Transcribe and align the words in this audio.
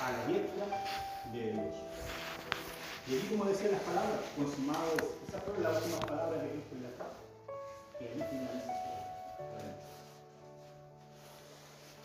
a 0.00 0.12
la 0.12 0.26
diestra 0.26 0.66
de 1.32 1.52
Dios. 1.52 1.74
Y 3.08 3.14
allí, 3.14 3.28
como 3.28 3.44
decían 3.46 3.72
las 3.72 3.82
palabras, 3.82 4.20
consumado 4.36 4.94
esa 5.26 5.38
fue 5.40 5.58
la 5.58 5.70
última 5.70 6.00
palabra 6.00 6.42
de 6.42 6.50
Cristo 6.50 6.76
en 6.76 6.82
la 6.84 6.90
cruz. 6.90 7.16
Y 8.00 8.04
allí 8.04 8.22
finaliza. 8.30 8.82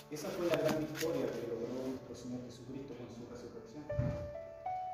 Esa 0.10 0.30
fue 0.30 0.48
la 0.48 0.56
gran 0.56 0.80
victoria 0.80 1.28
que 1.28 1.52
logró 1.52 1.84
nuestro 1.84 2.16
Señor 2.16 2.40
Jesucristo 2.48 2.96
con 2.96 3.12
su 3.12 3.28
resurrección. 3.28 3.84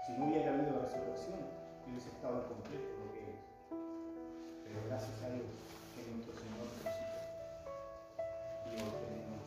Si 0.02 0.12
no 0.18 0.26
hubiera 0.26 0.58
habido 0.58 0.82
resurrección, 0.82 1.38
hubiese 1.86 2.10
estado 2.10 2.50
completo 2.50 2.98
lo 2.98 3.14
que 3.14 3.22
es. 3.22 3.42
Pero 3.70 4.82
gracias 4.90 5.14
a 5.22 5.30
Dios 5.30 5.54
que 5.94 6.02
nuestro 6.18 6.34
Señor 6.34 6.66
resucitó. 6.66 7.20
Y 8.66 8.82
hoy 8.82 8.90
tenemos 9.06 9.43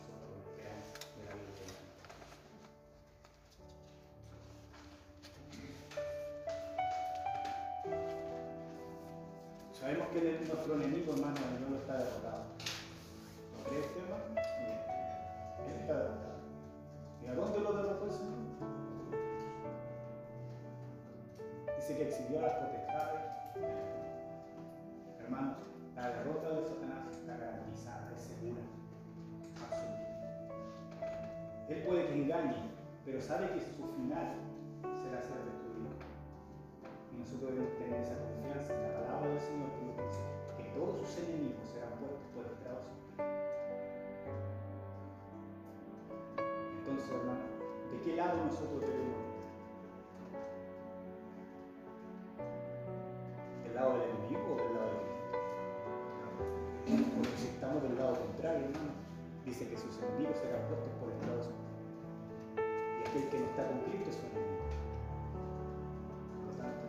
Sabemos 10.17 10.39
que 10.39 10.47
nuestro 10.47 10.73
enemigo, 10.73 11.13
hermano, 11.13 11.37
no 11.69 11.75
está 11.77 11.93
derrotado. 11.93 12.45
¿No 13.53 13.63
cree 13.69 13.81
usted, 13.81 14.01
hermano? 14.01 14.23
Él 14.33 15.75
está 15.79 15.93
derrotado. 15.93 16.37
¿Y 17.21 17.27
a 17.27 17.35
dónde 17.35 17.59
lo 17.59 17.73
derrotó 17.73 18.05
el 18.05 18.11
Señor? 18.11 18.33
Dice 21.75 21.97
que 21.97 22.09
exhibió 22.09 22.41
las 22.41 22.53
potestades. 22.53 23.25
Hermanos, 25.19 25.57
la 25.95 26.09
derrota 26.09 26.49
de 26.49 26.63
Satanás 26.63 27.11
está 27.11 27.37
garantizada, 27.37 28.11
es 28.15 28.21
segura, 28.21 28.61
absoluta. 29.53 30.17
Él 31.69 31.83
puede 31.83 32.07
que 32.07 32.13
engañe, 32.15 32.71
pero 33.05 33.21
sabe 33.21 33.51
que 33.53 33.59
su 33.61 33.85
final 33.93 34.33
será 34.81 35.21
ser 35.21 35.45
destruido. 35.45 35.93
Y 37.13 37.19
nosotros 37.19 37.51
debemos 37.51 37.77
tener 37.77 38.01
esa 38.01 38.17
confianza 38.17 38.73
en 38.73 38.81
la 38.81 38.93
palabra 38.99 39.29
del 39.29 39.41
Señor 39.41 39.76
todos 40.77 41.01
sus 41.01 41.25
enemigos 41.25 41.65
serán 41.73 41.89
puestos 41.97 42.21
por 42.37 42.45
estrado. 42.45 42.85
Entonces, 46.77 47.09
hermano, 47.09 47.45
¿de 47.89 47.97
qué 48.05 48.15
lado 48.15 48.37
nosotros 48.45 48.81
debemos 48.85 49.17
estar? 49.17 49.41
¿Del 53.65 53.73
lado 53.73 53.97
del 53.97 54.05
enemigo 54.05 54.53
o 54.53 54.57
del 54.61 54.73
lado 54.77 54.89
de 54.93 55.01
Cristo? 55.01 55.33
Porque 57.17 57.37
si 57.41 57.47
estamos 57.57 57.81
del 57.81 57.97
lado 57.97 58.13
contrario, 58.21 58.69
hermano, 58.69 58.93
dice 59.45 59.67
que 59.67 59.77
sus 59.77 59.97
enemigos 59.97 60.37
serán 60.37 60.61
puestos 60.69 60.93
por 61.01 61.09
estrado. 61.09 61.41
Y 62.53 63.01
aquel 63.01 63.25
que 63.33 63.39
no 63.41 63.45
está 63.49 63.65
con 63.65 63.81
Cristo 63.89 64.13
es 64.13 64.15
su 64.21 64.25
enemigo. 64.29 64.61
Por 66.37 66.45
lo 66.45 66.53
tanto, 66.61 66.85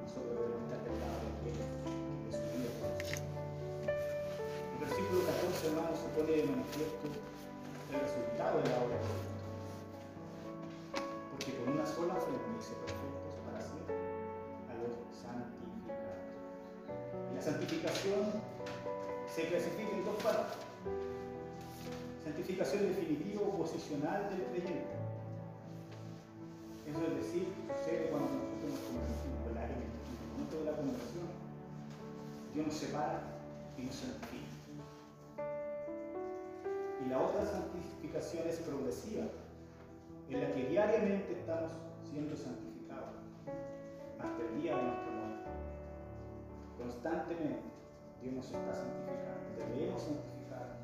nosotros 0.00 0.32
debemos 0.32 0.64
estar 0.64 0.80
del 0.80 0.96
lado 0.96 1.20
de 1.20 1.28
aquel 1.44 1.95
hermano, 5.66 5.90
se 5.96 6.08
pone 6.14 6.30
de 6.30 6.44
manifiesto 6.46 7.06
el 7.10 8.00
resultado 8.00 8.62
de 8.62 8.68
la 8.70 8.78
obra 8.86 8.96
de 8.98 9.06
Cristo. 9.10 9.46
Porque 11.30 11.50
con 11.58 11.74
una 11.74 11.86
sola 11.86 12.14
nos 12.14 12.62
hizo 12.62 12.74
perfectos 12.86 13.34
para 13.46 13.60
siempre 13.60 13.94
a 14.70 14.74
los 14.78 14.94
santificados. 15.10 16.22
Y 17.30 17.34
la 17.34 17.42
santificación 17.42 18.20
se 19.26 19.48
clasifica 19.50 19.90
en 19.90 20.04
dos 20.04 20.18
partes. 20.22 20.58
Santificación 22.22 22.86
definitiva 22.88 23.42
o 23.42 23.58
posicional 23.58 24.30
del 24.30 24.46
creyente. 24.50 24.94
Eso 26.86 27.02
es 27.02 27.14
decir, 27.18 27.50
sucede 27.74 28.10
cuando 28.10 28.30
nosotros 28.30 28.70
nos 28.70 28.82
convertimos, 28.86 29.40
¿verdad? 29.50 29.66
En 29.70 29.82
el 29.82 29.90
momento 30.30 30.54
de 30.58 30.64
la 30.70 30.74
conversión, 30.78 31.26
Dios 32.54 32.66
nos 32.66 32.76
separa 32.76 33.20
y 33.78 33.82
nos 33.82 33.94
santifica. 33.94 34.45
Y 37.06 37.08
la 37.08 37.22
otra 37.22 37.46
santificación 37.46 38.48
es 38.48 38.58
progresiva, 38.66 39.26
en 40.28 40.40
la 40.40 40.52
que 40.52 40.66
diariamente 40.66 41.38
estamos 41.38 41.70
siendo 42.02 42.34
santificados 42.34 43.14
hasta 44.18 44.42
el 44.42 44.60
día 44.60 44.74
de 44.74 44.82
nuestra 44.82 45.12
muerte. 45.14 45.46
Constantemente 46.76 47.62
Dios 48.20 48.34
nos 48.34 48.46
está 48.46 48.74
santificando, 48.74 49.54
debemos 49.54 50.02
santificar 50.02 50.82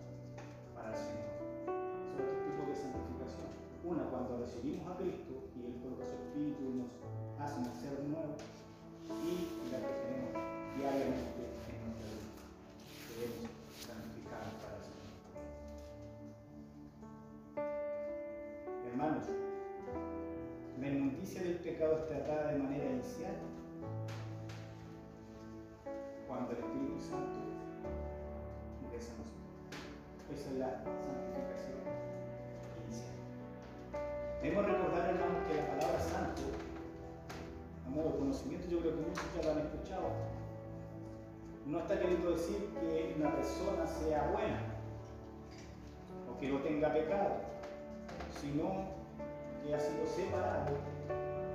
para 0.78 0.94
el 0.94 0.99
Señor. 1.03 1.27
Son 1.66 2.22
otros 2.22 2.39
tipos 2.47 2.71
de 2.71 2.77
santificación. 2.78 3.50
Una, 3.83 4.06
cuando 4.06 4.39
recibimos 4.39 4.87
a 4.94 4.97
Cristo 5.03 5.50
y 5.59 5.66
Él 5.66 5.75
coloca 5.83 6.06
su 6.06 6.15
Espíritu 6.22 6.87
nos 6.87 6.94
hace 7.43 7.66
nacer 7.66 7.99
nuevo. 8.06 8.39
Y 9.27 9.61
pecado 21.82 21.98
es 21.98 22.06
tratada 22.06 22.53
de 22.53 22.59
manera 22.59 22.84
inicial 22.84 23.34
cuando 26.28 26.53
el 26.53 26.59
Espíritu 26.59 27.00
Santo 27.00 27.41
ingresa 28.84 29.10
en 29.10 29.19
nosotros. 29.19 29.50
Esa 30.32 30.50
es 30.50 30.56
la 30.59 30.71
santificación 30.78 31.82
inicial. 32.87 33.15
Debemos 34.42 34.65
recordar, 34.65 35.10
hermanos, 35.10 35.42
que 35.48 35.56
la 35.56 35.66
palabra 35.66 35.98
santo, 35.98 36.42
a 37.84 37.91
modo 37.91 38.12
de 38.12 38.19
conocimiento, 38.19 38.69
yo 38.69 38.78
creo 38.78 38.94
que 38.94 39.03
muchos 39.03 39.25
ya 39.34 39.42
lo 39.42 39.50
han 39.50 39.66
escuchado, 39.66 40.09
no 41.66 41.78
está 41.81 41.98
queriendo 41.98 42.31
decir 42.31 42.71
que 42.78 43.15
una 43.19 43.34
persona 43.34 43.87
sea 43.87 44.31
buena 44.31 44.60
o 46.31 46.38
que 46.38 46.48
no 46.48 46.60
tenga 46.60 46.92
pecado, 46.92 47.41
sino 48.41 48.87
que 49.65 49.75
ha 49.75 49.81
sido 49.81 50.06
separado 50.06 50.91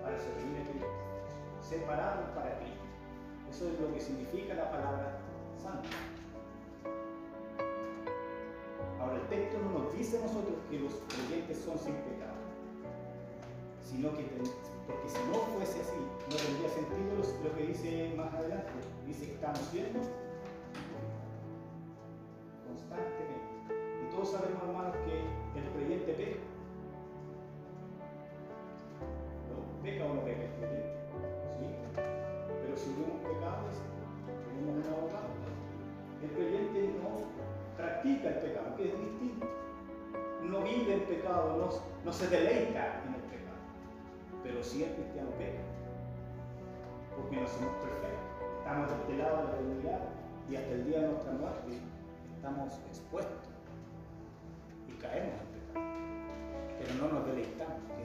para 0.07 0.19
servir 0.19 0.55
a 0.55 0.63
Cristo, 0.63 0.87
separado 1.61 2.33
para 2.33 2.55
Cristo. 2.59 2.87
Eso 3.51 3.67
es 3.67 3.79
lo 3.79 3.93
que 3.93 3.99
significa 3.99 4.53
la 4.53 4.71
palabra 4.71 5.19
santo. 5.61 5.89
Ahora, 9.01 9.15
el 9.15 9.27
texto 9.27 9.59
no 9.59 9.83
nos 9.83 9.93
dice 9.93 10.17
a 10.17 10.21
nosotros 10.21 10.55
que 10.69 10.79
los 10.79 10.93
creyentes 11.11 11.59
son 11.59 11.77
sin 11.77 11.95
pecado, 12.07 12.39
sino 13.83 14.15
que, 14.15 14.23
porque 14.87 15.09
si 15.09 15.19
no 15.27 15.43
fuese 15.51 15.81
así, 15.81 15.99
no 15.99 16.35
tendría 16.39 16.69
sentido 16.69 17.19
lo 17.43 17.55
que 17.57 17.67
dice 17.67 18.13
más 18.15 18.33
adelante. 18.33 18.71
Dice 19.05 19.25
que 19.25 19.33
estamos 19.33 19.59
siendo 19.71 19.99
constantemente. 22.63 23.75
Y 23.75 24.15
todos 24.15 24.31
sabemos, 24.31 24.63
hermanos, 24.63 24.95
que 25.03 25.59
el 25.59 25.67
creyente 25.75 26.13
peca. 26.13 26.56
¿Peca 29.83 30.05
o 30.05 30.13
no 30.13 30.21
peca 30.21 30.43
el 30.43 30.51
creyente? 30.59 30.93
Sí. 31.57 31.65
Pero 31.95 32.77
si 32.77 32.89
hubiéramos 32.89 33.21
pecado, 33.23 33.63
tenemos 34.27 34.85
un 34.85 34.93
abogado. 34.93 35.31
El 36.21 36.29
creyente 36.31 36.99
no 36.99 37.27
practica 37.77 38.29
el 38.29 38.39
pecado, 38.39 38.75
que 38.75 38.89
es 38.89 38.99
distinto. 38.99 39.45
No 40.43 40.61
vive 40.63 40.93
el 40.93 41.01
pecado, 41.01 41.81
no, 42.03 42.13
se 42.13 42.27
deleita 42.27 43.03
en 43.05 43.13
el 43.13 43.21
pecado. 43.29 43.61
Pero 44.43 44.63
sí 44.63 44.83
el 44.83 44.93
cristiano 44.93 45.29
peca. 45.37 45.61
Porque 47.15 47.35
no 47.37 47.47
somos 47.47 47.75
perfectos. 47.77 48.27
Estamos 48.59 48.89
de 48.89 48.95
este 48.95 49.17
lado 49.17 49.37
de 49.37 49.43
la 49.43 49.57
divinidad 49.59 50.01
y 50.49 50.55
hasta 50.55 50.71
el 50.71 50.85
día 50.85 51.01
de 51.01 51.07
nuestra 51.07 51.33
muerte 51.33 51.79
estamos 52.35 52.73
expuestos 52.87 53.47
y 54.87 54.91
caemos 55.01 55.35
en 55.39 55.47
pecado. 55.47 55.85
Pero 56.79 56.93
no 56.95 57.13
nos 57.13 57.27
deleitamos. 57.27 57.97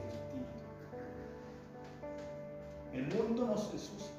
El 2.93 3.07
mundo 3.07 3.47
nos 3.47 3.73
ensucia 3.73 4.11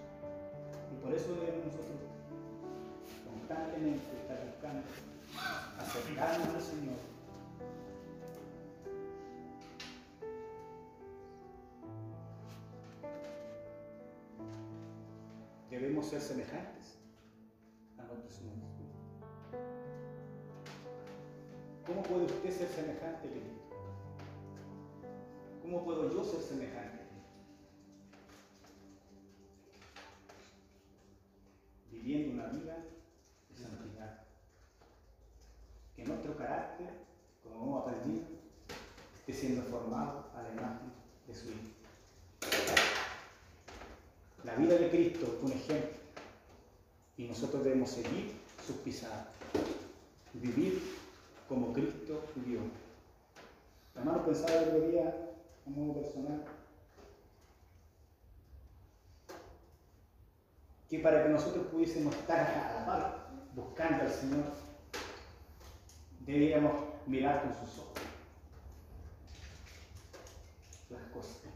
y 0.92 1.02
por 1.02 1.14
eso 1.14 1.34
debemos 1.36 1.66
nosotros 1.66 2.00
constantemente 3.28 4.04
estar 4.20 4.44
buscando 4.46 4.82
acercarnos 5.78 6.48
al 6.48 6.62
Señor. 6.62 7.14
Debemos 15.70 16.06
ser 16.06 16.20
semejantes 16.20 16.98
a 17.98 18.02
nuestro 18.02 18.30
Señor. 18.30 18.54
¿Cómo 21.86 22.02
puede 22.02 22.24
usted 22.24 22.50
ser 22.50 22.68
semejante 22.68 23.28
Cristo? 23.28 23.60
¿Cómo 25.62 25.84
puedo 25.84 26.10
yo 26.10 26.24
ser 26.24 26.40
semejante 26.40 27.02
a 27.02 27.08
Cristo? 27.08 27.30
Viviendo 31.90 32.34
una 32.34 32.52
vida 32.52 32.84
de 33.50 33.56
santidad. 33.56 34.24
Que 35.94 36.04
nuestro 36.04 36.36
carácter, 36.36 36.88
como 37.42 37.62
hemos 37.62 37.82
aprendido, 37.82 38.26
esté 39.18 39.32
siendo 39.32 39.62
formado 39.62 40.30
a 40.34 40.42
la 40.42 40.52
imagen 40.52 40.92
de 41.26 41.34
su 41.34 41.48
Hijo. 41.48 41.74
La 44.54 44.60
vida 44.60 44.78
de 44.78 44.88
Cristo 44.88 45.26
es 45.36 45.42
un 45.42 45.50
ejemplo 45.50 45.98
y 47.16 47.24
nosotros 47.24 47.64
debemos 47.64 47.90
seguir 47.90 48.36
sus 48.64 48.76
pisadas, 48.76 49.26
vivir 50.32 50.80
como 51.48 51.72
Cristo 51.72 52.22
vivió. 52.36 52.60
Hermano, 53.96 54.24
pensaba 54.24 54.52
el 54.60 54.68
otro 54.68 54.88
día, 54.90 55.12
a 55.66 55.70
modo 55.70 56.00
personal, 56.00 56.44
que 60.88 61.00
para 61.00 61.24
que 61.24 61.30
nosotros 61.30 61.66
pudiésemos 61.66 62.14
estar 62.14 62.38
a 62.38 62.78
la 62.78 62.86
par 62.86 63.30
buscando 63.56 64.04
al 64.04 64.12
Señor, 64.12 64.44
deberíamos 66.20 66.74
mirar 67.08 67.42
con 67.42 67.54
sus 67.54 67.78
ojos 67.80 67.98
las 70.90 71.02
cosas. 71.12 71.53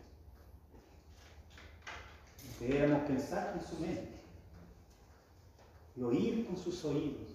Deberíamos 2.60 3.02
pensar 3.02 3.52
con 3.52 3.62
su 3.62 3.78
mente 3.80 4.18
y 5.94 6.02
oír 6.02 6.46
con 6.46 6.56
sus 6.56 6.84
oídos. 6.84 7.28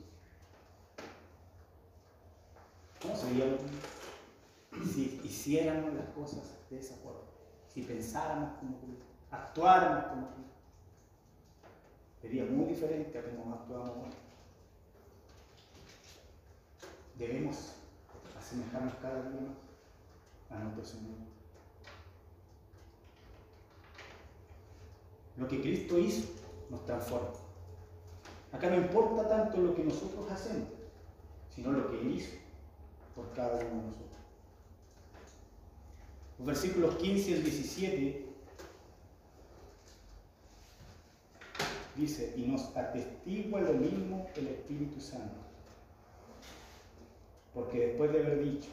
¿Cómo 3.02 3.16
sería 3.16 3.46
si 4.94 5.22
hiciéramos 5.24 5.94
las 5.94 6.10
cosas 6.10 6.44
de 6.70 6.80
esa 6.80 6.96
forma? 6.96 7.20
Si 7.74 7.82
pensáramos 7.82 8.58
como 8.60 8.78
Cristo, 8.80 9.06
actuáramos 9.32 10.06
como 10.06 10.28
Cristo. 10.28 10.54
Sería 12.22 12.46
muy 12.46 12.66
diferente 12.68 13.20
a 13.20 13.24
como 13.24 13.54
actuamos 13.54 13.90
hoy. 13.90 14.14
Debemos 17.18 17.74
asemejarnos 18.40 18.94
cada 19.02 19.30
día 19.30 19.42
más 19.42 20.60
a 20.60 20.64
nuestro 20.64 20.86
Señor. 20.86 21.33
Lo 25.38 25.48
que 25.48 25.62
Cristo 25.62 25.98
hizo 25.98 26.28
nos 26.70 26.86
transforma. 26.86 27.32
Acá 28.52 28.70
no 28.70 28.78
importa 28.78 29.28
tanto 29.28 29.58
lo 29.58 29.76
que 29.76 29.84
nosotros 29.84 30.30
hacemos, 30.32 30.68
sino 31.56 31.72
lo 31.72 31.90
que 31.90 32.00
Él 32.00 32.16
hizo 32.16 32.36
por 33.16 33.32
cada 33.34 33.56
uno 33.56 33.82
de 33.82 33.88
nosotros. 33.88 34.14
Los 36.38 36.48
versículos 36.48 36.96
15 36.96 37.34
al 37.36 37.44
17 37.44 38.26
dice, 41.96 42.34
y 42.36 42.42
nos 42.42 42.76
atestigua 42.76 43.62
lo 43.62 43.74
mismo 43.74 44.30
el 44.36 44.48
Espíritu 44.48 45.00
Santo. 45.00 45.36
Porque 47.54 47.88
después 47.88 48.12
de 48.12 48.20
haber 48.20 48.44
dicho, 48.44 48.70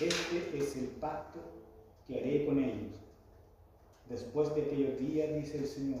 este 0.00 0.58
es 0.58 0.76
el 0.76 0.86
pacto 0.86 1.40
que 2.06 2.18
haré 2.18 2.46
con 2.46 2.58
ellos. 2.58 3.03
Después 4.08 4.54
de 4.54 4.62
aquellos 4.62 4.98
días, 4.98 5.34
dice 5.34 5.58
el 5.58 5.66
Señor, 5.66 6.00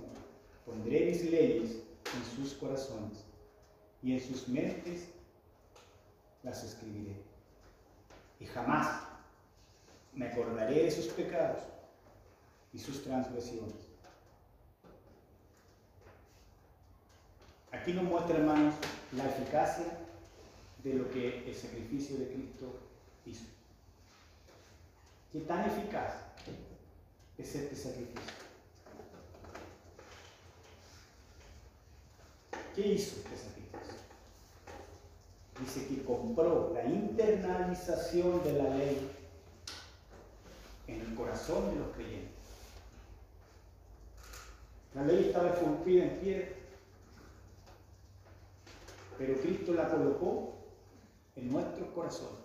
pondré 0.66 1.06
mis 1.06 1.24
leyes 1.24 1.82
en 2.14 2.36
sus 2.36 2.54
corazones 2.54 3.24
y 4.02 4.12
en 4.12 4.20
sus 4.20 4.48
mentes 4.48 5.08
las 6.42 6.62
escribiré. 6.62 7.16
Y 8.40 8.46
jamás 8.46 9.02
me 10.12 10.26
acordaré 10.26 10.84
de 10.84 10.90
sus 10.90 11.06
pecados 11.06 11.62
y 12.72 12.78
sus 12.78 13.02
transgresiones. 13.02 13.74
Aquí 17.72 17.92
nos 17.92 18.04
muestra, 18.04 18.36
hermanos, 18.36 18.74
la 19.12 19.26
eficacia 19.26 19.86
de 20.82 20.94
lo 20.94 21.10
que 21.10 21.48
el 21.48 21.54
sacrificio 21.54 22.18
de 22.18 22.28
Cristo 22.28 22.78
hizo. 23.24 23.44
¿Qué 25.32 25.40
tan 25.40 25.68
eficaz 25.68 26.12
es 27.38 27.54
este 27.54 27.76
sacrificio? 27.76 28.20
¿Qué 32.74 32.88
hizo 32.88 33.16
este 33.16 33.36
sacrificio? 33.36 33.54
Dice 35.60 35.86
que 35.86 36.04
compró 36.04 36.72
la 36.74 36.84
internalización 36.84 38.42
de 38.42 38.52
la 38.52 38.74
ley 38.76 39.10
en 40.88 41.00
el 41.00 41.14
corazón 41.14 41.70
de 41.70 41.76
los 41.80 41.94
creyentes. 41.94 42.30
La 44.94 45.04
ley 45.04 45.26
estaba 45.26 45.50
esculpida 45.50 46.04
en 46.04 46.20
piedra, 46.20 46.48
pero 49.18 49.40
Cristo 49.40 49.72
la 49.72 49.88
colocó 49.88 50.54
en 51.36 51.52
nuestros 51.52 51.88
corazones. 51.90 52.44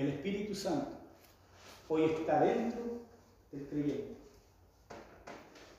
El 0.00 0.08
Espíritu 0.08 0.54
Santo 0.54 0.92
hoy 1.86 2.04
está 2.04 2.40
dentro 2.40 2.80
del 3.52 3.66
creyente. 3.66 4.16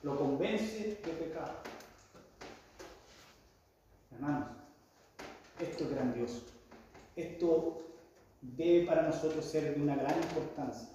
Lo 0.04 0.16
convence 0.16 1.00
de 1.04 1.12
pecado. 1.24 1.54
Hermanos, 4.12 4.46
esto 5.58 5.82
es 5.82 5.90
grandioso. 5.90 6.42
Esto 7.16 7.82
debe 8.42 8.86
para 8.86 9.02
nosotros 9.02 9.44
ser 9.44 9.74
de 9.74 9.82
una 9.82 9.96
gran 9.96 10.16
importancia 10.22 10.88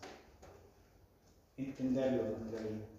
entenderlo 1.57 2.27
en 2.27 2.49
nuestra. 2.49 2.96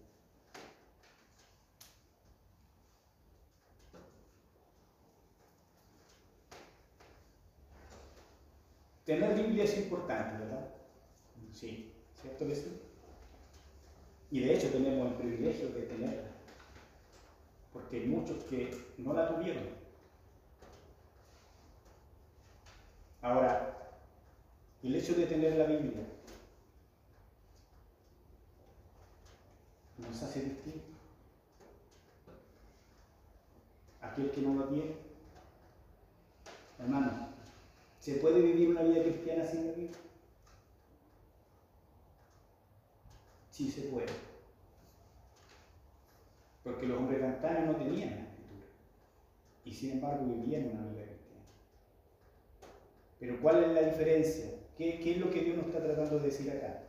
Tener 9.08 9.34
Biblia 9.34 9.64
es 9.64 9.74
importante, 9.78 10.44
¿verdad? 10.44 10.68
Sí, 11.54 11.94
¿cierto 12.20 12.46
que 12.46 12.54
sí? 12.54 12.78
Y 14.30 14.40
de 14.40 14.54
hecho 14.54 14.68
tenemos 14.68 15.08
el 15.08 15.14
privilegio 15.14 15.70
de 15.70 15.80
tenerla, 15.84 16.28
porque 17.72 18.00
hay 18.00 18.06
muchos 18.06 18.44
que 18.44 18.70
no 18.98 19.14
la 19.14 19.34
tuvieron. 19.34 19.64
Ahora, 23.22 23.96
el 24.82 24.94
hecho 24.94 25.14
de 25.14 25.24
tener 25.24 25.56
la 25.56 25.64
Biblia 25.64 26.02
nos 29.96 30.22
hace 30.22 30.42
distintos. 30.42 30.82
Aquel 34.02 34.30
que 34.32 34.42
no 34.42 34.52
lo 34.52 34.64
tiene, 34.64 34.96
hermano, 36.78 37.37
¿se 38.08 38.14
puede 38.14 38.40
vivir 38.40 38.70
una 38.70 38.82
vida 38.82 39.02
cristiana 39.02 39.44
sin 39.44 39.64
Biblia? 39.64 39.90
Sí 43.50 43.70
se 43.70 43.82
puede. 43.82 44.06
Porque 46.64 46.86
los 46.86 46.96
hombres 46.96 47.20
cantanos 47.20 47.66
no 47.66 47.84
tenían 47.84 48.10
la 48.10 48.22
escritura. 48.22 48.66
Y 49.66 49.74
sin 49.74 49.90
embargo 49.90 50.24
vivían 50.24 50.70
una 50.70 50.86
vida 50.86 51.04
cristiana. 51.04 51.44
Pero 53.20 53.42
¿cuál 53.42 53.64
es 53.64 53.72
la 53.72 53.90
diferencia? 53.90 54.54
¿Qué, 54.78 55.00
¿Qué, 55.00 55.12
es 55.12 55.18
lo 55.18 55.30
que 55.30 55.42
Dios 55.42 55.58
nos 55.58 55.66
está 55.66 55.82
tratando 55.82 56.18
de 56.18 56.26
decir 56.28 56.50
acá? 56.50 56.84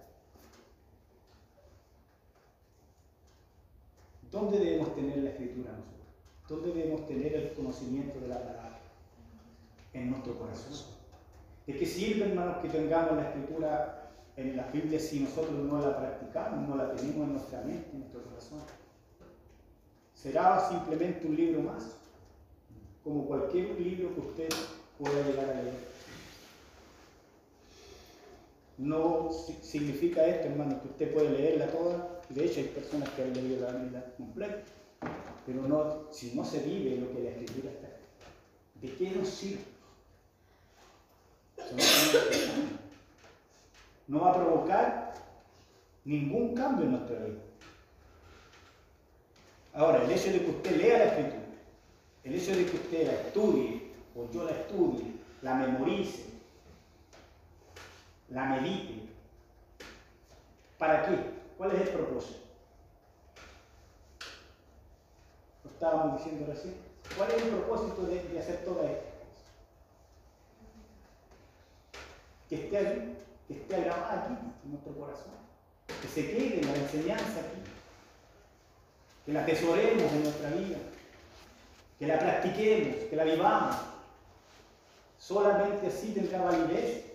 ¿Dónde 4.32 4.58
debemos 4.58 4.96
tener 4.96 5.18
la 5.18 5.32
escritura 5.32 5.74
nosotros? 5.74 6.08
¿Dónde 6.48 6.68
debemos 6.70 7.06
tener 7.08 7.34
el 7.34 7.52
conocimiento 7.52 8.22
de 8.22 8.28
la 8.30 8.42
palabra? 8.42 8.80
En 9.92 10.12
nuestro 10.12 10.40
corazón. 10.40 10.99
¿De 11.70 11.78
qué 11.78 11.86
sirve, 11.86 12.26
hermanos, 12.26 12.58
que 12.64 12.68
tengamos 12.68 13.16
la 13.16 13.30
escritura 13.30 14.12
en 14.36 14.58
la 14.58 14.64
Biblia 14.72 15.00
si 15.00 15.20
nosotros 15.20 15.54
no 15.54 15.80
la 15.80 16.00
practicamos, 16.00 16.68
no 16.68 16.76
la 16.76 16.96
tenemos 16.96 17.28
en 17.28 17.34
nuestra 17.34 17.62
mente, 17.62 17.92
en 17.94 18.00
nuestro 18.00 18.24
corazón? 18.24 18.58
¿Será 20.16 20.68
simplemente 20.68 21.28
un 21.28 21.36
libro 21.36 21.62
más? 21.62 21.96
Como 23.04 23.28
cualquier 23.28 23.80
libro 23.80 24.16
que 24.16 24.20
usted 24.20 24.50
pueda 24.98 25.22
llegar 25.28 25.48
a 25.48 25.62
leer. 25.62 25.76
No 28.80 29.30
significa 29.62 30.26
esto, 30.26 30.48
hermano, 30.48 30.82
que 30.82 30.88
usted 30.88 31.14
puede 31.14 31.30
leerla 31.30 31.68
toda. 31.68 32.20
De 32.30 32.46
hecho, 32.46 32.62
hay 32.62 32.68
personas 32.70 33.10
que 33.10 33.22
han 33.22 33.34
leído 33.36 33.62
la 33.62 33.78
Biblia 33.78 34.12
completa. 34.18 34.64
Pero 35.46 35.62
no, 35.68 36.12
si 36.12 36.34
no 36.34 36.44
se 36.44 36.62
vive 36.62 37.00
lo 37.00 37.12
que 37.12 37.26
la 37.26 37.30
Escritura 37.30 37.70
está, 37.70 37.90
¿de 38.82 38.96
qué 38.96 39.12
nos 39.12 39.30
sirve? 39.30 39.69
No 44.08 44.22
va 44.22 44.32
a 44.32 44.36
provocar 44.36 45.13
ningún 46.04 46.56
cambio 46.56 46.86
en 46.86 46.92
nuestra 46.92 47.20
vida. 47.20 47.39
Ahora, 49.74 50.04
el 50.04 50.12
hecho 50.12 50.32
de 50.32 50.44
que 50.44 50.50
usted 50.50 50.78
lea 50.78 50.98
la 50.98 51.06
Escritura, 51.06 51.44
el 52.24 52.36
hecho 52.36 52.56
de 52.56 52.66
que 52.66 52.75
usted 52.75 53.08
la 53.08 53.13
estudie, 53.13 53.92
o 54.16 54.30
yo 54.32 54.44
la 54.44 54.51
estudie, 54.51 55.13
la 55.42 55.54
memorice, 55.56 56.25
la 58.30 58.46
medite. 58.46 59.10
¿Para 60.78 61.06
qué? 61.06 61.16
¿Cuál 61.58 61.72
es 61.74 61.82
el 61.82 61.89
propósito? 61.89 62.39
Lo 65.63 65.72
estábamos 65.72 66.18
diciendo 66.18 66.46
recién. 66.48 66.75
¿Cuál 67.16 67.32
es 67.32 67.44
el 67.44 67.50
propósito 67.50 68.04
de, 68.04 68.24
de 68.24 68.39
hacer 68.39 68.63
toda 68.66 68.89
esta 68.89 69.09
que 72.50 72.56
esté 72.56 72.77
allí, 72.77 73.15
que 73.48 73.53
esté 73.53 73.82
grabada 73.82 74.24
aquí 74.24 74.34
en 74.65 74.72
nuestro 74.72 74.94
corazón, 74.96 75.34
que 76.01 76.08
se 76.08 76.27
quede 76.32 76.60
en 76.62 76.68
la 76.68 76.75
enseñanza 76.75 77.39
aquí, 77.39 77.62
que 79.25 79.34
la 79.34 79.44
atesoremos 79.44 80.12
en 80.12 80.24
nuestra 80.24 80.50
vida, 80.50 80.77
que 82.00 82.08
la 82.08 82.20
practiquemos, 82.20 82.96
que 83.10 83.15
la 83.15 83.24
vivamos. 83.24 83.75
Solamente 85.20 85.88
así 85.88 86.12
tendrá 86.13 86.41
validez, 86.41 87.06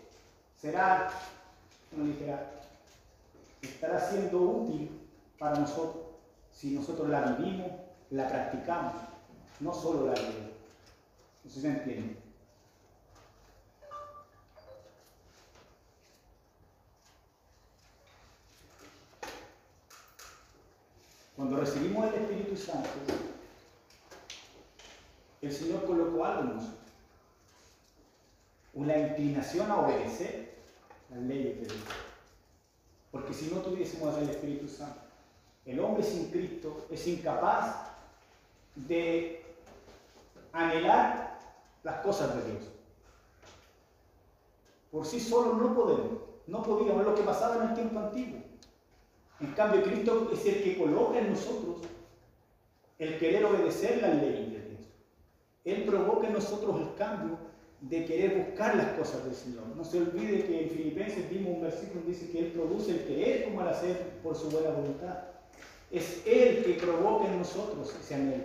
será, 0.60 1.10
como 1.90 2.06
dijera, 2.06 2.52
estará 3.60 3.98
siendo 3.98 4.38
útil 4.38 5.00
para 5.38 5.58
nosotros 5.58 6.04
si 6.52 6.70
nosotros 6.70 7.08
la 7.08 7.20
vivimos, 7.32 7.70
la 8.10 8.28
practicamos, 8.28 8.94
no 9.60 9.74
solo 9.74 10.06
la. 10.06 10.12
No 10.12 11.50
sé 11.50 11.50
si 11.50 11.60
se 11.60 11.68
entiende. 11.68 12.23
Cuando 21.44 21.60
recibimos 21.60 22.06
el 22.06 22.22
Espíritu 22.22 22.56
Santo, 22.56 22.88
el 25.42 25.52
Señor 25.52 25.84
colocó 25.84 26.24
algo 26.24 26.40
en 26.40 26.56
nosotros. 26.56 26.78
Una 28.72 28.96
inclinación 28.96 29.70
a 29.70 29.80
obedecer 29.80 30.54
las 31.10 31.20
leyes 31.20 31.60
de 31.60 31.66
Dios. 31.66 31.86
Porque 33.12 33.34
si 33.34 33.50
no 33.50 33.60
tuviésemos 33.60 34.16
el 34.16 34.30
Espíritu 34.30 34.66
Santo, 34.68 35.02
el 35.66 35.80
hombre 35.80 36.02
sin 36.02 36.30
Cristo 36.30 36.86
es 36.90 37.06
incapaz 37.08 37.90
de 38.74 39.44
anhelar 40.50 41.38
las 41.82 42.00
cosas 42.00 42.36
de 42.36 42.52
Dios. 42.52 42.64
Por 44.90 45.04
sí 45.04 45.20
solo 45.20 45.52
no 45.52 45.74
podemos, 45.74 46.22
no 46.46 46.62
podíamos, 46.62 47.04
lo 47.04 47.14
que 47.14 47.22
pasaba 47.22 47.56
en 47.56 47.68
el 47.68 47.74
tiempo 47.74 47.98
antiguo. 47.98 48.43
En 49.44 49.52
cambio, 49.52 49.82
Cristo 49.82 50.30
es 50.32 50.46
el 50.46 50.62
que 50.62 50.78
coloca 50.78 51.18
en 51.18 51.30
nosotros 51.30 51.82
el 52.98 53.18
querer 53.18 53.44
obedecer 53.44 54.00
la 54.00 54.08
ley 54.08 54.50
de 54.50 54.70
Dios. 54.70 54.80
Él 55.66 55.84
provoca 55.84 56.28
en 56.28 56.32
nosotros 56.32 56.80
el 56.80 56.94
cambio 56.94 57.36
de 57.82 58.06
querer 58.06 58.38
buscar 58.38 58.74
las 58.74 58.92
cosas 58.92 59.22
del 59.22 59.34
Señor. 59.34 59.64
No 59.76 59.84
se 59.84 59.98
olvide 59.98 60.46
que 60.46 60.62
en 60.62 60.70
Filipenses 60.70 61.28
vimos 61.28 61.56
un 61.56 61.60
versículo 61.60 62.02
que 62.02 62.12
dice 62.12 62.30
que 62.30 62.38
Él 62.38 62.52
produce 62.52 62.92
el 62.92 63.04
querer 63.04 63.44
como 63.44 63.60
el 63.60 63.68
hacer 63.68 64.18
por 64.22 64.34
su 64.34 64.48
buena 64.48 64.70
voluntad. 64.70 65.24
Es 65.90 66.22
Él 66.24 66.64
que 66.64 66.82
provoca 66.82 67.26
en 67.26 67.38
nosotros 67.38 67.94
ese 68.00 68.14
anhelo. 68.14 68.44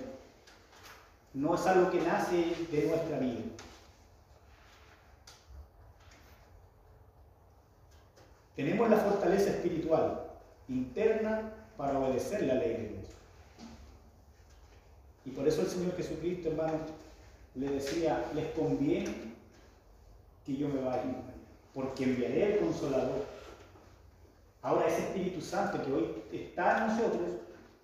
No 1.34 1.56
es 1.56 1.66
algo 1.66 1.92
que 1.92 2.02
nace 2.02 2.44
de 2.74 2.88
nuestra 2.88 3.20
vida. 3.20 3.40
Tenemos 8.58 8.90
la 8.90 8.98
fortaleza 8.98 9.52
espiritual 9.52 10.29
interna 10.70 11.52
para 11.78 12.00
obedecer 12.00 12.44
la 12.44 12.56
ley 12.56 12.70
de 12.70 12.88
Dios. 12.90 13.06
Y 15.26 15.32
por 15.32 15.48
eso 15.48 15.62
el 15.62 15.68
Señor 15.68 15.96
Jesucristo, 15.98 16.50
hermano, 16.50 16.80
le 17.56 17.70
decía, 17.70 18.26
les 18.36 18.48
conviene 18.52 19.10
que 20.46 20.56
yo 20.56 20.68
me 20.70 20.82
vaya, 20.82 21.04
porque 21.74 22.04
enviaré 22.04 22.54
el 22.54 22.60
consolador. 22.60 23.26
Ahora 24.62 24.88
ese 24.88 25.00
Espíritu 25.00 25.42
Santo 25.42 25.84
que 25.84 25.92
hoy 25.92 26.08
está 26.32 26.78
en 26.78 26.88
nosotros, 26.88 27.30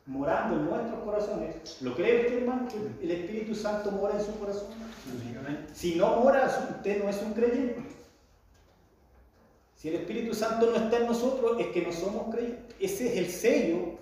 morando 0.06 0.56
en 0.58 0.66
nuestros 0.66 1.04
corazones, 1.04 1.82
¿lo 1.82 1.96
cree 1.96 2.22
usted, 2.22 2.40
hermano, 2.40 2.68
que 2.68 3.04
el 3.06 3.12
Espíritu 3.12 3.56
Santo 3.56 3.92
mora 3.92 4.20
en 4.20 4.26
su 4.26 4.38
corazón? 4.38 4.68
Si 5.74 5.96
no 5.96 6.22
mora, 6.22 6.46
usted 6.78 7.04
no 7.04 7.10
es 7.10 7.22
un 7.22 7.34
creyente. 7.34 7.85
Si 9.86 9.90
el 9.90 9.98
Espíritu 9.98 10.34
Santo 10.34 10.72
no 10.72 10.78
está 10.78 10.98
en 10.98 11.06
nosotros, 11.06 11.60
es 11.60 11.68
que 11.68 11.84
no 11.84 11.92
somos 11.92 12.34
creyentes. 12.34 12.76
Ese 12.80 13.08
es 13.08 13.18
el 13.18 13.28
sello 13.28 14.00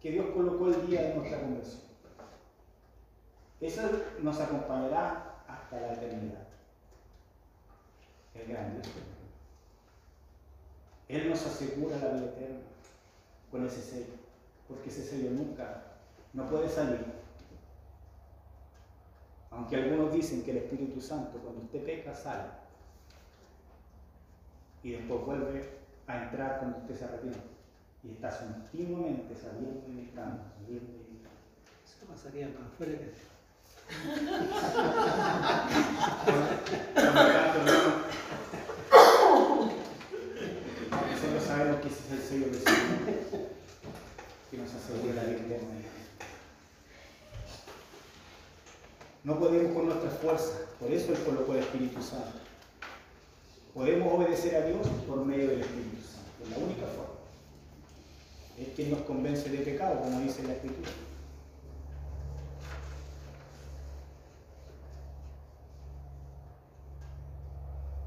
que 0.00 0.12
Dios 0.12 0.26
colocó 0.32 0.68
el 0.68 0.86
día 0.86 1.02
de 1.02 1.16
nuestra 1.16 1.40
conversión. 1.40 1.82
Eso 3.60 3.82
nos 4.22 4.38
acompañará 4.38 5.42
hasta 5.48 5.80
la 5.80 5.94
eternidad. 5.94 6.46
El 8.32 8.46
gran 8.46 8.74
Dios. 8.74 8.86
Él 11.08 11.28
nos 11.28 11.44
asegura 11.44 11.96
la 11.96 12.10
vida 12.10 12.26
eterna 12.26 12.60
con 13.50 13.66
ese 13.66 13.82
sello, 13.82 14.14
porque 14.68 14.88
ese 14.88 15.02
sello 15.02 15.32
nunca, 15.32 15.82
no 16.32 16.48
puede 16.48 16.68
salir. 16.68 17.06
Aunque 19.50 19.74
algunos 19.74 20.12
dicen 20.12 20.44
que 20.44 20.52
el 20.52 20.58
Espíritu 20.58 21.00
Santo 21.00 21.40
cuando 21.40 21.62
usted 21.62 21.84
peca 21.84 22.14
sale, 22.14 22.59
y 24.82 24.92
después 24.92 25.24
vuelve 25.24 25.68
a 26.06 26.24
entrar 26.24 26.58
cuando 26.58 26.78
usted 26.78 26.98
se 26.98 27.04
arrepiente. 27.04 27.40
Y 28.02 28.12
está 28.12 28.30
continuamente 28.38 29.34
saliendo 29.36 29.82
y 29.88 29.98
entrando, 30.00 30.42
saliendo 30.56 30.92
y 30.92 31.16
entrando. 31.16 31.40
Eso 31.84 32.06
pasaría 32.06 32.52
para 32.54 32.66
afuera 32.66 32.98
que 32.98 33.30
Nosotros 41.10 41.44
sabemos 41.44 41.80
que 41.80 41.88
ese 41.88 41.98
es 41.98 42.10
el 42.12 42.22
sello 42.22 42.46
del 42.46 42.62
Señor 42.62 43.50
que 44.50 44.58
nos 44.58 44.74
asegura 44.74 45.14
la 45.14 45.22
vida 45.24 45.40
eterna. 45.40 45.68
No 49.22 49.38
podemos 49.38 49.74
con 49.74 49.86
nuestras 49.86 50.14
fuerzas, 50.18 50.62
por 50.80 50.90
eso 50.90 51.12
Él 51.12 51.18
colocó 51.24 51.52
el 51.52 51.60
Espíritu 51.60 52.02
Santo. 52.02 52.49
Podemos 53.74 54.12
obedecer 54.12 54.56
a 54.56 54.66
Dios 54.66 54.86
por 55.06 55.24
medio 55.24 55.48
del 55.48 55.60
Espíritu 55.60 55.96
Santo, 56.02 56.44
es 56.44 56.50
la 56.50 56.58
única 56.58 56.86
forma. 56.86 57.20
Es 58.58 58.68
quien 58.74 58.90
nos 58.90 59.00
convence 59.02 59.48
de 59.48 59.58
pecado, 59.58 60.00
como 60.00 60.20
dice 60.20 60.42
la 60.42 60.54
Escritura. 60.54 60.90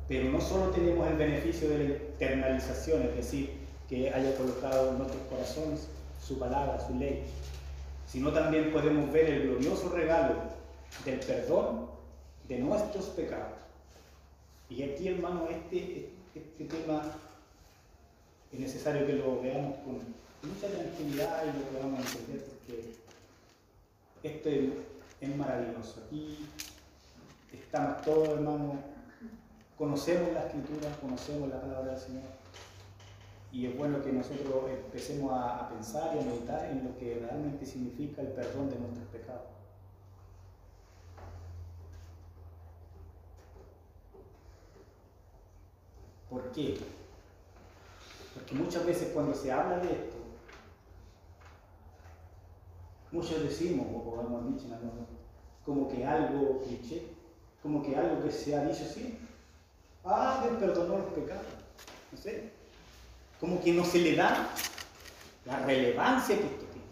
Pero 0.09 0.29
no 0.29 0.41
solo 0.41 0.71
tenemos 0.71 1.07
el 1.07 1.15
beneficio 1.15 1.69
de 1.69 1.77
la 1.77 1.95
internalización, 1.95 3.03
es 3.03 3.15
decir, 3.15 3.51
que 3.87 4.13
haya 4.13 4.35
colocado 4.35 4.91
en 4.91 4.97
nuestros 4.97 5.23
corazones 5.23 5.87
su 6.21 6.37
palabra, 6.37 6.85
su 6.85 6.93
ley, 6.95 7.23
sino 8.05 8.31
también 8.33 8.71
podemos 8.73 9.11
ver 9.13 9.25
el 9.27 9.43
glorioso 9.43 9.89
regalo 9.89 10.35
del 11.05 11.19
perdón 11.21 11.87
de 12.47 12.59
nuestros 12.59 13.05
pecados. 13.07 13.62
Y 14.69 14.83
aquí, 14.83 15.07
hermano, 15.07 15.47
este, 15.49 16.09
este 16.33 16.65
tema 16.65 17.03
es 18.51 18.59
necesario 18.59 19.05
que 19.05 19.13
lo 19.13 19.41
veamos 19.41 19.77
con 19.79 19.95
mucha 20.49 20.67
tranquilidad 20.67 21.43
y 21.43 21.57
lo 21.57 21.65
podamos 21.65 21.99
entender 21.99 22.45
porque 22.45 22.93
esto 24.23 24.49
es 25.21 25.35
maravilloso. 25.35 26.03
Aquí 26.05 26.37
estamos 27.51 28.01
todos, 28.01 28.29
hermano, 28.29 28.79
conocemos 29.77 30.31
la 30.33 30.47
escritura, 30.47 30.95
conocemos 31.01 31.49
la 31.49 31.61
palabra 31.61 31.91
del 31.91 31.99
Señor. 31.99 32.23
Y 33.51 33.67
es 33.67 33.77
bueno 33.77 34.01
que 34.01 34.11
nosotros 34.11 34.69
empecemos 34.69 35.31
a, 35.33 35.69
pensar 35.69 36.15
y 36.15 36.19
a 36.19 36.21
meditar 36.23 36.71
en 36.71 36.85
lo 36.85 36.97
que 36.97 37.19
realmente 37.19 37.65
significa 37.65 38.21
el 38.21 38.29
perdón 38.29 38.69
de 38.69 38.79
nuestros 38.79 39.07
pecados. 39.09 39.43
¿Por 46.33 46.51
qué? 46.51 46.79
Porque 48.33 48.55
muchas 48.55 48.83
veces 48.87 49.11
cuando 49.13 49.35
se 49.35 49.51
habla 49.51 49.77
de 49.77 49.91
esto, 49.91 50.15
muchos 53.11 53.43
decimos, 53.43 53.85
o 53.87 54.19
hemos 54.19 54.47
dicho 54.47 54.75
como 55.63 55.87
que 55.87 56.03
algo 56.03 56.59
cliché, 56.63 57.03
como 57.61 57.83
que 57.83 57.95
algo 57.95 58.23
que 58.23 58.31
se 58.31 58.55
ha 58.55 58.65
dicho 58.65 58.83
siempre. 58.83 59.27
Ah, 60.03 60.43
Dios 60.43 60.57
perdonó 60.59 60.97
los 60.97 61.13
pecados. 61.13 61.45
No 62.11 62.17
sé. 62.17 62.49
Como 63.39 63.61
que 63.61 63.71
no 63.71 63.85
se 63.85 63.99
le 63.99 64.15
da 64.15 64.49
la 65.45 65.59
relevancia 65.59 66.35
que 66.35 66.45
esto 66.45 66.65
tiene. 66.65 66.87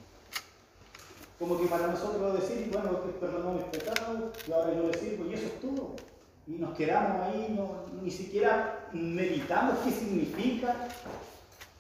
Como 1.40 1.60
que 1.60 1.66
para 1.66 1.88
nosotros 1.88 2.40
decir, 2.40 2.70
bueno, 2.72 2.90
Dios 2.90 3.16
perdonó 3.20 3.54
mis 3.54 3.64
pecados, 3.64 4.38
y 4.48 4.52
ahora 4.52 4.76
yo 4.76 4.88
le 4.88 4.98
sirvo, 5.00 5.26
y 5.26 5.34
eso 5.34 5.48
es 5.48 5.60
todo. 5.60 5.96
Y 6.46 6.52
nos 6.52 6.78
quedamos 6.78 7.22
ahí, 7.22 7.56
no, 7.58 8.02
ni 8.04 8.12
siquiera 8.12 8.81
meditamos 8.94 9.80
qué 9.80 9.92
significa 9.92 10.76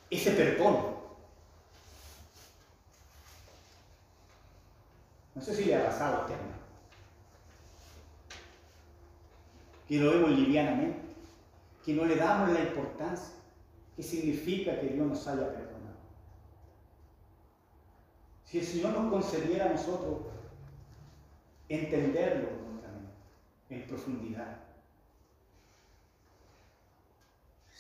ese 0.10 0.32
perdón. 0.32 0.96
No 5.36 5.42
sé 5.42 5.56
si 5.56 5.66
le 5.66 5.76
ha 5.76 5.86
pasado 5.86 6.18
a 6.18 6.22
usted, 6.22 6.36
Que 9.88 9.98
lo 9.98 10.12
vemos 10.12 10.32
livianamente 10.32 11.12
que 11.86 11.94
no 11.94 12.06
le 12.06 12.16
damos 12.16 12.50
la 12.50 12.62
importancia 12.62 13.34
que 13.96 14.04
significa 14.04 14.80
que 14.80 14.88
Dios 14.88 15.08
nos 15.08 15.28
haya 15.28 15.50
perdonado. 15.50 15.98
Si 18.46 18.60
el 18.60 18.66
Señor 18.66 18.94
nos 18.94 19.12
concediera 19.12 19.66
a 19.66 19.74
nosotros 19.74 20.20
entenderlo 21.68 22.50
en 23.70 23.88
profundidad, 23.88 24.58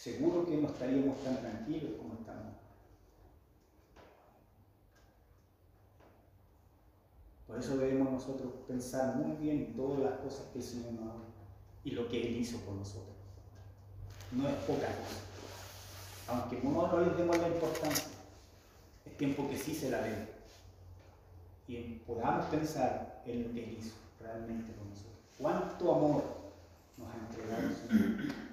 seguro 0.01 0.48
que 0.48 0.58
no 0.58 0.67
estaríamos 0.67 1.24
tan 1.24 1.38
tranquilos 1.38 1.91
como 2.00 2.15
estamos. 2.15 2.55
Por 7.46 7.60
eso 7.60 7.77
debemos 7.77 8.12
nosotros 8.12 8.51
pensar 8.67 9.17
muy 9.17 9.36
bien 9.36 9.58
en 9.58 9.75
todas 9.75 10.00
las 10.00 10.20
cosas 10.22 10.48
que 10.51 10.58
el 10.58 10.65
Señor 10.65 10.93
nos 10.93 11.08
ha 11.08 11.17
y 11.84 11.91
lo 11.91 12.10
que 12.10 12.20
Él 12.20 12.38
hizo 12.38 12.58
por 12.62 12.74
nosotros. 12.74 13.15
No 14.31 14.50
es 14.50 14.55
poca 14.63 14.88
cosa. 14.88 15.22
Aunque 16.29 16.60
no, 16.63 17.00
les 17.00 17.17
demos 17.17 17.38
la 17.38 17.50
importancia, 17.50 18.08
es 19.05 19.17
tiempo 19.17 19.48
que 19.50 19.58
sí 19.58 19.75
se 19.75 19.91
la 19.91 20.01
den. 20.01 20.29
Y 21.67 21.77
podamos 22.08 22.48
pensar 22.48 23.22
en 23.27 23.43
lo 23.43 23.53
que 23.53 23.65
Él 23.65 23.77
hizo 23.79 23.93
realmente 24.20 24.74
por 24.74 24.88
nosotros. 24.88 25.13
¿Cuánto 25.38 25.93
amor 25.93 26.24
nos 26.98 27.08
ha 27.08 27.17
entregado 27.17 27.67
el 27.67 27.75
Señor? 27.75 28.50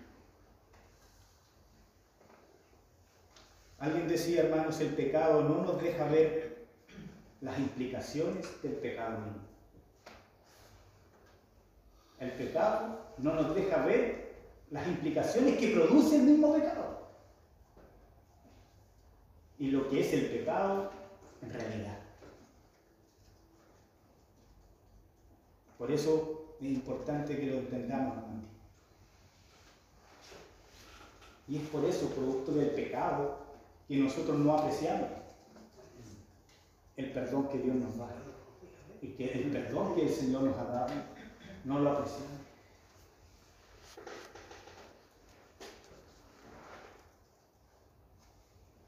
Alguien 3.78 4.08
decía, 4.08 4.42
hermanos, 4.42 4.80
el 4.80 4.94
pecado 4.94 5.42
no 5.42 5.62
nos 5.62 5.80
deja 5.80 6.06
ver 6.06 6.66
las 7.40 7.58
implicaciones 7.58 8.62
del 8.62 8.72
pecado 8.72 9.20
mismo. 9.20 9.48
El 12.18 12.32
pecado 12.32 12.98
no 13.18 13.34
nos 13.34 13.54
deja 13.54 13.84
ver 13.84 14.34
las 14.70 14.86
implicaciones 14.88 15.58
que 15.58 15.68
produce 15.68 16.16
el 16.16 16.22
mismo 16.22 16.52
pecado. 16.54 17.08
Y 19.58 19.70
lo 19.70 19.88
que 19.88 20.00
es 20.00 20.12
el 20.12 20.26
pecado 20.26 20.90
en 21.42 21.52
realidad. 21.52 21.98
Por 25.78 25.92
eso 25.92 26.56
es 26.60 26.66
importante 26.66 27.38
que 27.38 27.46
lo 27.46 27.58
entendamos, 27.58 28.24
Y 31.46 31.56
es 31.56 31.62
por 31.68 31.82
eso, 31.86 32.10
producto 32.10 32.52
del 32.52 32.70
pecado, 32.72 33.47
que 33.88 33.96
nosotros 33.96 34.38
no 34.38 34.52
apreciamos 34.52 35.08
el 36.96 37.10
perdón 37.12 37.48
que 37.48 37.58
Dios 37.58 37.76
nos 37.76 37.96
da. 37.96 38.08
Y 39.00 39.08
que 39.12 39.32
el 39.32 39.50
perdón 39.50 39.94
que 39.94 40.02
el 40.02 40.10
Señor 40.10 40.42
nos 40.42 40.58
ha 40.58 40.64
dado, 40.64 40.92
no 41.64 41.78
lo 41.78 41.92
apreciamos. 41.92 42.38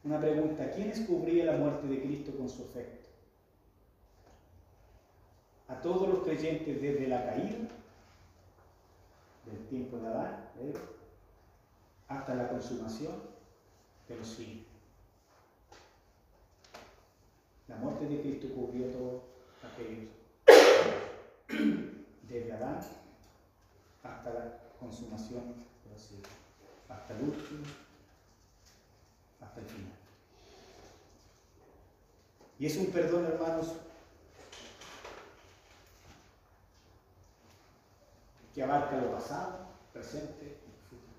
Una 0.02 0.21
pregunta, 0.21 0.71
¿quién 0.73 0.88
descubría 0.88 1.45
la 1.45 1.57
muerte 1.57 1.87
de 1.87 2.02
Cristo 2.02 2.33
con 2.37 2.49
su 2.49 2.62
efecto? 2.64 3.09
A 5.69 5.80
todos 5.80 6.09
los 6.09 6.19
creyentes 6.25 6.83
desde 6.83 7.07
la 7.07 7.25
caída, 7.26 7.69
del 9.47 9.66
tiempo 9.69 9.99
de 9.99 10.09
Adán, 10.09 10.49
hasta 12.09 12.35
la 12.35 12.49
consumación 12.49 13.14
de 14.09 14.16
los 14.16 14.26
siglos. 14.26 14.70
La 17.71 17.77
muerte 17.77 18.05
de 18.07 18.21
Cristo 18.21 18.49
cubrió 18.53 18.87
todo 18.87 19.23
aquello, 19.62 20.09
desde 22.29 22.53
Adán 22.53 22.81
hasta 24.03 24.35
la 24.35 24.59
consumación 24.81 25.55
de 25.85 25.91
los 25.93 26.00
siglos, 26.00 26.33
hasta 26.89 27.17
el 27.17 27.23
último 27.23 27.65
hasta 29.41 29.61
el 29.61 29.67
final. 29.67 29.93
Y 32.59 32.67
es 32.67 32.77
un 32.77 32.87
perdón, 32.87 33.27
hermanos, 33.27 33.69
que 38.53 38.62
abarca 38.65 38.97
lo 38.97 39.12
pasado, 39.12 39.69
presente 39.93 40.59
y 40.67 40.89
futuro. 40.89 41.12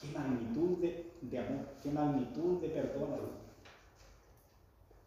Qué 0.00 0.18
magnitud 0.18 0.78
de, 0.78 1.38
amor, 1.38 1.66
qué 1.82 1.90
magnitud 1.90 2.62
de 2.62 2.68
perdón, 2.70 3.49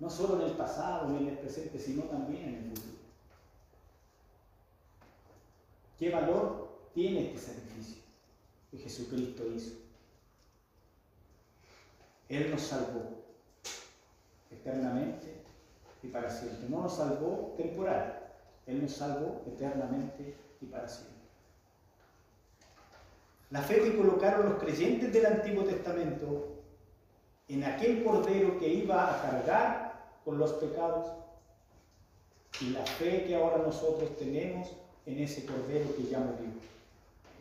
No 0.04 0.10
solo 0.10 0.36
en 0.36 0.50
el 0.50 0.58
pasado 0.58 1.08
ni 1.08 1.20
en 1.20 1.30
el 1.30 1.38
presente, 1.38 1.80
sino 1.80 2.04
también 2.04 2.44
en 2.44 2.56
el 2.56 2.64
futuro. 2.66 2.98
¿Qué 5.98 6.10
valor 6.10 6.90
tiene 6.94 7.28
este 7.28 7.54
sacrificio 7.54 8.02
que 8.70 8.80
Jesucristo 8.80 9.48
hizo? 9.56 9.76
Él 12.28 12.52
nos 12.52 12.64
salvó 12.64 13.24
eternamente 14.52 15.42
y 16.02 16.08
para 16.10 16.30
siempre. 16.30 16.68
No 16.68 16.82
nos 16.82 16.98
salvó 16.98 17.54
temporal, 17.56 18.30
Él 18.68 18.82
nos 18.82 18.92
salvó 18.92 19.42
eternamente 19.48 20.36
y 20.60 20.66
para 20.66 20.90
siempre. 20.90 21.16
La 23.52 23.62
fe 23.62 23.82
que 23.82 23.96
colocaron 23.96 24.50
los 24.50 24.62
creyentes 24.62 25.14
del 25.14 25.28
Antiguo 25.28 25.64
Testamento 25.64 26.58
en 27.48 27.64
aquel 27.64 28.04
cordero 28.04 28.60
que 28.60 28.68
iba 28.68 29.10
a 29.10 29.22
cargar 29.22 29.83
con 30.24 30.38
los 30.38 30.54
pecados 30.54 31.12
y 32.62 32.70
la 32.70 32.86
fe 32.86 33.26
que 33.26 33.36
ahora 33.36 33.58
nosotros 33.58 34.16
tenemos 34.18 34.70
en 35.06 35.20
ese 35.20 35.46
cordero 35.46 35.96
que 35.96 36.04
ya 36.04 36.20
murió. 36.20 36.50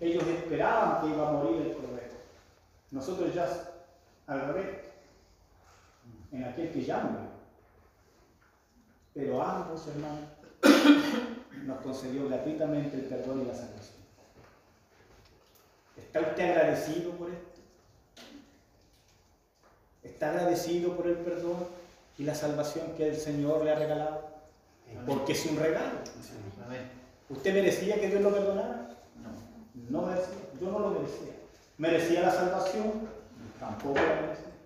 Ellos 0.01 0.27
esperaban 0.27 1.01
que 1.01 1.15
iba 1.15 1.29
a 1.29 1.33
morir 1.33 1.63
el 1.63 1.77
cordero. 1.77 2.13
Nosotros 2.91 3.33
ya 3.35 3.49
al 4.27 4.49
revés, 4.49 4.79
en 6.33 6.45
aquel 6.45 6.73
que 6.73 6.85
llama. 6.85 7.29
Pero 9.15 9.43
ambos, 9.43 9.87
hermanos, 9.87 10.29
nos 11.67 11.81
concedió 11.83 12.29
gratuitamente 12.29 12.97
el 12.97 13.05
perdón 13.05 13.43
y 13.43 13.45
la 13.45 13.55
salvación. 13.55 14.03
¿Está 15.97 16.21
usted 16.21 16.51
agradecido 16.51 17.13
por 17.13 17.31
esto? 17.31 17.61
¿Está 20.03 20.31
agradecido 20.31 20.97
por 20.97 21.07
el 21.07 21.17
perdón 21.17 21.82
y 22.19 22.25
la 22.25 22.35
salvación 22.35 22.93
que 22.97 23.09
el 23.09 23.17
Señor 23.17 23.65
le 23.65 23.73
ha 23.73 23.75
regalado? 23.75 24.33
Porque 25.07 25.33
es 25.33 25.47
un 25.47 25.57
regalo. 25.59 25.99
¿Usted 27.29 27.55
merecía 27.55 28.01
que 28.01 28.09
Dios 28.09 28.21
lo 28.21 28.33
perdonara? 28.33 28.91
No. 29.91 30.01
No 30.01 30.07
merecía. 30.07 30.35
Yo 30.61 30.71
no 30.71 30.79
lo 30.79 30.91
merecía. 30.91 31.33
¿Merecía 31.79 32.23
la 32.23 32.31
salvación? 32.31 33.09
Tampoco 33.59 33.99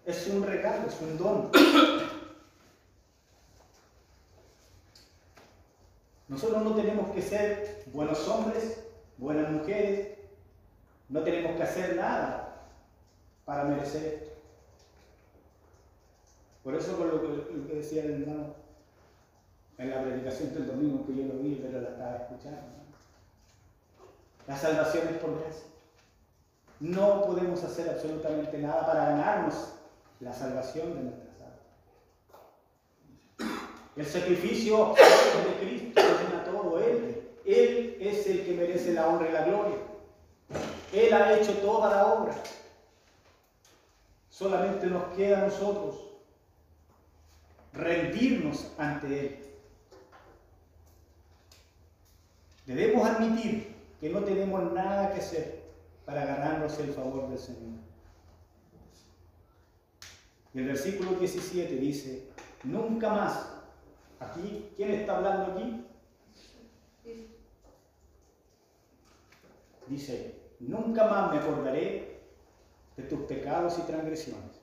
Es 0.04 0.26
un 0.26 0.44
regalo, 0.44 0.88
es 0.88 1.00
un 1.00 1.16
don. 1.16 1.50
Nosotros 6.28 6.62
no 6.62 6.74
tenemos 6.74 7.14
que 7.14 7.22
ser 7.22 7.84
buenos 7.92 8.26
hombres, 8.26 8.82
buenas 9.16 9.50
mujeres, 9.50 10.18
no 11.08 11.22
tenemos 11.22 11.56
que 11.56 11.62
hacer 11.62 11.94
nada 11.96 12.66
para 13.44 13.64
merecer 13.64 14.04
esto. 14.04 14.35
Por 16.66 16.74
eso 16.74 16.96
con 16.96 17.08
lo 17.08 17.22
que, 17.22 17.76
decía 17.76 18.02
el 18.02 18.22
hermano 18.22 18.56
en 19.78 19.88
la 19.88 20.02
predicación 20.02 20.52
del 20.52 20.66
domingo 20.66 21.06
que 21.06 21.14
yo 21.14 21.32
lo 21.32 21.38
vi, 21.38 21.60
pero 21.62 21.80
la 21.80 21.90
estaba 21.90 22.16
escuchando. 22.16 22.60
La 24.48 24.56
salvación 24.56 25.06
es 25.06 25.16
por 25.18 25.40
gracia. 25.40 25.62
No 26.80 27.24
podemos 27.24 27.62
hacer 27.62 27.88
absolutamente 27.88 28.58
nada 28.58 28.84
para 28.84 29.10
ganarnos 29.10 29.74
la 30.18 30.32
salvación 30.32 30.92
de 30.92 31.02
nuestras 31.02 31.36
almas. 33.38 33.62
El 33.94 34.06
sacrificio 34.06 34.94
de 34.96 35.64
Cristo 35.64 36.00
llena 36.00 36.44
todo 36.46 36.80
Él. 36.80 37.30
Él 37.44 37.96
es 38.00 38.26
el 38.26 38.44
que 38.44 38.54
merece 38.54 38.92
la 38.92 39.06
honra 39.06 39.28
y 39.28 39.32
la 39.32 39.44
gloria. 39.44 39.76
Él 40.92 41.14
ha 41.14 41.32
hecho 41.38 41.52
toda 41.58 41.94
la 41.94 42.12
obra. 42.12 42.34
Solamente 44.30 44.88
nos 44.88 45.14
queda 45.14 45.42
a 45.42 45.44
nosotros 45.46 46.05
rendirnos 47.76 48.72
ante 48.78 49.20
Él. 49.20 49.38
Debemos 52.66 53.08
admitir 53.08 53.74
que 54.00 54.10
no 54.10 54.20
tenemos 54.20 54.72
nada 54.72 55.12
que 55.12 55.20
hacer 55.20 55.62
para 56.04 56.24
ganarnos 56.24 56.78
el 56.80 56.92
favor 56.92 57.28
del 57.28 57.38
Señor. 57.38 57.78
Y 60.52 60.58
el 60.58 60.66
versículo 60.66 61.12
17 61.12 61.76
dice, 61.76 62.28
nunca 62.64 63.10
más, 63.10 63.52
aquí, 64.18 64.70
¿quién 64.76 64.90
está 64.90 65.18
hablando 65.18 65.52
aquí? 65.52 65.84
Dice, 69.86 70.34
nunca 70.58 71.04
más 71.04 71.32
me 71.32 71.38
acordaré 71.38 72.20
de 72.96 73.02
tus 73.04 73.20
pecados 73.26 73.78
y 73.78 73.82
transgresiones. 73.82 74.55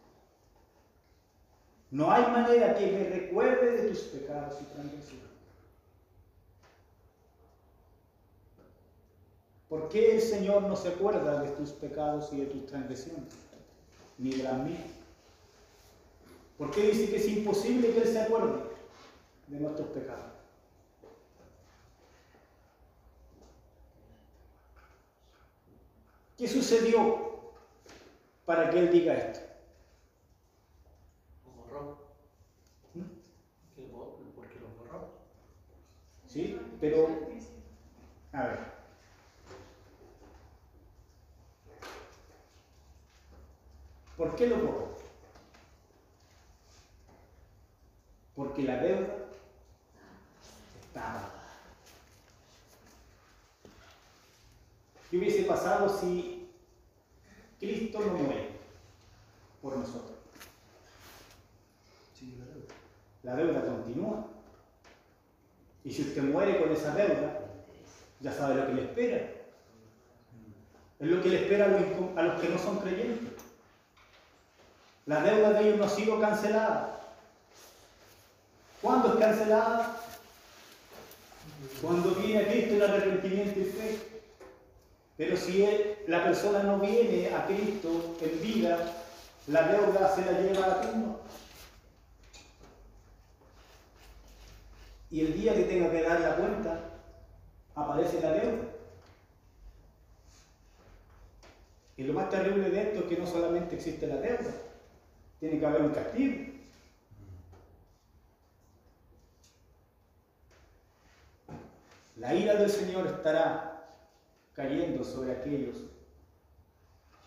No 1.94 2.12
hay 2.12 2.24
manera 2.24 2.74
que 2.76 2.88
me 2.92 3.04
recuerde 3.08 3.72
de 3.84 3.90
tus 3.90 4.00
pecados 4.06 4.56
y 4.60 4.64
transgresiones. 4.74 5.28
¿Por 9.70 9.90
qué 9.90 10.16
el 10.16 10.22
Señor 10.22 10.64
no 10.64 10.76
se 10.76 10.88
acuerda 10.90 11.42
de 11.44 11.50
tus 11.52 11.70
pecados 11.74 12.34
y 12.34 12.38
de 12.38 12.46
tus 12.48 12.66
transgresiones? 12.66 13.34
Ni 14.18 14.32
de 14.32 14.42
las 14.44 14.58
mías. 14.64 14.82
¿Por 16.58 16.72
qué 16.72 16.82
dice 16.82 17.10
que 17.12 17.18
es 17.18 17.28
imposible 17.28 17.92
que 17.94 18.00
Él 18.02 18.08
se 18.08 18.22
acuerde 18.22 18.54
de 19.50 19.60
nuestros 19.60 19.88
pecados? 19.90 20.32
¿Qué 26.38 26.48
sucedió 26.48 27.54
para 28.46 28.70
que 28.70 28.80
él 28.80 28.92
diga 28.92 29.14
esto? 29.14 29.40
Lo 31.46 31.52
borró. 31.54 31.98
¿Mm? 32.94 33.02
¿Qué 33.76 33.86
bo- 33.88 34.18
¿Por 34.36 34.48
qué 34.48 34.60
lo 34.60 34.68
borró? 34.78 35.10
¿Sí? 36.34 36.60
Pero, 36.82 37.08
a 38.32 38.44
ver. 38.44 38.60
¿Por 44.18 44.36
qué 44.36 44.48
lo 44.48 44.58
borró? 44.58 44.98
Porque 48.36 48.64
la 48.64 48.78
deuda 48.78 49.16
estaba. 50.88 51.34
¿Qué 55.12 55.18
hubiese 55.20 55.44
pasado 55.44 55.88
si 55.88 56.50
Cristo 57.60 58.00
no 58.00 58.14
muere 58.14 58.50
por 59.62 59.78
nosotros? 59.78 60.18
Sí, 62.18 62.40
la 62.40 62.46
deuda. 62.46 62.74
La 63.22 63.36
deuda 63.36 63.66
continúa. 63.68 64.33
Y 65.94 65.96
si 65.96 66.02
usted 66.02 66.24
muere 66.24 66.60
con 66.60 66.72
esa 66.72 66.96
deuda, 66.96 67.40
ya 68.20 68.34
sabe 68.34 68.56
lo 68.56 68.66
que 68.66 68.74
le 68.74 68.82
espera. 68.82 69.30
Es 71.00 71.08
lo 71.08 71.22
que 71.22 71.30
le 71.30 71.44
espera 71.44 71.66
a 71.66 72.24
los, 72.24 72.42
que 72.42 72.50
no 72.50 72.58
son 72.58 72.80
creyentes. 72.80 73.34
La 75.06 75.22
deuda 75.22 75.52
de 75.52 75.60
ellos 75.62 75.78
no 75.78 75.86
ha 75.86 75.90
sido 75.90 76.20
cancelada. 76.20 77.00
¿Cuándo 78.82 79.14
es 79.14 79.20
cancelada? 79.20 79.98
Cuando 81.80 82.16
viene 82.16 82.40
a 82.40 82.48
Cristo 82.48 82.74
el 82.74 82.82
arrepentimiento 82.82 83.60
y 83.60 83.66
fe. 83.66 84.00
Pero 85.16 85.38
si 85.38 85.64
la 86.08 86.24
persona 86.24 86.64
no 86.64 86.80
viene 86.80 87.30
a 87.36 87.46
Cristo 87.46 88.18
en 88.20 88.42
vida, 88.42 88.80
la 89.46 89.68
deuda 89.68 90.16
se 90.16 90.26
la 90.26 90.40
lleva 90.40 90.66
a 90.66 90.68
la 90.70 90.82
tumba. 90.82 91.18
Y 95.14 95.22
el 95.22 95.34
día 95.40 95.54
que 95.54 95.66
tenga 95.66 95.92
que 95.92 96.02
dar 96.02 96.20
la 96.22 96.36
cuenta, 96.38 96.80
aparece 97.76 98.20
la 98.20 98.32
deuda. 98.32 98.64
Y 101.96 102.04
lo 102.04 102.14
más 102.14 102.32
terrible 102.32 102.72
de 102.72 102.82
esto 102.82 103.02
es 103.02 103.06
que 103.06 103.18
no 103.18 103.28
solamente 103.28 103.76
existe 103.76 104.08
la 104.08 104.16
deuda, 104.16 104.52
tiene 105.40 105.60
que 105.60 105.66
haber 105.68 105.84
un 105.84 105.92
castigo. 105.92 106.54
La 112.18 112.34
ira 112.34 112.56
del 112.56 112.72
Señor 112.72 113.06
estará 113.06 113.86
cayendo 114.56 115.04
sobre 115.04 115.34
aquellos 115.34 115.76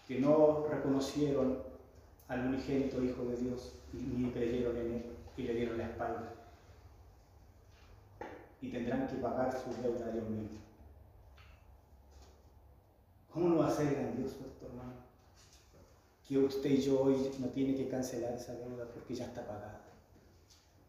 que 0.09 0.19
no 0.19 0.67
reconocieron 0.69 1.63
al 2.27 2.49
unigénito 2.49 3.01
Hijo 3.01 3.27
de 3.27 3.37
Dios 3.37 3.75
ni 3.93 4.29
creyeron 4.33 4.77
en 4.77 4.93
Él 4.93 5.05
y 5.37 5.43
le 5.43 5.55
dieron 5.55 5.79
la 5.79 5.85
espalda. 5.85 6.36
Y 8.61 8.71
tendrán 8.71 9.07
que 9.07 9.17
pagar 9.17 9.53
su 9.53 9.83
deuda 9.83 10.07
a 10.07 10.11
Dios 10.11 10.29
mismo. 10.29 10.59
¿Cómo 13.33 13.51
no 13.51 13.59
va 13.59 13.69
a 13.69 13.71
ser 13.71 13.95
grandioso 13.95 14.47
esto, 14.47 14.67
hermano? 14.67 14.95
Que 16.27 16.39
usted 16.39 16.71
y 16.71 16.81
yo 16.81 17.03
hoy 17.03 17.31
no 17.39 17.49
tiene 17.49 17.77
que 17.77 17.89
cancelar 17.89 18.33
esa 18.33 18.55
deuda 18.55 18.87
porque 18.95 19.15
ya 19.15 19.27
está 19.27 19.47
pagada. 19.47 19.83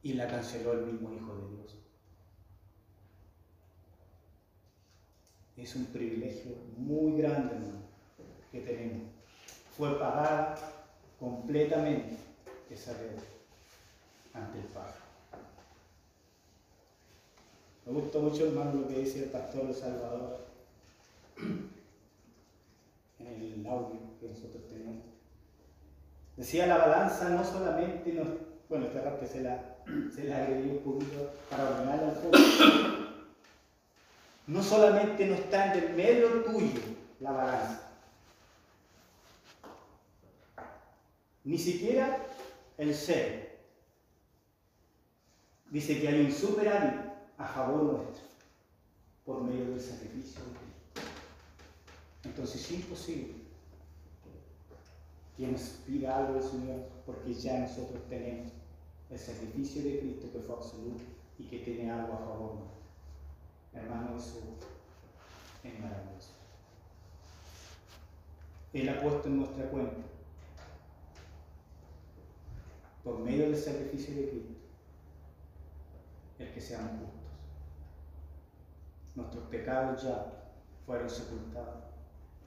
Y 0.01 0.13
la 0.13 0.27
canceló 0.27 0.71
el 0.71 0.85
mismo 0.85 1.13
Hijo 1.13 1.35
de 1.35 1.55
Dios. 1.55 1.75
Es 5.57 5.75
un 5.75 5.87
privilegio 5.87 6.55
muy 6.77 7.21
grande, 7.21 7.55
hermano, 7.55 7.81
que 8.51 8.61
tenemos. 8.61 9.09
Fue 9.75 9.99
pagada 9.99 10.55
completamente 11.19 12.15
esa 12.69 12.93
deuda 12.93 13.23
ante 14.33 14.59
el 14.59 14.65
Padre. 14.67 15.06
Me 17.87 17.93
gustó 17.93 18.19
mucho, 18.19 18.47
hermano, 18.47 18.81
lo 18.81 18.87
que 18.89 18.99
dice 18.99 19.23
el 19.23 19.29
pastor 19.29 19.73
Salvador 19.73 20.45
en 21.37 21.69
el 23.19 23.65
audio 23.65 24.01
que 24.19 24.27
nosotros 24.27 24.67
tenemos. 24.67 25.05
Decía 26.35 26.67
la 26.67 26.79
balanza 26.79 27.29
no 27.29 27.45
solamente 27.45 28.11
nos, 28.11 28.27
bueno, 28.67 28.87
esta 28.87 29.03
parte 29.05 29.25
se 29.25 29.41
la, 29.41 29.77
se 30.13 30.25
la 30.25 30.37
agregué 30.37 30.71
un 30.71 30.79
poquito 30.79 31.31
para 31.49 31.69
ordenarla 31.69 32.07
un 32.07 32.15
poco. 32.15 32.37
No 34.47 34.61
solamente 34.61 35.25
no 35.25 35.35
está 35.35 35.73
en 35.73 35.83
el 35.83 35.93
medio 35.93 36.43
tuyo 36.43 36.81
la 37.21 37.31
balanza, 37.31 37.89
ni 41.45 41.57
siquiera 41.57 42.17
el 42.77 42.93
ser. 42.93 43.59
Dice 45.69 46.01
que 46.01 46.07
hay 46.09 46.25
un 46.25 46.31
superávit 46.31 47.16
a 47.37 47.45
favor 47.47 47.83
nuestro 47.83 48.27
por 49.25 49.43
medio 49.43 49.71
del 49.71 49.81
sacrificio 49.81 50.41
de 50.41 50.51
Cristo. 50.51 51.11
Entonces 52.23 52.61
es 52.61 52.71
imposible 52.71 53.35
que 55.35 55.47
nos 55.47 55.61
pida 55.85 56.17
algo 56.17 56.33
del 56.39 56.49
Señor 56.49 56.87
porque 57.05 57.33
ya 57.33 57.59
nosotros 57.59 58.01
tenemos 58.09 58.51
el 59.09 59.19
sacrificio 59.19 59.83
de 59.83 59.99
Cristo 59.99 60.31
que 60.33 60.39
fue 60.39 60.55
absoluto 60.55 61.03
y 61.37 61.43
que 61.43 61.59
tiene 61.59 61.91
algo 61.91 62.13
a 62.13 62.17
favor 62.17 62.55
nuestro. 62.55 62.77
Hermano, 63.73 64.17
eso 64.17 64.39
es 65.63 65.79
maravilloso. 65.79 66.31
Él 68.73 68.89
ha 68.89 69.01
puesto 69.01 69.27
en 69.27 69.37
nuestra 69.37 69.69
cuenta, 69.69 69.97
por 73.03 73.19
medio 73.19 73.49
del 73.49 73.57
sacrificio 73.57 74.15
de 74.15 74.29
Cristo, 74.29 74.53
el 76.39 76.53
que 76.53 76.61
seamos 76.61 76.91
justos. 76.91 77.16
Nuestros 79.17 79.45
pecados 79.45 80.03
ya 80.03 80.31
fueron 80.85 81.09
sepultados 81.09 81.85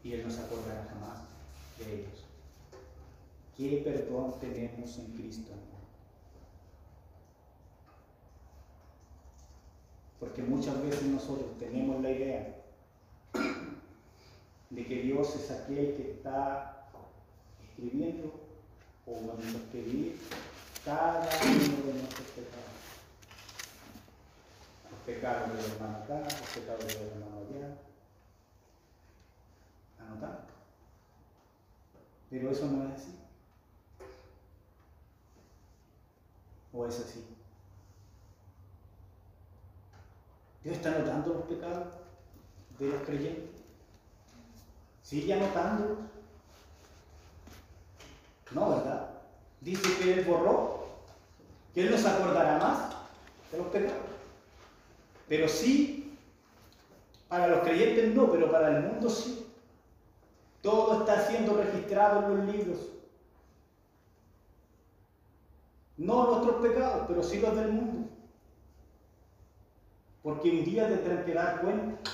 y 0.05 0.13
Él 0.13 0.23
no 0.25 0.31
se 0.31 0.41
acordará 0.41 0.87
jamás 0.89 1.19
de 1.79 1.95
ellos. 1.95 2.25
¿Qué 3.57 3.83
perdón 3.85 4.39
tenemos 4.41 4.97
en 4.99 5.07
Cristo? 5.17 5.51
Porque 10.21 10.43
muchas 10.43 10.81
veces 10.81 11.03
nosotros 11.03 11.59
tenemos 11.59 12.01
la 12.03 12.11
idea 12.13 12.63
de 14.71 14.87
que 14.87 15.03
Dios 15.03 15.35
es 15.35 15.51
aquel 15.51 15.97
que 15.97 16.13
está 16.13 16.89
escribiendo 17.65 18.33
o 19.07 19.13
vamos 19.13 19.45
a 19.57 19.73
cada 20.85 21.29
uno 21.43 21.87
de 21.87 21.93
nuestros 21.95 22.29
pecados. 22.29 22.70
Los 25.01 25.17
pecados 25.17 25.49
del 25.57 25.73
hermano 25.73 25.97
acá, 25.97 26.21
los 26.21 26.51
pecados 26.55 26.87
del 26.87 27.09
hermano 27.09 27.39
allá. 27.39 27.75
Anotar. 29.99 30.47
Pero 32.29 32.51
eso 32.51 32.67
no 32.67 32.85
es 32.85 33.01
así. 33.01 33.19
¿O 36.73 36.87
es 36.87 37.01
así? 37.01 37.27
Dios 40.63 40.77
está 40.77 40.95
anotando 40.95 41.35
los 41.35 41.45
pecados 41.45 41.95
de 42.79 42.89
los 42.89 43.03
creyentes. 43.03 43.63
¿Sigue 45.03 45.33
anotándolos? 45.33 45.99
No, 48.51 48.69
¿verdad? 48.69 49.11
Dice 49.63 49.97
que 49.99 50.13
Él 50.13 50.25
borró, 50.27 50.87
que 51.75 51.83
Él 51.83 51.91
no 51.91 51.97
se 51.97 52.09
acordará 52.09 52.59
más 52.59 52.91
de 53.51 53.59
los 53.59 53.67
pecados. 53.69 54.10
Pero 55.31 55.47
sí, 55.47 56.19
para 57.29 57.47
los 57.47 57.61
creyentes 57.61 58.13
no, 58.17 58.33
pero 58.33 58.51
para 58.51 58.77
el 58.77 58.83
mundo 58.83 59.09
sí. 59.09 59.47
Todo 60.61 61.01
está 61.01 61.25
siendo 61.25 61.55
registrado 61.55 62.25
en 62.25 62.37
los 62.37 62.57
libros. 62.57 62.89
No 65.99 66.33
nuestros 66.33 66.57
pecados, 66.61 67.05
pero 67.07 67.23
sí 67.23 67.39
los 67.39 67.55
del 67.55 67.71
mundo. 67.71 68.09
Porque 70.25 70.51
un 70.51 70.65
día 70.65 70.89
tendrán 70.89 71.25
que 71.25 71.33
dar 71.33 71.61
cuenta, 71.61 72.11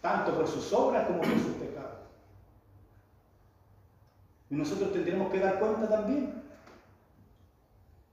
tanto 0.00 0.34
por 0.34 0.48
sus 0.48 0.72
obras 0.72 1.06
como 1.08 1.18
por 1.18 1.28
sus 1.28 1.56
pecados. 1.56 1.98
Y 4.48 4.54
nosotros 4.54 4.94
tendremos 4.94 5.30
que 5.30 5.40
dar 5.40 5.58
cuenta 5.58 5.86
también, 5.90 6.42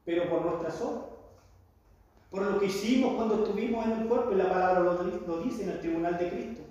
pero 0.04 0.30
por 0.30 0.42
nuestras 0.42 0.82
obras, 0.82 1.07
por 2.30 2.42
lo 2.42 2.60
que 2.60 2.66
hicimos 2.66 3.16
cuando 3.16 3.44
estuvimos 3.44 3.86
en 3.86 3.92
el 3.94 4.08
cuerpo, 4.08 4.32
y 4.32 4.36
la 4.36 4.50
palabra 4.50 4.80
lo, 4.82 5.44
dice 5.44 5.64
en 5.64 5.70
el 5.70 5.80
tribunal 5.80 6.18
de 6.18 6.30
Cristo. 6.30 6.62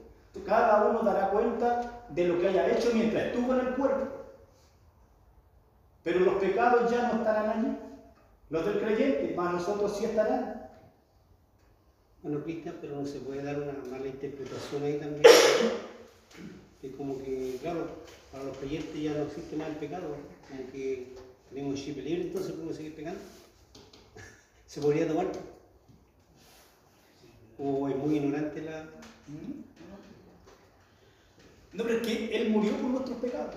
Cada 0.45 0.85
uno 0.87 1.03
dará 1.03 1.31
cuenta 1.31 2.05
de 2.11 2.29
lo 2.29 2.39
que 2.39 2.49
haya 2.49 2.77
hecho 2.77 2.91
mientras 2.93 3.25
estuvo 3.25 3.55
en 3.55 3.67
el 3.67 3.75
cuerpo. 3.75 4.07
Pero 6.05 6.21
los 6.21 6.35
pecados 6.35 6.91
ya 6.91 7.09
no 7.09 7.19
estarán 7.19 7.59
allí. 7.59 7.77
Los 8.51 8.65
del 8.67 8.81
creyente, 8.81 9.35
más 9.35 9.55
nosotros 9.55 9.97
sí 9.97 10.05
estarán. 10.05 10.71
Bueno, 12.23 12.45
Cristian, 12.45 12.77
pero 12.81 12.97
no 12.97 13.07
se 13.07 13.21
puede 13.21 13.43
dar 13.43 13.57
una 13.57 13.73
mala 13.91 14.07
interpretación 14.07 14.83
ahí 14.83 14.99
también. 14.99 15.23
Que 16.81 16.93
como 16.93 17.19
que 17.19 17.59
claro, 17.63 17.87
para 18.31 18.45
los 18.45 18.57
creyentes 18.59 19.01
ya 19.01 19.15
no 19.15 19.23
existe 19.25 19.57
más 19.57 19.69
el 19.69 19.77
pecado, 19.77 20.17
aunque 20.53 21.15
tenemos 21.49 21.79
el 21.79 21.85
chip 21.85 21.97
libre, 21.97 22.23
entonces 22.23 22.53
podemos 22.53 22.77
seguir 22.77 22.95
pecando. 22.95 23.21
¿Se 24.67 24.81
podría 24.81 25.07
tomar? 25.09 25.27
¿O 27.59 27.89
es 27.89 27.97
muy 27.97 28.17
ignorante 28.17 28.63
la...? 28.63 28.85
No, 31.73 31.83
pero 31.85 31.97
es 31.97 32.07
que 32.07 32.37
Él 32.37 32.51
murió 32.51 32.73
por 32.73 32.91
nuestros 32.91 33.19
pecados. 33.19 33.55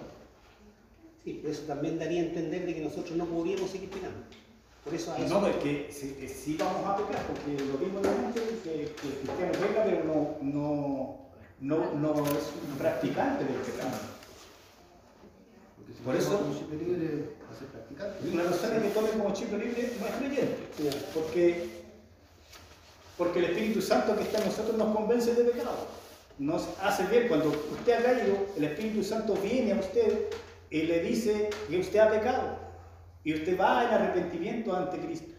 Sí, 1.23 1.39
pero 1.41 1.53
eso 1.53 1.63
también 1.63 1.99
daría 1.99 2.21
a 2.21 2.25
entender 2.25 2.65
de 2.65 2.75
que 2.75 2.81
nosotros 2.81 3.15
no 3.17 3.25
podríamos 3.25 3.69
seguir 3.69 3.89
pecando. 3.89 4.17
Por 4.83 4.93
eso. 4.93 5.15
No, 5.27 5.41
porque 5.41 5.89
sí, 5.91 6.15
eh, 6.19 6.27
sí 6.29 6.55
vamos 6.57 6.85
a 6.85 6.97
pecar, 6.97 7.25
porque 7.27 7.51
lo 7.63 7.77
mismo 7.77 7.99
la 8.01 8.13
gente 8.13 8.41
que, 8.63 8.69
que 8.69 8.81
el 8.83 8.89
cristiano 8.93 9.51
peca, 9.51 9.83
pero 9.83 10.03
no, 10.05 10.37
no, 10.41 11.17
no, 11.59 11.93
no 11.95 12.25
es 12.25 12.43
un 12.71 12.77
practicante 12.77 13.43
del 13.43 13.53
pecado. 13.55 13.91
Por 16.05 16.15
eso- 16.15 16.39
practicante. 17.71 18.29
Una 18.29 18.43
persona 18.43 18.81
que 18.81 18.89
tome 18.89 19.09
como 19.09 19.33
chip 19.33 19.51
libre 19.51 19.93
no 19.99 20.07
es 20.07 20.13
creyente, 20.13 20.69
porque, 21.13 21.69
porque 23.17 23.39
el 23.39 23.45
Espíritu 23.45 23.81
Santo 23.81 24.15
que 24.15 24.23
está 24.23 24.39
en 24.39 24.45
nosotros 24.45 24.77
nos 24.77 24.95
convence 24.95 25.33
de 25.33 25.43
pecado. 25.43 25.87
Nos 26.37 26.69
hace 26.81 27.05
bien. 27.07 27.27
Cuando 27.27 27.49
usted 27.49 27.93
ha 27.93 28.03
caído, 28.03 28.37
el 28.55 28.63
Espíritu 28.63 29.03
Santo 29.03 29.33
viene 29.35 29.73
a 29.73 29.79
usted 29.79 30.29
y 30.69 30.83
le 30.83 31.01
dice 31.01 31.49
que 31.67 31.79
usted 31.79 31.99
ha 31.99 32.09
pecado. 32.09 32.57
Y 33.23 33.33
usted 33.33 33.59
va 33.59 33.83
en 33.83 33.89
arrepentimiento 33.89 34.73
ante 34.73 34.97
Cristo. 34.99 35.33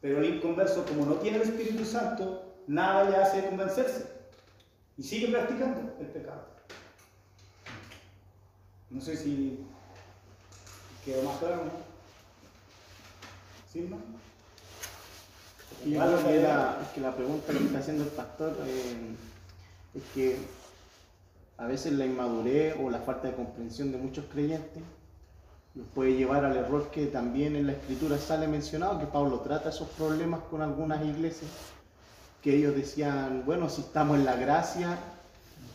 Pero 0.00 0.18
el 0.18 0.36
inconverso, 0.36 0.84
como 0.86 1.04
no 1.06 1.16
tiene 1.16 1.36
el 1.36 1.42
Espíritu 1.42 1.84
Santo, 1.84 2.54
nada 2.66 3.08
le 3.08 3.16
hace 3.16 3.44
convencerse. 3.46 4.06
Y 4.96 5.02
sigue 5.02 5.28
practicando 5.28 5.94
el 6.00 6.06
pecado. 6.06 6.46
No 8.90 9.00
sé 9.00 9.16
si 9.16 9.58
quedó 11.04 11.22
más 11.22 11.38
claro. 11.38 11.56
¿no? 11.56 11.70
¿Sí, 13.72 13.86
no? 13.88 13.96
Y 15.84 15.92
yo 15.92 16.00
creo 16.00 16.24
que 16.24 16.42
la, 16.42 16.78
es 16.82 16.88
que 16.88 17.00
la 17.00 17.14
pregunta 17.14 17.52
que 17.52 17.64
está 17.64 17.78
haciendo 17.78 18.04
el 18.04 18.10
pastor 18.10 18.56
eh, 18.66 19.14
es 19.94 20.02
que 20.14 20.36
a 21.58 21.66
veces 21.66 21.92
la 21.92 22.04
inmadurez 22.04 22.76
o 22.82 22.90
la 22.90 23.00
falta 23.00 23.28
de 23.28 23.34
comprensión 23.34 23.90
de 23.90 23.98
muchos 23.98 24.24
creyentes 24.32 24.82
nos 25.74 25.86
puede 25.88 26.14
llevar 26.14 26.44
al 26.44 26.56
error 26.56 26.90
que 26.90 27.06
también 27.06 27.56
en 27.56 27.66
la 27.66 27.72
escritura 27.72 28.18
sale 28.18 28.46
mencionado, 28.46 28.98
que 28.98 29.06
Pablo 29.06 29.40
trata 29.40 29.70
esos 29.70 29.88
problemas 29.88 30.40
con 30.50 30.60
algunas 30.60 31.04
iglesias, 31.04 31.50
que 32.42 32.56
ellos 32.56 32.76
decían, 32.76 33.44
bueno, 33.46 33.70
si 33.70 33.80
estamos 33.80 34.18
en 34.18 34.26
la 34.26 34.36
gracia, 34.36 34.98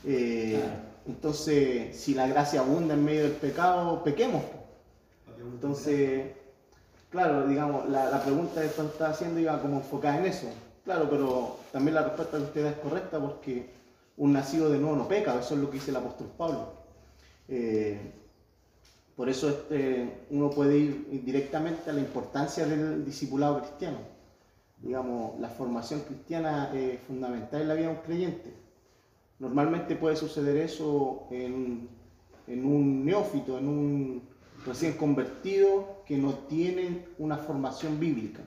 eh, 0.06 0.62
entonces 1.08 2.00
si 2.00 2.14
la 2.14 2.28
gracia 2.28 2.60
abunda 2.60 2.94
en 2.94 3.04
medio 3.04 3.24
del 3.24 3.32
pecado, 3.32 4.04
pequemos. 4.04 4.44
Entonces, 5.54 6.32
claro, 7.10 7.48
digamos, 7.48 7.90
la, 7.90 8.10
la 8.10 8.22
pregunta 8.24 8.62
que 8.62 8.68
usted 8.68 8.86
está 8.86 9.10
haciendo 9.10 9.40
iba 9.40 9.62
como 9.62 9.78
enfocada 9.78 10.20
en 10.20 10.26
eso. 10.26 10.48
Claro, 10.84 11.10
pero 11.10 11.58
también 11.72 11.96
la 11.96 12.04
respuesta 12.04 12.38
que 12.38 12.44
usted 12.44 12.66
es 12.66 12.78
correcta 12.78 13.20
porque 13.20 13.70
un 14.18 14.34
nacido 14.34 14.70
de 14.70 14.80
nuevo 14.80 14.96
no 14.96 15.08
peca, 15.08 15.40
eso 15.40 15.54
es 15.54 15.60
lo 15.60 15.70
que 15.70 15.76
dice 15.76 15.92
el 15.92 15.98
apóstol 15.98 16.28
Pablo. 16.38 16.74
Eh, 17.48 18.00
por 19.16 19.30
eso 19.30 19.50
este, 19.50 20.26
uno 20.30 20.50
puede 20.50 20.78
ir 20.78 21.24
directamente 21.26 21.90
a 21.90 21.94
la 21.94 22.00
importancia 22.00 22.66
del 22.66 23.04
discipulado 23.04 23.60
cristiano. 23.60 23.98
Digamos, 24.82 25.40
la 25.40 25.50
formación 25.50 26.02
cristiana 26.02 26.72
es 26.74 27.00
fundamental 27.02 27.62
en 27.62 27.68
la 27.68 27.74
vida 27.74 27.88
de 27.88 27.94
un 27.94 28.02
creyente. 28.02 28.54
Normalmente 29.40 29.96
puede 29.96 30.16
suceder 30.16 30.58
eso 30.58 31.28
en, 31.32 31.90
en 32.48 32.66
un 32.66 33.06
neófito, 33.06 33.58
en 33.58 33.68
un 33.68 34.22
recién 34.68 34.94
convertido 34.94 36.04
que 36.06 36.18
no 36.18 36.34
tiene 36.50 37.06
una 37.18 37.38
formación 37.38 38.00
bíblica, 38.00 38.44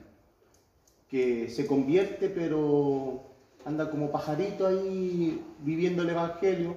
que 1.09 1.49
se 1.49 1.65
convierte 1.65 2.29
pero 2.29 3.23
anda 3.65 3.89
como 3.89 4.11
pajarito 4.11 4.67
ahí 4.67 5.43
viviendo 5.59 6.03
el 6.03 6.09
Evangelio 6.09 6.75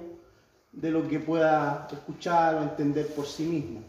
de 0.71 0.91
lo 0.91 1.07
que 1.07 1.19
pueda 1.19 1.87
escuchar 1.91 2.55
o 2.55 2.63
entender 2.63 3.07
por 3.07 3.25
sí 3.25 3.43
mismo. 3.43 3.81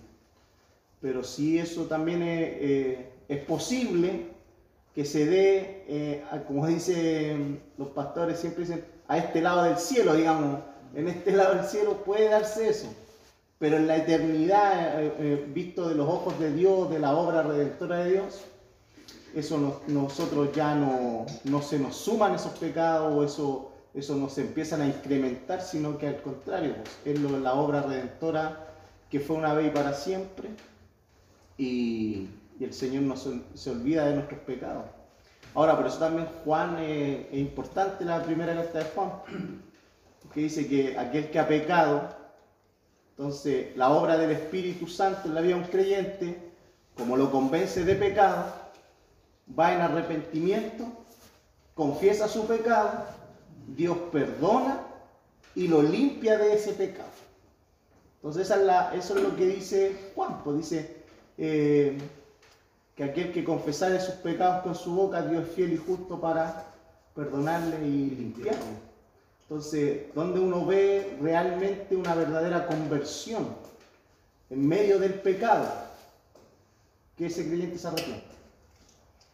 Pero 1.00 1.24
si 1.24 1.58
eso 1.58 1.84
también 1.86 2.22
es, 2.22 2.48
eh, 2.60 3.10
es 3.28 3.44
posible 3.44 4.28
que 4.94 5.04
se 5.04 5.26
dé, 5.26 5.84
eh, 5.88 6.24
como 6.46 6.66
dicen 6.66 7.60
los 7.76 7.88
pastores, 7.88 8.38
siempre 8.38 8.64
dicen, 8.64 8.84
a 9.08 9.18
este 9.18 9.40
lado 9.40 9.64
del 9.64 9.76
cielo, 9.76 10.14
digamos, 10.14 10.60
en 10.94 11.08
este 11.08 11.32
lado 11.32 11.54
del 11.56 11.64
cielo 11.64 12.02
puede 12.04 12.28
darse 12.28 12.68
eso. 12.68 12.88
Pero 13.58 13.76
en 13.76 13.86
la 13.86 13.96
eternidad, 13.96 15.02
eh, 15.02 15.14
eh, 15.18 15.46
visto 15.48 15.88
de 15.88 15.94
los 15.94 16.08
ojos 16.08 16.38
de 16.38 16.52
Dios, 16.52 16.90
de 16.90 16.98
la 16.98 17.16
obra 17.16 17.42
redentora 17.42 17.98
de 18.04 18.12
Dios, 18.12 18.42
eso 19.34 19.58
no- 19.58 19.80
nosotros 19.88 20.52
ya 20.52 20.74
no, 20.74 21.24
no 21.44 21.62
se 21.62 21.78
nos 21.78 21.96
suman 21.96 22.34
esos 22.34 22.52
pecados 22.58 23.14
o 23.14 23.24
eso, 23.24 23.72
eso 23.94 24.14
no 24.16 24.28
se 24.28 24.42
empiezan 24.42 24.82
a 24.82 24.86
incrementar, 24.86 25.62
sino 25.62 25.96
que 25.98 26.06
al 26.08 26.20
contrario, 26.22 26.74
pues, 26.76 27.16
es 27.16 27.20
la 27.20 27.54
obra 27.54 27.82
redentora 27.82 28.66
que 29.10 29.20
fue 29.20 29.36
una 29.36 29.54
vez 29.54 29.68
y 29.68 29.70
para 29.70 29.94
siempre 29.94 30.50
y, 31.58 32.28
el 32.60 32.72
Señor 32.72 33.02
no 33.02 33.16
se, 33.16 33.40
se 33.54 33.70
olvida 33.70 34.06
de 34.06 34.14
nuestros 34.14 34.40
pecados. 34.40 34.84
Ahora, 35.54 35.76
por 35.76 35.86
eso 35.86 35.98
también 35.98 36.26
Juan 36.44 36.76
eh, 36.80 37.28
es 37.30 37.38
importante 37.38 38.04
la 38.04 38.22
primera 38.22 38.54
carta 38.54 38.78
de 38.78 38.84
Juan, 38.86 39.10
que 40.32 40.40
dice 40.40 40.66
que 40.66 40.98
aquel 40.98 41.30
que 41.30 41.38
ha 41.38 41.46
pecado, 41.48 42.15
entonces 43.16 43.74
la 43.76 43.90
obra 43.90 44.18
del 44.18 44.33
Espíritu 44.33 44.87
Santo 44.87 45.29
en 45.29 45.35
la 45.35 45.40
vida 45.40 45.57
de 45.57 45.62
un 45.62 45.68
creyente, 45.68 46.37
como 46.96 47.16
lo 47.16 47.31
convence 47.31 47.83
de 47.85 47.94
pecado, 47.94 48.52
va 49.59 49.72
en 49.72 49.81
arrepentimiento, 49.81 50.85
confiesa 51.74 52.29
su 52.29 52.46
pecado, 52.46 53.07
Dios 53.74 53.96
perdona 54.12 54.83
y 55.55 55.68
lo 55.68 55.81
limpia 55.83 56.37
de 56.37 56.55
ese 56.55 56.74
pecado. 56.74 57.09
Entonces 58.16 58.50
eso 58.50 59.16
es 59.16 59.22
lo 59.22 59.35
que 59.35 59.46
dice 59.46 59.96
Juan, 60.14 60.42
pues 60.44 60.59
dice 60.59 60.96
eh, 61.38 61.96
que 62.94 63.05
aquel 63.05 63.33
que 63.33 63.44
confesare 63.44 63.98
sus 63.98 64.16
pecados 64.16 64.62
con 64.62 64.74
su 64.74 64.94
boca, 64.94 65.22
Dios 65.22 65.44
es 65.44 65.55
fiel 65.55 65.72
y 65.72 65.76
justo 65.79 66.20
para 66.20 66.66
perdonarle 67.14 67.87
y 67.87 68.11
limpiarle. 68.11 68.95
Entonces, 69.48 70.12
donde 70.14 70.40
uno 70.40 70.66
ve 70.66 71.16
realmente 71.20 71.94
una 71.94 72.14
verdadera 72.14 72.66
conversión 72.66 73.46
en 74.50 74.66
medio 74.66 74.98
del 74.98 75.14
pecado, 75.14 75.68
que 77.16 77.26
ese 77.26 77.46
creyente 77.46 77.78
se 77.78 77.87
arrepiente. 77.87 78.26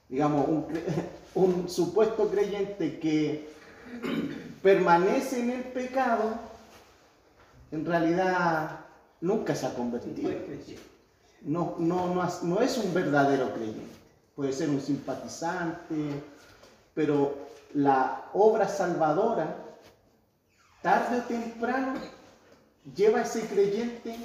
Digamos, 0.08 0.48
un, 0.48 0.66
un 1.34 1.68
supuesto 1.68 2.28
creyente 2.28 2.98
que 2.98 3.50
permanece 4.62 5.40
en 5.40 5.50
el 5.50 5.62
pecado, 5.64 6.34
en 7.70 7.86
realidad 7.86 8.80
nunca 9.20 9.54
se 9.54 9.66
ha 9.66 9.74
convertido. 9.74 10.30
No, 11.42 11.76
no, 11.78 12.14
no, 12.14 12.28
no 12.42 12.60
es 12.60 12.78
un 12.78 12.92
verdadero 12.94 13.52
creyente. 13.54 13.96
Puede 14.36 14.52
ser 14.52 14.68
un 14.68 14.80
simpatizante, 14.80 16.22
pero 16.94 17.34
la 17.74 18.26
obra 18.34 18.68
salvadora, 18.68 19.56
tarde 20.82 21.18
o 21.18 21.22
temprano, 21.22 21.94
lleva 22.94 23.22
ese 23.22 23.46
creyente 23.46 24.16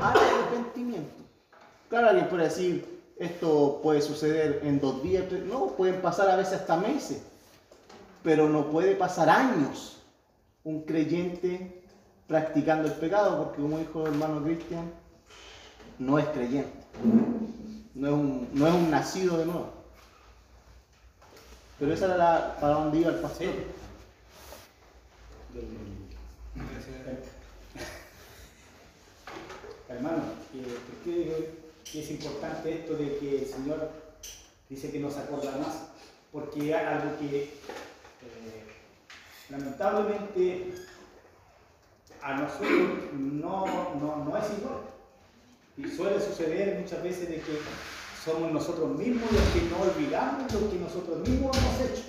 al 0.00 0.16
arrepentimiento. 0.16 1.22
Claro, 1.88 2.08
alguien 2.08 2.28
puede 2.28 2.44
decir, 2.44 3.02
esto 3.18 3.80
puede 3.82 4.00
suceder 4.00 4.60
en 4.64 4.80
dos 4.80 5.02
días, 5.02 5.30
no, 5.30 5.68
pueden 5.68 6.00
pasar 6.00 6.30
a 6.30 6.36
veces 6.36 6.60
hasta 6.60 6.76
meses, 6.76 7.22
pero 8.22 8.48
no 8.48 8.70
puede 8.70 8.94
pasar 8.94 9.28
años 9.28 10.00
un 10.62 10.82
creyente 10.82 11.82
practicando 12.26 12.88
el 12.88 12.94
pecado, 12.94 13.44
porque 13.44 13.60
como 13.60 13.78
dijo 13.78 14.06
el 14.06 14.14
hermano 14.14 14.42
Cristian, 14.42 14.90
no 15.98 16.18
es 16.18 16.26
creyente, 16.26 16.78
no 17.94 18.08
es 18.08 18.14
un, 18.14 18.48
no 18.52 18.66
es 18.66 18.74
un 18.74 18.90
nacido 18.90 19.38
de 19.38 19.46
nuevo. 19.46 19.84
Pero 21.78 21.92
esa 21.92 22.06
era 22.06 22.16
la, 22.16 22.56
para 22.60 22.74
donde 22.74 22.98
iba 22.98 23.10
el 23.10 23.16
pastor. 23.16 23.48
Hermano, 29.88 30.22
¿por 30.52 31.04
qué 31.04 32.00
es 32.00 32.10
importante 32.10 32.80
esto 32.80 32.96
de 32.96 33.18
que 33.18 33.38
el 33.42 33.46
Señor 33.46 33.90
dice 34.68 34.90
que 34.90 34.98
nos 34.98 35.16
acorda 35.16 35.56
más? 35.58 35.90
Porque 36.32 36.74
algo 36.74 37.16
que 37.18 37.44
eh, 37.44 37.50
lamentablemente 39.50 40.74
a 42.20 42.34
nosotros 42.34 43.12
no, 43.12 43.94
no, 43.94 44.24
no 44.24 44.36
es 44.36 44.44
igual. 44.58 44.80
Y 45.76 45.88
suele 45.88 46.20
suceder 46.20 46.80
muchas 46.80 47.02
veces 47.02 47.28
de 47.28 47.36
que 47.36 47.58
somos 48.24 48.50
nosotros 48.50 48.96
mismos 48.98 49.30
los 49.30 49.42
que 49.52 49.62
no 49.70 49.82
olvidamos 49.82 50.52
lo 50.52 50.70
que 50.70 50.78
nosotros 50.78 51.28
mismos 51.28 51.56
hemos 51.56 51.80
hecho. 51.80 52.02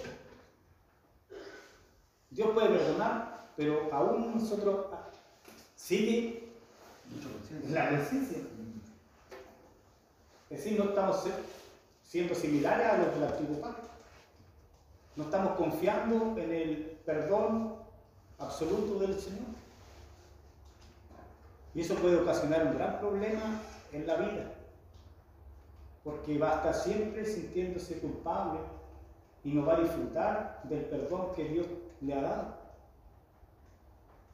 Dios 2.29 2.49
puede 2.53 2.69
perdonar, 2.69 3.35
pero 3.55 3.89
aún 3.91 4.35
nosotros 4.35 4.87
ah, 4.91 5.09
sigue 5.75 6.49
conciencia. 7.09 7.83
la 7.83 7.89
conciencia. 7.89 8.37
Es 10.49 10.63
decir, 10.63 10.79
no 10.79 10.85
estamos 10.85 11.23
siendo 12.03 12.35
similares 12.35 12.87
a 12.87 12.97
los 12.97 13.13
del 13.13 13.23
antiguo 13.23 13.61
pacto. 13.61 13.89
No 15.15 15.23
estamos 15.23 15.55
confiando 15.55 16.35
en 16.37 16.51
el 16.51 16.77
perdón 17.05 17.75
absoluto 18.37 18.99
del 18.99 19.19
Señor. 19.19 19.55
Y 21.73 21.81
eso 21.81 21.95
puede 21.95 22.17
ocasionar 22.17 22.67
un 22.67 22.75
gran 22.75 22.99
problema 22.99 23.59
en 23.91 24.07
la 24.07 24.15
vida, 24.15 24.51
porque 26.03 26.37
va 26.37 26.53
a 26.53 26.55
estar 26.55 26.73
siempre 26.73 27.25
sintiéndose 27.25 27.99
culpable 27.99 28.59
y 29.43 29.51
no 29.51 29.65
va 29.65 29.75
a 29.77 29.81
disfrutar 29.81 30.61
del 30.63 30.85
perdón 30.85 31.33
que 31.35 31.45
Dios 31.45 31.67
le 32.01 32.13
ha 32.13 32.21
dado. 32.21 32.64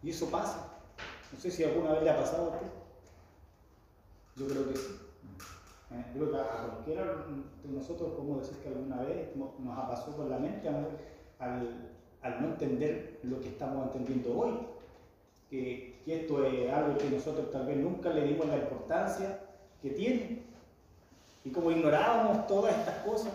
Y 0.04 0.10
eso 0.10 0.30
pasa. 0.30 0.68
No 1.32 1.40
sé 1.40 1.52
si 1.52 1.64
alguna 1.64 1.94
vez 1.94 2.04
le 2.04 2.10
ha 2.10 2.18
pasado 2.18 2.44
a 2.52 2.56
usted. 2.56 2.68
Yo 4.36 4.48
creo 4.48 4.70
que 4.70 4.76
sí. 4.78 5.00
Eh, 5.92 6.06
Yo 6.16 6.22
creo 6.22 6.32
que 6.32 6.40
a 6.40 6.68
cualquiera 6.68 7.04
de 7.64 7.70
nosotros 7.72 8.12
podemos 8.12 8.42
decir 8.42 8.58
que 8.64 8.70
alguna 8.70 9.02
vez 9.04 9.30
nos 9.36 9.78
ha 9.78 9.88
pasado 9.90 10.16
por 10.18 10.28
la 10.28 10.38
mente 10.40 10.68
al, 10.68 10.88
al- 12.22 12.42
no 12.42 12.48
entender 12.48 13.20
lo 13.24 13.40
que 13.42 13.50
estamos 13.50 13.88
entendiendo 13.88 14.38
hoy. 14.38 14.58
Que, 15.50 16.02
que 16.06 16.22
esto 16.22 16.46
es 16.46 16.72
algo 16.72 16.98
que 16.98 17.10
nosotros 17.10 17.52
tal 17.52 17.66
vez 17.66 17.78
nunca 17.78 18.10
le 18.10 18.26
dimos 18.26 18.48
la 18.48 18.58
importancia 18.58 19.40
que 19.82 19.90
tiene. 19.92 20.44
Y 21.44 21.50
como 21.52 21.72
ignorábamos 21.72 22.48
todas 22.48 22.76
estas 22.78 22.96
cosas. 23.06 23.34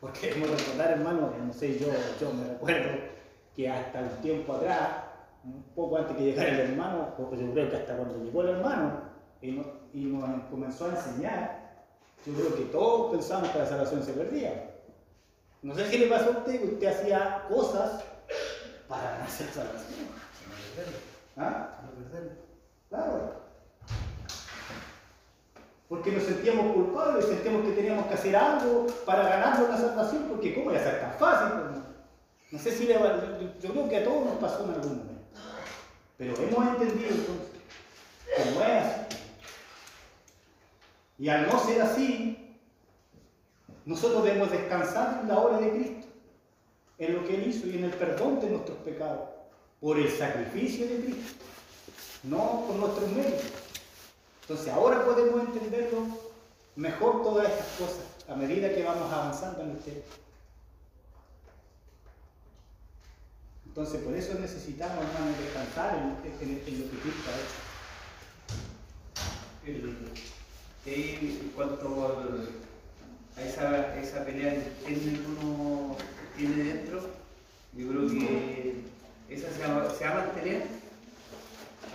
Porque 0.00 0.30
hemos 0.34 0.50
recordar, 0.50 0.92
hermano, 0.92 1.32
no 1.44 1.52
sé, 1.52 1.78
yo, 1.78 1.86
yo 2.20 2.32
me 2.32 2.44
recuerdo 2.48 3.13
que 3.54 3.68
hasta 3.70 4.00
un 4.00 4.08
tiempo 4.22 4.54
atrás, 4.54 4.88
un 5.44 5.62
poco 5.74 5.98
antes 5.98 6.16
que 6.16 6.24
llegara 6.24 6.48
el 6.50 6.60
hermano, 6.60 7.08
o 7.18 7.34
yo 7.34 7.52
creo 7.52 7.70
que 7.70 7.76
hasta 7.76 7.96
cuando 7.96 8.22
llegó 8.24 8.42
el 8.42 8.48
hermano 8.50 8.92
y, 9.40 9.52
no- 9.52 9.64
y 9.92 10.04
nos 10.04 10.44
comenzó 10.50 10.86
a 10.86 10.90
enseñar, 10.90 11.64
yo 12.26 12.32
creo 12.32 12.54
que 12.56 12.62
todos 12.72 13.12
pensamos 13.12 13.48
que 13.50 13.58
la 13.58 13.66
salvación 13.66 14.02
se 14.02 14.12
perdía. 14.14 14.70
No 15.62 15.74
sé 15.74 15.86
si 15.88 15.98
le 15.98 16.06
pasó 16.06 16.26
a 16.26 16.38
usted 16.38 16.60
que 16.60 16.66
usted 16.74 16.86
hacía 16.88 17.44
cosas 17.48 18.02
para 18.88 19.10
ganarse 19.12 19.44
la 19.46 19.52
salvación. 19.52 20.08
¿Ah? 21.36 21.68
Claro. 22.88 23.34
Porque 25.88 26.12
nos 26.12 26.22
sentíamos 26.24 26.72
culpables, 26.72 27.26
sentíamos 27.26 27.66
que 27.66 27.72
teníamos 27.72 28.06
que 28.06 28.14
hacer 28.14 28.34
algo 28.36 28.86
para 29.04 29.28
ganarnos 29.28 29.68
la 29.68 29.76
salvación, 29.76 30.24
porque 30.28 30.54
¿cómo 30.54 30.70
iba 30.70 30.80
a 30.80 30.84
ser 30.84 31.00
tan 31.00 31.12
fácil? 31.14 31.58
Pues, 32.62 32.64
no? 32.64 32.70
Sé 32.70 32.76
si 32.78 32.86
le 32.86 32.98
va- 32.98 33.38
yo- 33.40 33.60
yo 33.62 33.72
creo 33.72 33.88
que 33.88 33.96
a 33.98 34.04
todos 34.04 34.24
nos 34.26 34.34
pasó 34.38 34.64
en 34.64 34.70
algún 34.74 34.98
momento. 34.98 35.14
Pero 36.16 36.34
hemos 36.36 36.68
entendido 36.68 37.10
entonces 37.10 37.48
que 38.36 38.50
no 38.52 38.62
es 38.62 38.84
así. 38.84 39.16
Y 41.18 41.28
al 41.28 41.46
no 41.48 41.58
ser 41.64 41.82
así, 41.82 42.56
nosotros 43.84 44.24
debemos 44.24 44.50
descansar 44.50 45.20
en 45.22 45.28
la 45.28 45.38
obra 45.38 45.58
de 45.58 45.70
Cristo, 45.70 46.06
en 46.98 47.14
lo 47.14 47.24
que 47.26 47.34
Él 47.36 47.48
hizo 47.48 47.66
y 47.66 47.76
en 47.78 47.84
el 47.84 47.90
perdón 47.92 48.40
de 48.40 48.48
nuestros 48.50 48.78
pecados, 48.78 49.28
por 49.80 49.98
el 49.98 50.10
sacrificio 50.10 50.86
de 50.88 50.96
Cristo, 51.04 51.44
no 52.24 52.64
por 52.66 52.76
nuestros 52.76 53.10
méritos. 53.12 53.42
Entonces 54.42 54.72
ahora 54.72 55.04
podemos 55.04 55.40
entenderlo 55.42 56.06
mejor 56.76 57.22
todas 57.22 57.48
estas 57.48 57.66
cosas 57.78 58.04
a 58.28 58.34
medida 58.34 58.74
que 58.74 58.82
vamos 58.82 59.12
avanzando 59.12 59.62
en 59.62 59.70
el 59.70 59.76
Entonces 63.74 64.02
por 64.02 64.14
eso 64.14 64.34
necesitamos, 64.38 64.98
hermano, 65.04 65.34
descansar 65.42 65.96
en, 65.96 66.48
en- 66.48 66.62
en 66.64 66.80
lo 66.80 66.90
que 66.92 66.98
Cristo 67.00 67.28
ha 67.28 67.34
hecho. 67.42 67.60
En 70.86 71.50
cuanto 71.56 72.46
a 73.36 73.40
esa, 73.42 74.00
esa 74.00 74.24
pelea 74.24 74.54
que 74.86 74.94
uno 75.26 75.96
tiene 76.36 76.62
dentro, 76.62 77.00
yo 77.72 77.88
creo 77.88 78.08
que 78.10 78.74
esa 79.28 79.50
se 79.50 79.66
va, 79.66 79.90
se 79.90 80.04
va 80.04 80.10
a 80.12 80.26
mantener 80.26 80.66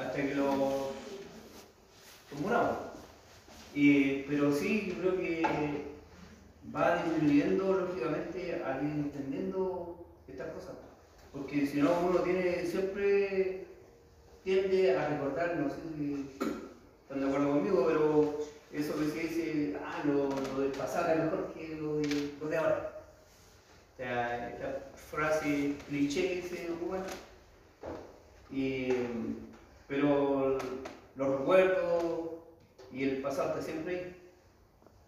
hasta 0.02 0.14
que 0.22 0.36
lo, 0.36 0.92
muramos. 2.42 2.78
Y- 3.74 4.24
pero 4.24 4.54
sí, 4.54 4.88
yo 4.90 4.96
creo 5.00 5.16
que 5.18 5.44
va 6.76 7.04
disminuyendo 7.04 7.72
lógicamente 7.74 8.62
al 8.66 8.84
ir 8.84 8.92
entendiendo 8.92 10.06
estas 10.28 10.48
cosas. 10.54 10.89
Porque 11.32 11.66
si 11.68 11.82
no, 11.82 11.92
uno 12.10 12.20
tiene 12.20 12.66
siempre 12.66 13.66
tiende 14.44 14.98
a 14.98 15.10
recordar, 15.10 15.58
no 15.58 15.70
sé 15.70 15.76
si 15.96 16.28
están 17.04 17.22
de 17.22 17.28
acuerdo 17.28 17.52
conmigo, 17.52 17.86
pero 17.88 18.40
eso 18.74 19.00
que 19.00 19.06
se 19.10 19.20
dice, 19.20 19.78
ah, 19.84 20.02
lo, 20.06 20.30
lo 20.30 20.62
del 20.62 20.72
pasado 20.72 21.12
era 21.12 21.26
mejor 21.26 21.54
que 21.54 21.76
lo 21.76 21.98
de, 21.98 22.32
lo 22.42 22.48
de 22.48 22.58
ahora. 22.58 22.92
O 23.94 23.98
sea, 23.98 24.50
esta 24.50 24.92
frase 24.96 25.76
cliché 25.88 26.42
que 26.42 26.48
se 26.48 26.72
ocupa. 26.72 27.04
Y, 28.52 28.90
pero 29.88 30.58
los 31.16 31.40
recuerdos 31.40 32.14
y 32.92 33.04
el 33.04 33.22
pasado 33.22 33.50
está 33.50 33.62
siempre 33.62 33.96
ahí. 33.96 34.16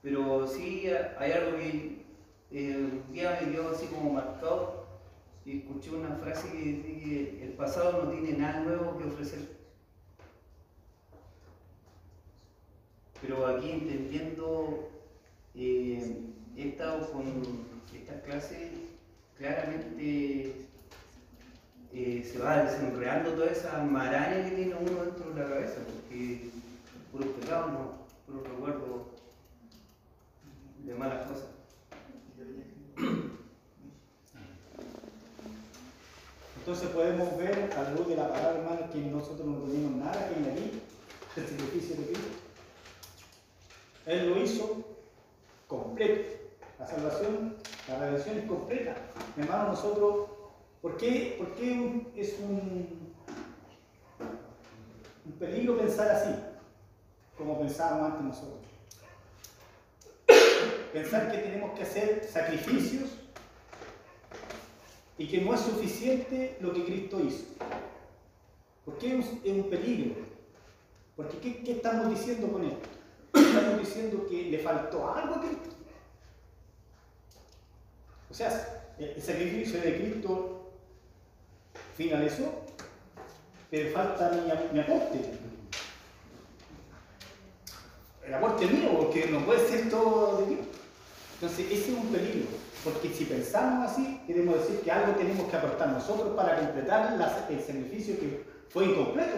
Pero 0.04 0.48
sí 0.48 0.88
hay 1.18 1.32
algo 1.32 1.58
que 1.58 2.02
eh, 2.52 2.90
día 3.12 3.40
me 3.42 3.52
quedó 3.52 3.70
así 3.72 3.86
como 3.88 4.14
marcado 4.14 4.81
y 5.45 5.60
escuché 5.60 5.89
una 5.91 6.15
frase 6.15 6.51
que 6.51 6.58
dice 6.58 7.43
el 7.43 7.54
pasado 7.54 8.04
no 8.04 8.12
tiene 8.12 8.38
nada 8.38 8.62
nuevo 8.62 8.97
que 8.97 9.06
ofrecer. 9.06 9.62
Pero 13.21 13.45
aquí 13.47 13.71
entendiendo, 13.71 14.89
eh, 15.56 16.17
he 16.58 16.69
estado 16.69 17.12
con 17.12 17.23
estas 17.93 18.21
clases, 18.23 18.71
claramente 19.38 20.56
eh, 21.93 22.30
se 22.32 22.39
va 22.39 22.63
desenredando 22.63 23.34
toda 23.34 23.51
esa 23.51 23.84
maraña 23.84 24.49
que 24.49 24.56
tiene 24.56 24.75
uno 24.75 25.06
dentro 25.06 25.34
de 25.34 25.41
la 25.41 25.49
cabeza, 25.49 25.82
porque 25.86 26.49
puros 27.12 27.30
pecados, 27.39 27.71
no, 27.71 27.91
puros 28.25 28.47
recuerdos 28.47 29.08
de 30.86 30.95
malas 30.95 31.27
cosas. 31.27 31.61
Entonces 36.62 36.89
podemos 36.89 37.36
ver 37.38 37.71
a 37.76 37.82
la 37.82 37.89
luz 37.89 38.08
de 38.08 38.15
la 38.15 38.30
palabra, 38.30 38.60
hermano, 38.60 38.91
que 38.91 39.00
nosotros 39.00 39.47
no 39.47 39.63
tenemos 39.63 39.93
nada 39.93 40.30
que 40.30 40.36
añadir 40.36 40.80
del 41.36 41.47
sacrificio 41.47 41.95
de 41.95 42.06
Cristo. 42.06 42.28
Él 44.06 44.30
lo 44.30 44.39
hizo 44.39 44.86
completo. 45.67 46.38
La 46.78 46.86
salvación, 46.86 47.56
la 47.88 47.97
redención 47.97 48.38
es 48.38 48.45
completa. 48.45 48.95
Hermano, 49.38 49.69
nosotros, 49.69 50.30
¿por 50.84 50.97
qué, 50.97 51.36
por 51.39 51.56
qué 51.56 52.12
es 52.15 52.36
un 52.39 53.15
peligro 55.39 55.80
pensar 55.80 56.12
así? 56.12 56.30
Como 57.39 57.58
pensábamos 57.58 58.12
antes 58.12 58.24
nosotros. 58.24 58.62
Pensar 60.93 61.32
que 61.32 61.39
tenemos 61.39 61.71
que 61.71 61.82
hacer 61.82 62.24
sacrificios 62.24 63.21
y 65.17 65.28
que 65.28 65.41
no 65.41 65.54
es 65.54 65.62
suficiente 65.62 66.58
lo 66.62 66.74
que 66.74 66.86
Cristo 66.86 67.19
hizo. 67.19 67.45
¿Por 68.86 68.97
qué 68.97 69.19
es 69.19 69.26
un- 69.45 69.69
peligro? 69.69 70.15
Porque 71.15 71.38
¿qué, 71.39 71.71
estamos 71.74 72.10
diciendo 72.10 72.47
con 72.47 72.65
esto? 72.65 72.89
Estamos 73.34 73.80
diciendo 73.80 74.26
que 74.28 74.44
le 74.44 74.60
faltó 74.60 75.13
algo 75.13 75.36
a 75.36 75.42
Cristo. 75.42 75.69
O 78.29 78.33
sea, 78.33 78.94
el 78.98 79.21
sacrificio 79.21 79.79
de 79.81 79.98
Cristo 79.98 80.71
finalizó, 81.96 82.65
pero 83.69 83.92
falta 83.92 84.31
mi, 84.73 84.79
aporte. 84.79 85.19
El 88.25 88.33
aporte 88.33 88.67
mío, 88.67 88.98
porque 89.00 89.27
no 89.27 89.46
puede 89.46 89.67
ser 89.67 89.90
todo 89.90 90.38
de 90.40 90.46
Cristo. 90.46 90.77
Entonces, 91.36 91.71
ese 91.71 91.92
es 91.92 91.98
un 91.98 92.08
peligro, 92.08 92.48
porque 92.84 93.10
si 93.10 93.25
pensamos 93.25 93.92
así, 93.92 94.21
queremos 94.25 94.56
decir 94.56 94.82
que 94.82 94.92
algo 94.92 95.13
tenemos 95.13 95.50
que 95.50 95.56
aportar 95.56 95.90
nosotros 95.90 96.36
para 96.36 96.60
completar 96.60 97.13
el 97.50 97.60
sacrificio 97.60 98.19
que 98.19 98.44
fue 98.69 98.86
incompleto. 98.86 99.38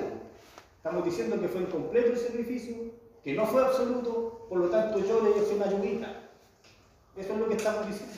Estamos 0.77 1.05
diciendo 1.05 1.39
que 1.39 1.47
fue 1.47 1.61
incompleto 1.61 2.11
el 2.11 2.17
sacrificio, 2.17 2.75
que 3.23 3.33
no 3.33 3.45
fue 3.45 3.63
absoluto, 3.63 4.45
por 4.49 4.59
lo 4.59 4.69
tanto 4.69 4.99
yo 4.99 5.21
le 5.23 5.31
hice 5.31 5.55
una 5.55 5.65
ayudita. 5.65 6.07
Eso 7.15 7.33
es 7.33 7.39
lo 7.39 7.47
que 7.47 7.55
estamos 7.55 7.87
diciendo. 7.87 8.15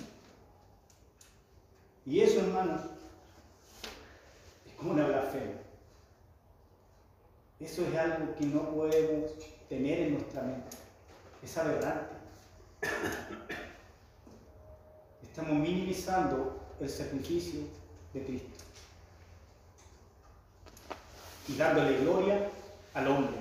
Y 2.05 2.21
eso, 2.21 2.39
hermanos, 2.39 2.82
es 4.65 4.73
como 4.73 4.91
una 4.91 5.07
blasfemia. 5.07 5.61
Eso 7.59 7.84
es 7.86 7.95
algo 7.95 8.36
que 8.36 8.45
no 8.45 8.69
podemos 8.69 9.32
tener 9.69 9.99
en 9.99 10.13
nuestra 10.13 10.43
mente. 10.43 10.78
Es 11.43 11.57
aberrante 11.57 12.15
estamos 15.38 15.59
minimizando 15.59 16.55
el 16.79 16.89
sacrificio 16.89 17.59
de 18.13 18.23
Cristo 18.23 18.63
y 21.49 21.57
dándole 21.57 21.97
gloria 21.97 22.49
al 22.93 23.07
hombre 23.09 23.36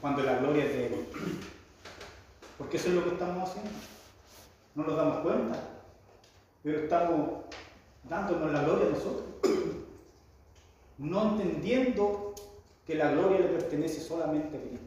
cuando 0.00 0.24
la 0.24 0.38
gloria 0.38 0.64
es 0.64 0.72
de 0.72 0.86
él. 0.86 1.06
Porque 2.58 2.76
eso 2.76 2.88
es 2.88 2.94
lo 2.94 3.04
que 3.04 3.10
estamos 3.10 3.48
haciendo. 3.48 3.70
No 4.74 4.82
nos 4.82 4.96
damos 4.96 5.18
cuenta, 5.18 5.60
pero 6.64 6.80
estamos 6.80 7.44
dándonos 8.02 8.50
la 8.50 8.64
gloria 8.64 8.88
a 8.88 8.90
nosotros, 8.90 9.26
no 10.98 11.22
entendiendo 11.22 12.34
que 12.84 12.96
la 12.96 13.12
gloria 13.12 13.38
le 13.38 13.46
pertenece 13.46 14.00
solamente 14.00 14.56
a 14.56 14.60
Cristo. 14.60 14.81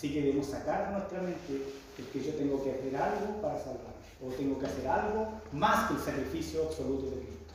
Así 0.00 0.14
que 0.14 0.22
debemos 0.22 0.46
sacar 0.46 0.86
de 0.86 0.92
nuestra 0.92 1.20
mente 1.20 1.62
el 1.98 2.06
que 2.06 2.24
yo 2.24 2.32
tengo 2.32 2.64
que 2.64 2.70
hacer 2.70 2.96
algo 2.96 3.42
para 3.42 3.58
salvarme, 3.58 4.00
o 4.26 4.30
tengo 4.30 4.58
que 4.58 4.64
hacer 4.64 4.88
algo 4.88 5.28
más 5.52 5.88
que 5.88 5.96
el 5.96 6.00
sacrificio 6.00 6.62
absoluto 6.62 7.04
de 7.04 7.16
Cristo. 7.16 7.54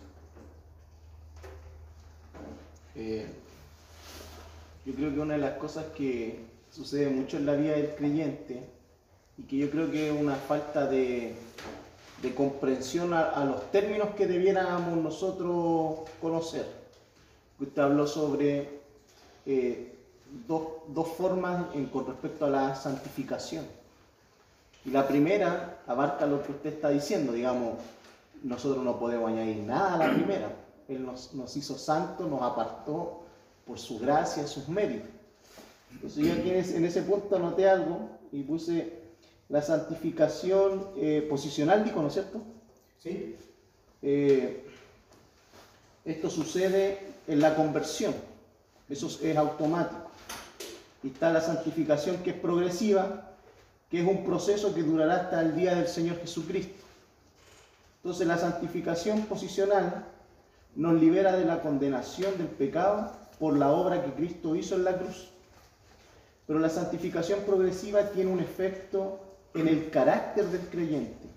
Eh, 2.93 3.25
yo 4.85 4.93
creo 4.93 5.11
que 5.11 5.19
una 5.21 5.33
de 5.33 5.39
las 5.39 5.57
cosas 5.57 5.85
que 5.97 6.45
sucede 6.69 7.09
mucho 7.09 7.37
en 7.37 7.47
la 7.47 7.53
vida 7.55 7.71
del 7.71 7.95
creyente 7.95 8.61
y 9.39 9.43
que 9.45 9.57
yo 9.57 9.71
creo 9.71 9.89
que 9.89 10.09
es 10.09 10.21
una 10.21 10.35
falta 10.35 10.85
de, 10.85 11.35
comprensión 12.35 13.15
a, 13.15 13.23
a 13.31 13.43
los 13.43 13.71
términos 13.71 14.09
que 14.15 14.27
debiéramos 14.27 14.95
nosotros 14.97 16.07
conocer. 16.21 16.67
Usted 17.59 17.81
habló 17.81 18.05
sobre 18.05 18.69
eh, 19.47 19.94
dos, 20.47 20.67
dos 20.89 21.07
formas 21.09 21.73
en- 21.73 21.87
con 21.87 22.05
respecto 22.07 22.45
a 22.45 22.49
la 22.49 22.75
santificación. 22.75 23.65
Y 24.85 24.91
la 24.91 25.07
primera 25.07 25.79
abarca 25.87 26.25
lo 26.25 26.43
que 26.43 26.51
usted 26.51 26.73
está 26.73 26.89
diciendo, 26.89 27.31
digamos, 27.33 27.75
nosotros 28.43 28.83
no 28.83 28.99
podemos 28.99 29.31
añadir 29.31 29.57
nada 29.57 29.95
a 29.95 29.97
la 29.97 30.13
primera. 30.13 30.51
Él 30.87 31.03
nos, 31.05 31.33
nos 31.33 31.55
hizo 31.57 31.77
santos, 31.77 32.29
nos 32.29 32.41
apartó 32.41 33.23
por 33.65 33.79
su 33.79 33.97
gracia, 33.97 34.45
sus 34.45 34.67
méritos. 34.69 35.09
Entonces 35.91 36.25
yo 36.25 36.33
aquí 36.33 36.49
en 36.49 36.85
ese, 36.85 37.01
punto 37.01 37.37
anoté 37.37 37.67
algo 37.67 38.09
y 38.31 38.43
puse 38.43 38.93
la 39.49 39.61
santificación 39.61 40.89
eh, 40.97 41.25
posicional, 41.29 41.83
digo, 41.83 42.01
¿no 42.01 42.09
es 42.09 42.13
cierto? 42.13 42.41
¿Sí? 43.01 43.35
Eh, 44.01 44.65
esto 46.03 46.29
sucede 46.29 46.99
en 47.27 47.39
la 47.39 47.55
conversión, 47.55 48.13
eso 48.89 49.07
es, 49.07 49.21
es 49.23 49.37
automático. 49.37 50.04
Está 51.05 51.31
la 51.31 51.41
santificación 51.41 52.17
que 52.17 52.31
es 52.31 52.35
progresiva, 52.35 53.31
que 53.89 54.01
es 54.01 54.07
un 54.07 54.25
proceso 54.25 54.73
que 54.73 54.81
durará 54.83 55.15
hasta 55.15 55.41
el 55.41 55.55
día 55.55 55.75
del 55.75 55.87
Señor 55.87 56.17
Jesucristo. 56.19 56.83
Entonces 58.03 58.27
la 58.27 58.37
santificación 58.37 59.21
posicional 59.21 60.05
nos 60.75 60.99
libera 60.99 61.33
de 61.37 61.45
la 61.45 61.61
condenación 61.61 62.37
del 62.37 62.47
pecado 62.47 63.11
por 63.39 63.55
la 63.57 63.71
obra 63.71 64.03
que 64.03 64.13
Cristo 64.13 64.55
hizo 64.55 64.75
en 64.75 64.83
la 64.83 64.97
cruz. 64.97 65.29
Pero 66.47 66.59
la 66.59 66.69
santificación 66.69 67.39
progresiva 67.41 68.03
tiene 68.09 68.31
un 68.31 68.39
efecto 68.39 69.19
en 69.53 69.67
el 69.67 69.89
carácter 69.89 70.45
del 70.47 70.61
creyente, 70.69 71.27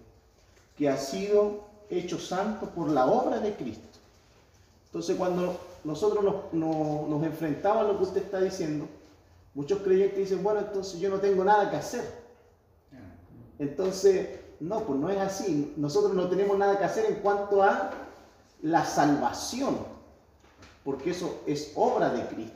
que 0.77 0.89
ha 0.89 0.97
sido 0.97 1.64
hecho 1.91 2.19
santo 2.19 2.66
por 2.71 2.91
la 2.91 3.07
obra 3.07 3.39
de 3.41 3.55
Cristo. 3.55 3.83
Entonces 4.87 5.16
cuando 5.16 5.59
nosotros 5.85 6.25
nos, 6.25 6.53
nos- 6.53 7.09
nos 7.09 7.23
enfrentamos 7.23 7.85
a 7.85 7.89
lo 7.93 7.99
que 7.99 8.05
usted 8.05 8.23
está 8.25 8.41
diciendo, 8.41 8.87
muchos 9.55 9.81
creyentes 9.81 10.19
dicen, 10.19 10.43
bueno, 10.43 10.61
entonces 10.61 11.01
yo 11.01 11.11
no 11.11 11.19
tengo 11.19 11.45
nada 11.45 11.71
que 11.71 11.77
hacer. 11.77 12.05
Entonces, 13.59 14.29
no, 14.61 14.81
pues 14.81 14.99
no 14.99 15.11
es 15.11 15.19
así. 15.19 15.75
Nosotros 15.77 16.15
no 16.15 16.29
tenemos 16.29 16.57
nada 16.59 16.79
que 16.79 16.85
hacer 16.85 17.07
en 17.07 17.17
cuanto 17.17 17.63
a 17.63 17.91
la 18.63 18.85
salvación, 18.85 19.79
porque 20.85 21.11
eso 21.11 21.43
es 21.47 21.73
obra 21.75 22.11
de 22.11 22.27
Cristo. 22.27 22.55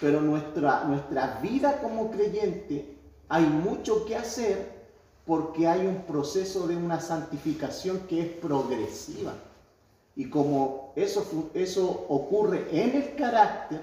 Pero 0.00 0.20
nuestra, 0.20 0.84
nuestra 0.84 1.40
vida 1.42 1.80
como 1.80 2.10
creyente 2.10 2.96
hay 3.28 3.44
mucho 3.44 4.04
que 4.04 4.16
hacer 4.16 4.78
porque 5.26 5.66
hay 5.66 5.86
un 5.86 6.02
proceso 6.02 6.66
de 6.66 6.76
una 6.76 7.00
santificación 7.00 8.00
que 8.08 8.20
es 8.22 8.28
progresiva. 8.28 9.34
Y 10.16 10.30
como 10.30 10.92
eso, 10.96 11.50
eso 11.52 12.06
ocurre 12.08 12.66
en 12.72 12.96
el 12.96 13.14
carácter, 13.14 13.80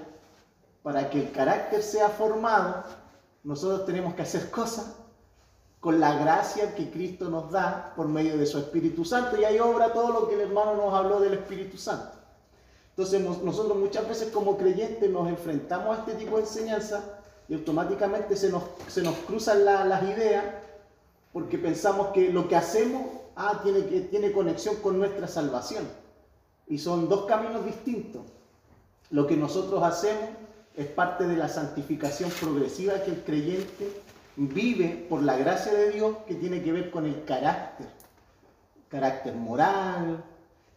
para 0.86 1.10
que 1.10 1.18
el 1.18 1.32
carácter 1.32 1.82
sea 1.82 2.08
formado, 2.10 2.84
nosotros 3.42 3.84
tenemos 3.86 4.14
que 4.14 4.22
hacer 4.22 4.52
cosas 4.52 4.94
con 5.80 5.98
la 5.98 6.14
gracia 6.16 6.76
que 6.76 6.92
Cristo 6.92 7.28
nos 7.28 7.50
da 7.50 7.92
por 7.96 8.06
medio 8.06 8.38
de 8.38 8.46
su 8.46 8.58
Espíritu 8.58 9.04
Santo. 9.04 9.36
Y 9.36 9.42
ahí 9.44 9.58
obra 9.58 9.92
todo 9.92 10.12
lo 10.12 10.28
que 10.28 10.36
el 10.36 10.42
hermano 10.42 10.76
nos 10.76 10.94
habló 10.94 11.18
del 11.18 11.34
Espíritu 11.34 11.76
Santo. 11.76 12.12
Entonces 12.90 13.20
nosotros 13.20 13.76
muchas 13.76 14.06
veces 14.08 14.30
como 14.30 14.56
creyentes 14.56 15.10
nos 15.10 15.28
enfrentamos 15.28 15.96
a 15.96 16.00
este 16.02 16.14
tipo 16.14 16.36
de 16.36 16.42
enseñanza 16.42 17.02
y 17.48 17.54
automáticamente 17.54 18.36
se 18.36 18.48
nos, 18.50 18.62
se 18.86 19.02
nos 19.02 19.16
cruzan 19.26 19.64
la- 19.64 19.84
las 19.84 20.04
ideas 20.04 20.44
porque 21.32 21.58
pensamos 21.58 22.12
que 22.14 22.30
lo 22.32 22.46
que 22.46 22.54
hacemos 22.54 23.02
ah, 23.34 23.58
tiene, 23.64 23.80
tiene 23.80 24.30
conexión 24.30 24.76
con 24.76 25.00
nuestra 25.00 25.26
salvación. 25.26 25.84
Y 26.68 26.78
son 26.78 27.08
dos 27.08 27.26
caminos 27.26 27.64
distintos. 27.64 28.22
Lo 29.10 29.26
que 29.26 29.36
nosotros 29.36 29.82
hacemos 29.82 30.45
es 30.76 30.86
parte 30.86 31.26
de 31.26 31.36
la 31.36 31.48
santificación 31.48 32.30
progresiva 32.30 33.02
que 33.02 33.12
el 33.12 33.22
creyente 33.22 34.02
vive 34.36 35.06
por 35.08 35.22
la 35.22 35.36
gracia 35.36 35.72
de 35.72 35.90
Dios 35.90 36.16
que 36.26 36.34
tiene 36.34 36.62
que 36.62 36.72
ver 36.72 36.90
con 36.90 37.06
el 37.06 37.24
carácter, 37.24 37.86
carácter 38.88 39.34
moral 39.34 40.22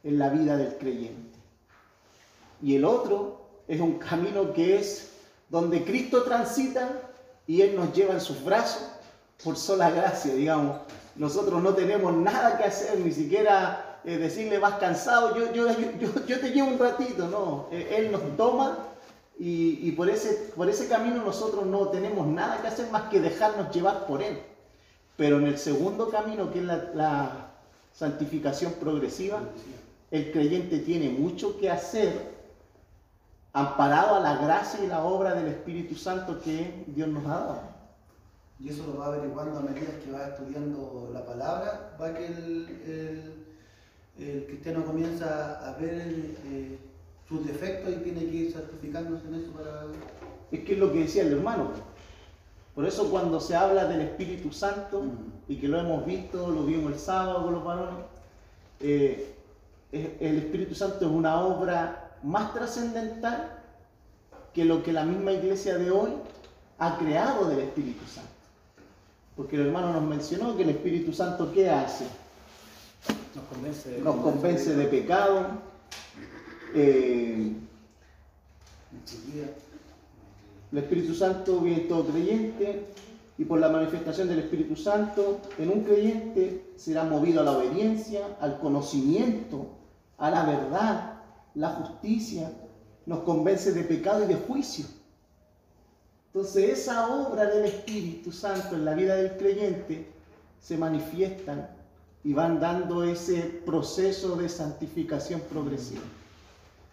en 0.03 0.17
la 0.17 0.29
vida 0.29 0.55
del 0.55 0.77
creyente. 0.77 1.37
Y 2.61 2.75
el 2.75 2.85
otro 2.85 3.41
es 3.67 3.81
un 3.81 3.99
camino 3.99 4.53
que 4.53 4.79
es 4.79 5.11
donde 5.49 5.83
Cristo 5.83 6.23
transita 6.23 6.89
y 7.45 7.61
Él 7.61 7.75
nos 7.75 7.93
lleva 7.93 8.13
en 8.13 8.21
sus 8.21 8.43
brazos 8.43 8.89
por 9.43 9.57
sola 9.57 9.89
gracia, 9.89 10.33
digamos. 10.33 10.77
Nosotros 11.15 11.61
no 11.61 11.73
tenemos 11.73 12.13
nada 12.13 12.57
que 12.57 12.63
hacer, 12.63 12.97
ni 12.99 13.11
siquiera 13.11 13.99
eh, 14.05 14.17
decirle 14.17 14.59
vas 14.59 14.75
cansado, 14.75 15.35
yo, 15.35 15.51
yo, 15.53 15.67
yo, 16.25 16.39
te 16.39 16.51
llevo 16.51 16.69
un 16.69 16.79
ratito, 16.79 17.27
no. 17.27 17.67
Eh, 17.71 17.95
Él 17.97 18.11
nos 18.11 18.21
toma 18.37 18.77
y, 19.41 19.91
por, 19.93 20.09
ese, 20.09 20.51
por 20.55 20.69
ese 20.69 20.87
camino 20.89 21.23
nosotros 21.23 21.65
no 21.65 21.87
tenemos 21.87 22.27
nada 22.27 22.61
que 22.61 22.67
hacer 22.67 22.91
más 22.91 23.03
que 23.03 23.21
dejarnos 23.21 23.73
llevar 23.73 24.05
por 24.05 24.21
Él. 24.21 24.37
Pero 25.15 25.37
en 25.37 25.47
el 25.47 25.57
segundo 25.57 26.09
camino, 26.09 26.51
que 26.51 26.59
es 26.59 26.65
la, 26.65 27.45
santificación 27.93 28.73
progresiva, 28.73 29.39
el 30.11 30.31
creyente 30.31 30.79
tiene 30.79 31.09
mucho 31.09 31.57
que 31.57 31.69
hacer 31.69 32.37
amparado 33.53 34.15
a 34.15 34.19
la 34.19 34.37
gracia 34.37 34.83
y 34.83 34.87
la 34.87 35.03
obra 35.03 35.33
del 35.33 35.47
Espíritu 35.47 35.95
Santo 35.95 36.39
que 36.41 36.83
Dios 36.87 37.07
nos 37.09 37.25
ha 37.25 37.29
dado. 37.29 37.61
Y 38.59 38.69
eso 38.69 38.85
lo 38.87 38.99
va 38.99 39.07
averiguando 39.07 39.59
a 39.59 39.61
medida 39.63 39.87
que 40.03 40.11
va 40.11 40.27
estudiando 40.27 41.09
la 41.13 41.25
palabra, 41.25 41.97
va 41.99 42.13
que 42.13 42.25
el, 42.27 42.81
el- 42.85 43.39
el 44.19 44.45
cristiano 44.47 44.83
comienza 44.85 45.65
a 45.65 45.77
ver 45.77 46.35
eh, 46.45 46.77
sus 47.29 47.45
defectos 47.45 47.93
y 47.93 47.97
tiene 47.97 48.21
que 48.21 48.35
ir 48.35 48.51
certificándose 48.51 49.27
en 49.27 49.35
eso 49.35 49.51
para... 49.51 49.85
Es 50.51 50.61
que 50.61 50.73
es 50.73 50.79
lo 50.79 50.91
que 50.91 50.99
decía 51.01 51.21
el 51.21 51.33
hermano. 51.33 51.69
Por 52.73 52.85
eso 52.85 53.09
cuando 53.11 53.39
se 53.39 53.55
habla 53.55 53.85
del 53.85 54.01
Espíritu 54.01 54.51
Santo, 54.51 55.03
y 55.47 55.57
que 55.57 55.67
lo 55.67 55.79
hemos 55.79 56.05
visto, 56.05 56.49
lo 56.49 56.63
vimos 56.65 56.93
el 56.93 56.99
sábado 56.99 57.43
con 57.43 57.53
los 57.53 57.63
varones, 57.63 58.05
eh, 58.79 59.35
el 59.91 60.37
Espíritu 60.37 60.73
Santo 60.73 61.05
es 61.05 61.11
una 61.11 61.39
obra 61.41 62.15
más 62.23 62.53
trascendental 62.53 63.59
que 64.53 64.65
lo 64.65 64.81
que 64.81 64.91
la 64.91 65.03
misma 65.03 65.31
iglesia 65.31 65.77
de 65.77 65.91
hoy 65.91 66.11
ha 66.79 66.97
creado 66.97 67.47
del 67.49 67.59
Espíritu 67.59 68.05
Santo. 68.07 68.29
Porque 69.35 69.55
el 69.55 69.67
hermano 69.67 69.93
nos 69.93 70.03
mencionó 70.03 70.57
que 70.57 70.63
el 70.63 70.69
Espíritu 70.69 71.13
Santo, 71.13 71.51
¿qué 71.53 71.69
hace? 71.69 72.05
Nos 73.35 73.45
convence 73.45 73.89
de 73.89 74.01
Nos 74.01 74.15
convence 74.17 74.75
de 74.75 74.85
pecado, 74.85 75.47
eh. 76.75 77.53
El 80.71 80.77
Espíritu 80.77 81.15
Santo 81.15 81.59
viene 81.61 81.81
en 81.81 81.87
todo 81.87 82.05
creyente 82.05 82.85
y 83.37 83.45
por 83.45 83.59
la 83.59 83.69
manifestación 83.69 84.27
del 84.27 84.39
Espíritu 84.39 84.75
Santo 84.75 85.39
en 85.57 85.69
un 85.69 85.83
creyente 85.83 86.73
será 86.75 87.05
movido 87.05 87.41
a 87.41 87.43
la 87.43 87.57
obediencia, 87.57 88.37
al 88.39 88.59
conocimiento, 88.59 89.67
a 90.17 90.29
la 90.29 90.45
verdad, 90.45 91.13
la 91.55 91.69
justicia, 91.69 92.51
nos 93.05 93.21
convence 93.21 93.71
de 93.71 93.83
pecado 93.83 94.25
y 94.25 94.27
de 94.27 94.35
juicio. 94.35 94.85
Entonces 96.27 96.79
esa 96.79 97.07
obra 97.07 97.45
del 97.45 97.65
Espíritu 97.65 98.31
Santo 98.31 98.75
en 98.75 98.85
la 98.85 98.93
vida 98.93 99.15
del 99.15 99.37
creyente 99.37 100.05
se 100.61 100.77
manifiestan 100.77 101.67
y 102.23 102.33
van 102.33 102.59
dando 102.59 103.03
ese 103.03 103.41
proceso 103.65 104.35
de 104.35 104.49
santificación 104.49 105.41
progresiva. 105.49 106.03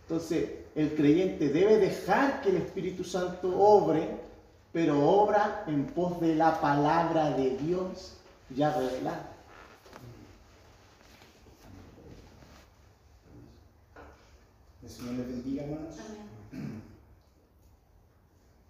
Entonces, 0.08 0.50
el 0.76 0.94
creyente 0.94 1.48
debe 1.48 1.78
dejar 1.78 2.40
que 2.40 2.50
el 2.50 2.58
Espíritu 2.58 3.02
Santo 3.02 3.58
obre, 3.58 4.08
pero 4.72 5.04
obra 5.04 5.64
en 5.66 5.84
pos 5.86 6.20
de 6.20 6.36
la 6.36 6.60
palabra 6.60 7.30
de 7.30 7.56
Dios 7.56 8.12
ya 8.50 8.72
revelada. 8.72 9.32
El 14.80 14.88
Señor 14.88 15.14
les 15.14 15.26
bendiga, 15.26 15.64
hermanos. 15.64 15.96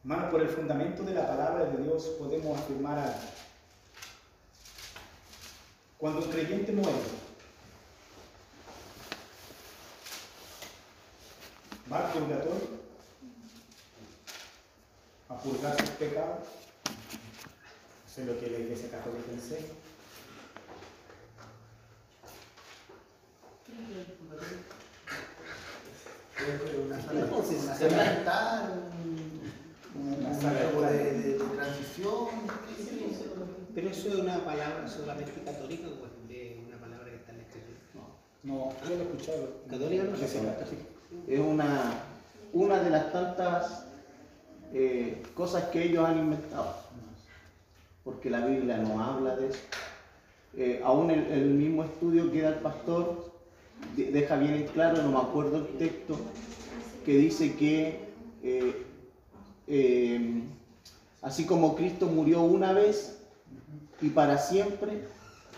Hermanos, 0.05 0.31
por 0.31 0.41
el 0.41 0.49
fundamento 0.49 1.03
de 1.03 1.13
la 1.13 1.29
palabra 1.29 1.67
de 1.67 1.83
Dios 1.83 2.05
podemos 2.19 2.59
afirmar 2.59 2.99
algo. 2.99 3.19
Cuando 5.99 6.25
un 6.25 6.31
creyente 6.31 6.73
muere, 6.73 6.97
va 11.91 12.07
al 12.07 12.13
purgatorio 12.13 12.87
a 15.29 15.39
purgar 15.39 15.81
sus 15.81 15.91
pecados. 15.91 16.47
Eso 18.07 18.21
es 18.21 18.27
lo 18.27 18.41
que 18.41 18.51
la 18.51 18.59
Iglesia 18.59 18.91
Católica 18.91 19.33
enseña. 19.33 19.67
Una 26.87 27.03
sala, 27.03 27.21
No, 27.27 27.37
una 29.95 30.41
sala 30.41 30.91
de 30.91 31.39
transición. 31.57 32.29
Pero 33.75 33.91
eso 33.91 34.09
es 34.09 34.15
una 34.15 34.45
palabra 34.45 34.89
solamente 34.89 35.33
católica 35.45 35.89
o 35.89 36.07
es 36.07 36.67
una 36.67 36.79
palabra 36.79 37.11
que 37.11 37.17
está 37.17 37.33
en 37.33 37.39
la 37.39 37.45
escritura. 37.45 37.81
No, 38.43 38.73
yo 38.89 38.97
lo 38.97 39.03
he 39.03 39.03
escuchado. 39.03 39.63
Católica 39.69 40.05
no. 40.05 40.13
Católica. 40.13 40.96
Es 41.27 41.41
una, 41.41 41.93
una 42.53 42.81
de 42.81 42.91
las 42.91 43.13
tantas 43.13 43.87
eh, 44.73 45.23
cosas 45.35 45.65
que 45.65 45.85
ellos 45.85 46.07
han 46.07 46.19
inventado. 46.19 46.75
Porque 48.05 48.31
la 48.31 48.47
Biblia 48.47 48.79
no 48.79 49.03
habla 49.03 49.37
de 49.37 49.49
eso. 49.49 49.59
Eh, 50.57 50.81
aún 50.85 51.11
el, 51.11 51.27
el 51.27 51.51
mismo 51.51 51.85
estudio 51.85 52.31
que 52.31 52.43
da 52.43 52.51
el 52.51 52.55
pastor 52.57 53.33
de- 53.97 54.11
deja 54.11 54.37
bien 54.37 54.55
en 54.55 54.67
claro, 54.69 55.03
no 55.03 55.11
me 55.11 55.19
acuerdo 55.19 55.59
el 55.59 55.67
texto, 55.79 56.17
que 57.05 57.17
dice 57.19 57.57
que 57.57 58.07
eh, 59.67 60.43
así 61.23 61.45
como 61.45 61.75
Cristo 61.77 62.07
murió 62.07 62.41
una 62.43 62.73
vez 62.73 63.19
y 64.01 64.09
para 64.11 64.39
siempre, 64.39 65.03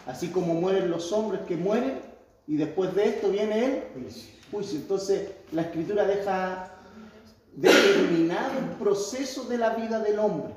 así 0.06 0.28
como 0.28 0.54
mueren 0.54 0.90
los 0.90 1.12
hombres 1.12 1.42
que 1.46 1.56
mueren, 1.56 2.00
y 2.46 2.56
después 2.56 2.94
de 2.94 3.08
esto 3.08 3.30
viene 3.30 3.64
Él, 3.64 3.82
Juicio. 4.50 4.78
Entonces, 4.78 5.30
la 5.52 5.62
escritura 5.62 6.04
deja 6.04 6.70
determinado 7.54 8.58
el 8.58 8.64
proceso 8.76 9.44
de 9.44 9.58
la 9.58 9.70
vida 9.70 9.98
del 10.00 10.18
hombre. 10.18 10.54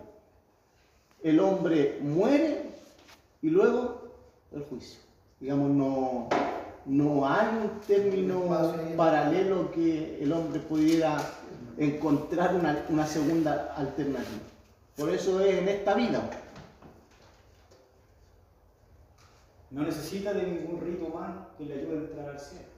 El 1.23 1.39
hombre 1.39 1.99
muere 2.01 2.65
y 3.41 3.49
luego 3.49 4.01
el 4.51 4.63
juicio. 4.63 4.99
Digamos, 5.39 5.71
no, 5.71 6.29
no 6.85 7.27
hay 7.27 7.47
un 7.63 7.79
término 7.81 8.43
paralelo 8.95 9.71
que 9.71 10.21
el 10.21 10.31
hombre 10.31 10.59
pudiera 10.59 11.17
encontrar 11.77 12.55
una, 12.55 12.85
una 12.89 13.07
segunda 13.07 13.73
alternativa. 13.75 14.43
Por 14.95 15.09
eso 15.09 15.39
es 15.39 15.57
en 15.57 15.67
esta 15.69 15.95
vida. 15.95 16.21
No 19.71 19.83
necesita 19.83 20.33
de 20.33 20.43
ningún 20.43 20.81
rito 20.81 21.05
humano 21.05 21.47
que 21.57 21.65
le 21.65 21.73
ayude 21.75 21.97
a 21.97 22.01
entrar 22.01 22.29
al 22.29 22.39
cielo. 22.39 22.70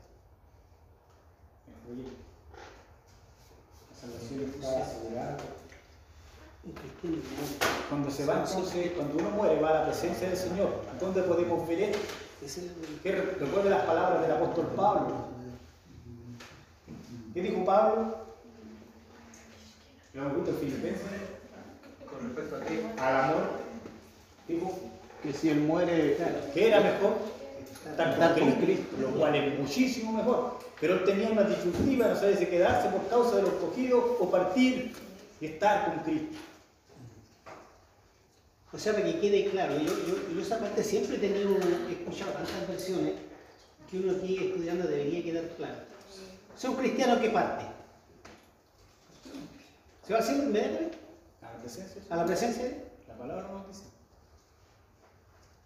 Proyecto. 1.85 2.11
La 3.91 3.99
salvación 3.99 4.39
está 4.41 4.83
asegurada. 4.83 5.37
Cuando 7.89 8.09
se 8.09 8.25
va 8.25 8.43
entonces, 8.45 8.91
cuando 8.91 9.17
uno 9.19 9.29
muere, 9.31 9.61
va 9.61 9.69
a 9.69 9.73
la 9.73 9.85
presencia 9.85 10.29
del 10.29 10.37
Señor. 10.37 10.81
¿Dónde 10.99 11.23
podemos 11.23 11.67
ver 11.67 11.81
esto? 11.81 11.99
¿Qué 13.03 13.11
recuerde 13.11 13.69
las 13.69 13.83
palabras 13.83 14.21
del 14.21 14.31
apóstol 14.31 14.67
Pablo. 14.75 15.27
¿Qué 17.33 17.41
dijo 17.41 17.65
Pablo? 17.65 18.17
¿Lo 20.13 20.23
en 20.23 20.57
Filipenses? 20.59 21.07
Con 22.09 22.35
respecto 22.35 22.55
a 22.55 22.59
qué? 22.61 23.01
Al 23.01 23.15
amor. 23.15 23.43
Dijo 24.47 24.79
Que 25.23 25.33
si 25.33 25.49
él 25.49 25.61
muere, 25.61 26.17
que 26.53 26.67
era 26.67 26.79
mejor 26.81 27.17
estar 27.91 28.09
Estar 28.11 28.39
con 28.39 28.51
con 28.51 28.61
Cristo, 28.61 28.95
lo 28.99 29.09
cual 29.11 29.35
es 29.35 29.59
muchísimo 29.59 30.13
mejor. 30.13 30.59
Pero 30.79 30.95
él 30.95 31.03
tenía 31.03 31.29
una 31.29 31.43
disyuntiva, 31.43 32.07
no 32.07 32.15
sabe 32.15 32.35
si 32.37 32.45
quedarse 32.45 32.89
por 32.89 33.07
causa 33.07 33.37
de 33.37 33.43
los 33.43 33.53
cogidos 33.53 34.03
o 34.19 34.29
partir 34.29 34.93
y 35.39 35.45
estar 35.45 35.85
con 35.85 36.03
Cristo. 36.03 36.37
O 38.71 38.77
sea, 38.77 38.93
para 38.93 39.05
que 39.05 39.19
quede 39.19 39.51
claro, 39.51 39.77
yo, 39.77 39.85
yo, 39.85 40.33
yo 40.33 40.41
esa 40.41 40.59
parte 40.59 40.83
siempre 40.83 41.17
he 41.17 41.19
tenido, 41.19 41.55
he 41.89 41.91
escuchado 41.91 42.31
tantas 42.31 42.67
versiones 42.67 43.13
que 43.89 43.99
uno 43.99 44.13
aquí 44.13 44.37
estudiando 44.37 44.87
debería 44.87 45.23
quedar 45.23 45.47
claro. 45.55 45.75
Soy 46.57 46.71
un 46.71 46.77
cristiano 46.77 47.21
que 47.21 47.29
parte. 47.29 47.65
¿Se 50.07 50.13
va 50.13 50.21
cielo 50.21 50.43
inmediatamente? 50.43 50.97
A 51.41 51.53
la 51.53 51.59
presencia. 51.59 52.01
¿A 52.09 52.15
la 52.15 52.25
presencia? 52.25 52.83
La 53.07 53.15
palabra 53.15 53.47
no 53.51 53.65
dice. 53.67 53.92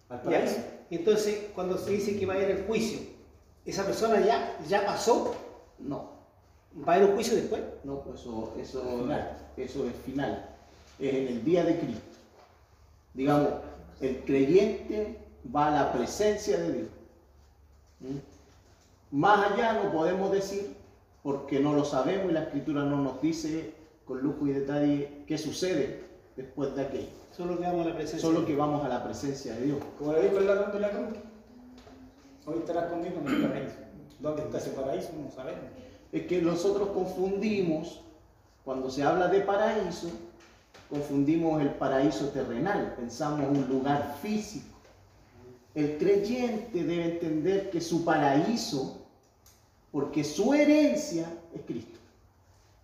Al 0.09 0.17
Ya. 0.19 0.23
paraíso. 0.23 0.57
Y 0.89 0.95
entonces, 0.95 1.45
cuando 1.53 1.77
se 1.77 1.91
dice 1.91 2.17
que 2.17 2.25
va 2.25 2.33
a 2.35 2.39
ir 2.41 2.49
el 2.51 2.65
juicio, 2.65 2.99
¿esa 3.65 3.85
persona 3.85 4.19
ya, 4.25 4.57
ya 4.67 4.85
pasó? 4.85 5.35
no. 5.79 6.15
¿Va 6.87 6.93
a 6.93 6.97
ir 6.99 7.05
un 7.05 7.15
juicio 7.15 7.35
después? 7.35 7.61
No, 7.83 8.01
pues 8.01 8.19
eso, 8.21 8.53
eso, 8.59 8.81
Final. 8.83 9.37
eso 9.57 9.87
es 9.87 9.93
final. 10.05 10.45
Es 10.99 11.13
en 11.13 11.27
el 11.27 11.43
día 11.43 11.63
de 11.63 11.79
Cristo. 11.79 12.01
Digamos, 13.15 13.49
el 13.99 14.19
creyente 14.25 15.17
va 15.55 15.67
a 15.69 15.71
la 15.71 15.91
presencia 15.93 16.57
de 16.59 16.73
Dios. 16.73 16.87
¿Mm? 18.01 19.17
Más 19.19 19.51
allá 19.51 19.81
no 19.81 19.91
podemos 19.91 20.31
decir, 20.31 20.75
porque 21.23 21.59
no 21.59 21.73
lo 21.73 21.83
sabemos 21.83 22.29
y 22.29 22.33
la 22.33 22.43
escritura 22.43 22.83
no 22.83 22.97
nos 23.01 23.21
dice 23.21 23.73
con 24.05 24.19
lujo 24.21 24.45
y 24.45 24.51
detalle 24.51 25.23
qué 25.25 25.37
sucede 25.39 26.03
después 26.37 26.73
de 26.75 26.83
aquello. 26.83 27.09
Solo 27.35 27.57
que 27.57 27.65
vamos 27.65 27.85
a 27.85 27.89
la 27.89 27.95
presencia. 27.95 28.21
Solo 28.21 28.45
que 28.45 28.55
vamos 28.55 28.85
a 28.85 28.87
la 28.87 29.03
presencia 29.03 29.55
de 29.55 29.65
Dios. 29.65 29.79
Como 29.97 30.13
le 30.13 30.21
dijo 30.21 30.37
el 30.37 30.47
ladrón 30.47 30.71
de 30.71 30.79
la 30.79 30.91
cruz. 30.91 31.17
Hoy 32.45 32.59
estarás 32.59 32.89
conmigo 32.89 33.19
en 33.19 33.27
el 33.27 33.47
paraíso. 33.47 33.75
¿Dónde 34.19 34.43
está 34.43 34.57
ese 34.59 34.69
paraíso? 34.69 35.09
No 35.21 35.29
sabemos. 35.31 35.65
es 36.11 36.27
que 36.27 36.41
nosotros 36.41 36.89
confundimos, 36.89 38.01
cuando 38.63 38.89
se 38.89 39.03
habla 39.03 39.27
de 39.27 39.41
paraíso, 39.41 40.09
confundimos 40.89 41.61
el 41.61 41.71
paraíso 41.71 42.29
terrenal, 42.29 42.95
pensamos 42.97 43.45
un 43.49 43.67
lugar 43.67 44.17
físico. 44.21 44.77
El 45.75 45.97
creyente 45.97 46.83
debe 46.83 47.13
entender 47.13 47.69
que 47.69 47.81
su 47.81 48.05
paraíso, 48.05 49.05
porque 49.91 50.23
su 50.23 50.53
herencia 50.53 51.27
es 51.53 51.61
Cristo. 51.65 51.96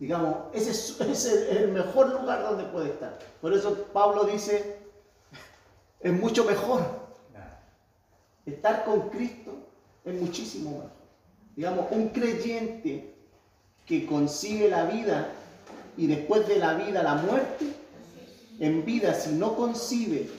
Digamos, 0.03 0.35
ese 0.51 0.71
es, 1.11 1.25
el 1.49 1.71
mejor 1.71 2.09
lugar 2.11 2.43
donde 2.43 2.65
puede 2.65 2.89
estar. 2.89 3.17
Por 3.39 3.53
eso 3.53 3.87
Pablo 3.93 4.25
dice, 4.25 4.75
es 6.01 6.11
mucho 6.11 6.43
mejor. 6.43 6.81
Estar 8.45 8.83
con 8.83 9.09
Cristo 9.09 9.53
es 10.03 10.13
muchísimo 10.19 10.71
mejor. 10.71 10.91
Digamos, 11.55 11.85
un 11.91 12.09
creyente 12.09 13.15
que 13.85 14.05
concibe 14.05 14.69
la 14.69 14.83
vida 14.83 15.29
y 15.95 16.07
después 16.07 16.49
de 16.49 16.59
la 16.59 16.73
vida 16.73 17.01
la 17.01 17.15
muerte, 17.15 17.65
en 18.59 18.83
vida 18.83 19.13
si 19.13 19.31
no 19.31 19.55
concibe 19.55 20.29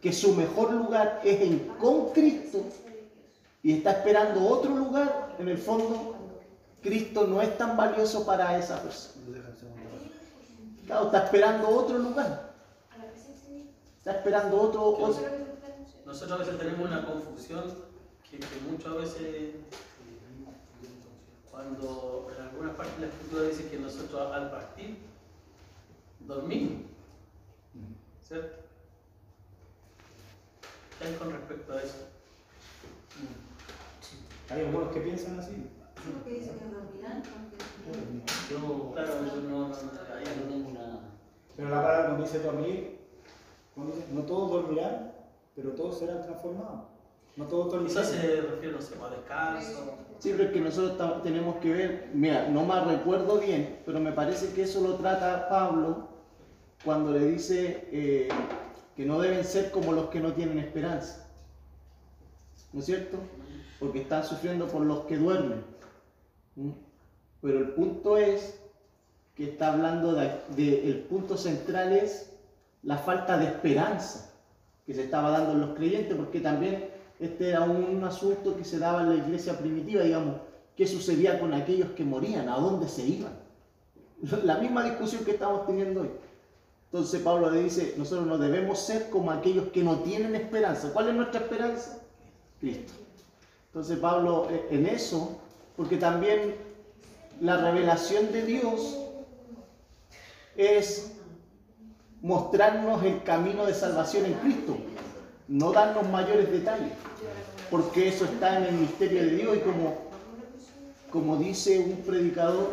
que 0.00 0.14
su 0.14 0.34
mejor 0.34 0.72
lugar 0.72 1.20
es 1.24 1.42
en 1.42 1.58
con 1.78 2.08
Cristo 2.12 2.64
y 3.62 3.74
está 3.74 3.90
esperando 3.90 4.48
otro 4.48 4.74
lugar, 4.74 5.36
en 5.38 5.50
el 5.50 5.58
fondo 5.58 6.19
Cristo 6.82 7.26
no 7.26 7.42
es 7.42 7.56
tan 7.58 7.76
valioso 7.76 8.24
para 8.24 8.56
esa 8.58 8.82
persona. 8.82 9.24
Claro, 10.86 11.06
está 11.06 11.24
esperando 11.24 11.68
otro 11.68 11.98
lugar, 11.98 12.52
está 13.98 14.12
esperando 14.12 14.60
otro, 14.60 14.82
otro- 14.84 15.06
Nosotros 16.06 16.32
a 16.32 16.36
veces 16.44 16.58
tenemos 16.58 16.86
una 16.88 17.06
confusión 17.06 17.62
que, 18.28 18.38
que 18.38 18.46
muchas 18.70 18.94
veces 18.96 19.20
eh, 19.22 19.60
cuando 21.50 22.30
en 22.36 22.42
algunas 22.42 22.74
partes 22.74 22.96
de 22.96 23.06
la 23.06 23.12
escritura 23.12 23.42
dice 23.44 23.68
que 23.68 23.78
nosotros 23.78 24.32
al 24.32 24.50
partir 24.50 24.98
dormimos, 26.20 26.82
¿cierto? 28.26 28.56
¿Qué 30.98 31.04
hay 31.06 31.14
con 31.14 31.30
respecto 31.32 31.72
a 31.72 31.82
eso? 31.82 32.06
Hay 34.50 34.60
algunos 34.66 34.92
que 34.92 35.00
piensan 35.00 35.38
así. 35.38 35.52
Que 36.24 36.30
dice 36.30 36.50
que 36.58 36.64
dormirán, 36.64 37.22
aunque 37.36 37.56
Yo, 38.50 38.92
claro, 38.92 39.12
yo 39.26 39.42
no, 39.42 39.58
no, 39.60 39.68
no, 39.68 39.74
ahí 40.16 40.24
no 40.38 40.48
tengo 40.48 40.68
una... 40.70 41.00
Pero 41.56 41.68
la 41.68 41.82
palabra 41.82 42.06
cuando 42.06 42.24
dice 42.24 42.38
dormir, 42.40 42.98
cuando 43.74 43.94
dice, 43.94 44.08
no 44.12 44.22
todos 44.22 44.50
dormirán, 44.50 45.12
pero 45.54 45.70
todos 45.70 45.98
serán 45.98 46.22
transformados. 46.22 46.80
No 47.36 47.44
todos 47.46 47.72
dormirán. 47.72 47.88
Quizás 47.88 48.08
se 48.08 48.40
refiere, 48.40 48.72
no 48.72 48.80
sé, 48.80 48.94
a 49.02 49.10
descanso. 49.10 49.94
Sí, 50.18 50.32
pero 50.32 50.44
es 50.44 50.52
que 50.52 50.60
nosotros 50.60 51.22
tenemos 51.22 51.56
que 51.56 51.72
ver, 51.72 52.10
mira, 52.12 52.48
no 52.48 52.64
me 52.64 52.80
recuerdo 52.84 53.38
bien, 53.38 53.80
pero 53.86 54.00
me 54.00 54.12
parece 54.12 54.52
que 54.52 54.62
eso 54.62 54.80
lo 54.80 54.96
trata 54.96 55.48
Pablo 55.48 56.08
cuando 56.84 57.12
le 57.12 57.26
dice 57.26 57.88
eh, 57.90 58.28
que 58.96 59.04
no 59.04 59.20
deben 59.20 59.44
ser 59.44 59.70
como 59.70 59.92
los 59.92 60.10
que 60.10 60.20
no 60.20 60.32
tienen 60.32 60.58
esperanza. 60.58 61.26
¿No 62.72 62.80
es 62.80 62.86
cierto? 62.86 63.18
Porque 63.78 64.02
están 64.02 64.24
sufriendo 64.24 64.66
por 64.66 64.82
los 64.82 65.00
que 65.00 65.16
duermen. 65.16 65.64
Pero 67.42 67.58
el 67.58 67.68
punto 67.70 68.16
es 68.16 68.60
que 69.34 69.44
está 69.50 69.72
hablando 69.72 70.12
de, 70.12 70.30
de- 70.56 70.88
el 70.88 71.00
punto 71.00 71.36
central 71.36 71.92
es 71.92 72.30
la 72.82 72.98
falta 72.98 73.38
de 73.38 73.46
esperanza 73.46 74.30
que 74.86 74.94
se 74.94 75.04
estaba 75.04 75.30
dando 75.30 75.52
en 75.52 75.60
los 75.60 75.76
creyentes, 75.76 76.16
porque 76.16 76.40
también 76.40 76.88
este 77.18 77.50
era 77.50 77.60
un 77.62 78.02
asunto 78.04 78.56
que 78.56 78.64
se 78.64 78.78
daba 78.78 79.02
en 79.02 79.08
la 79.10 79.14
iglesia 79.16 79.58
primitiva, 79.58 80.02
digamos, 80.02 80.36
qué 80.76 80.86
sucedía 80.86 81.38
con 81.38 81.52
aquellos 81.54 81.90
que 81.90 82.04
morían, 82.04 82.48
a 82.48 82.56
dónde 82.56 82.88
se 82.88 83.06
iban. 83.06 83.32
La 84.44 84.56
misma 84.58 84.84
discusión 84.84 85.24
que 85.24 85.32
estamos 85.32 85.66
teniendo 85.66 86.02
hoy. 86.02 86.10
Entonces 86.92 87.20
Pablo 87.22 87.50
le 87.50 87.62
dice, 87.62 87.94
nosotros 87.96 88.26
no 88.26 88.36
debemos 88.36 88.78
ser 88.80 89.10
como 89.10 89.30
aquellos 89.30 89.68
que 89.68 89.82
no 89.84 90.00
tienen 90.00 90.34
esperanza. 90.34 90.90
¿Cuál 90.92 91.10
es 91.10 91.14
nuestra 91.14 91.40
esperanza? 91.42 91.98
Cristo. 92.58 92.92
Entonces 93.66 93.98
Pablo 93.98 94.48
eh, 94.50 94.66
en 94.70 94.86
eso, 94.86 95.38
porque 95.80 95.96
también 95.96 96.56
la 97.40 97.56
revelación 97.56 98.30
de 98.32 98.44
Dios 98.44 98.98
es 100.54 101.12
mostrarnos 102.20 103.02
el 103.02 103.22
camino 103.22 103.64
de 103.64 103.72
salvación 103.72 104.26
en 104.26 104.34
Cristo, 104.34 104.76
no 105.48 105.72
darnos 105.72 106.06
mayores 106.10 106.52
detalles, 106.52 106.92
porque 107.70 108.08
eso 108.08 108.26
está 108.26 108.58
en 108.58 108.64
el 108.64 108.74
misterio 108.74 109.22
de 109.22 109.36
Dios 109.36 109.56
y 109.56 109.60
como, 109.60 109.94
como 111.10 111.36
dice 111.38 111.78
un 111.78 111.96
predicador, 112.02 112.72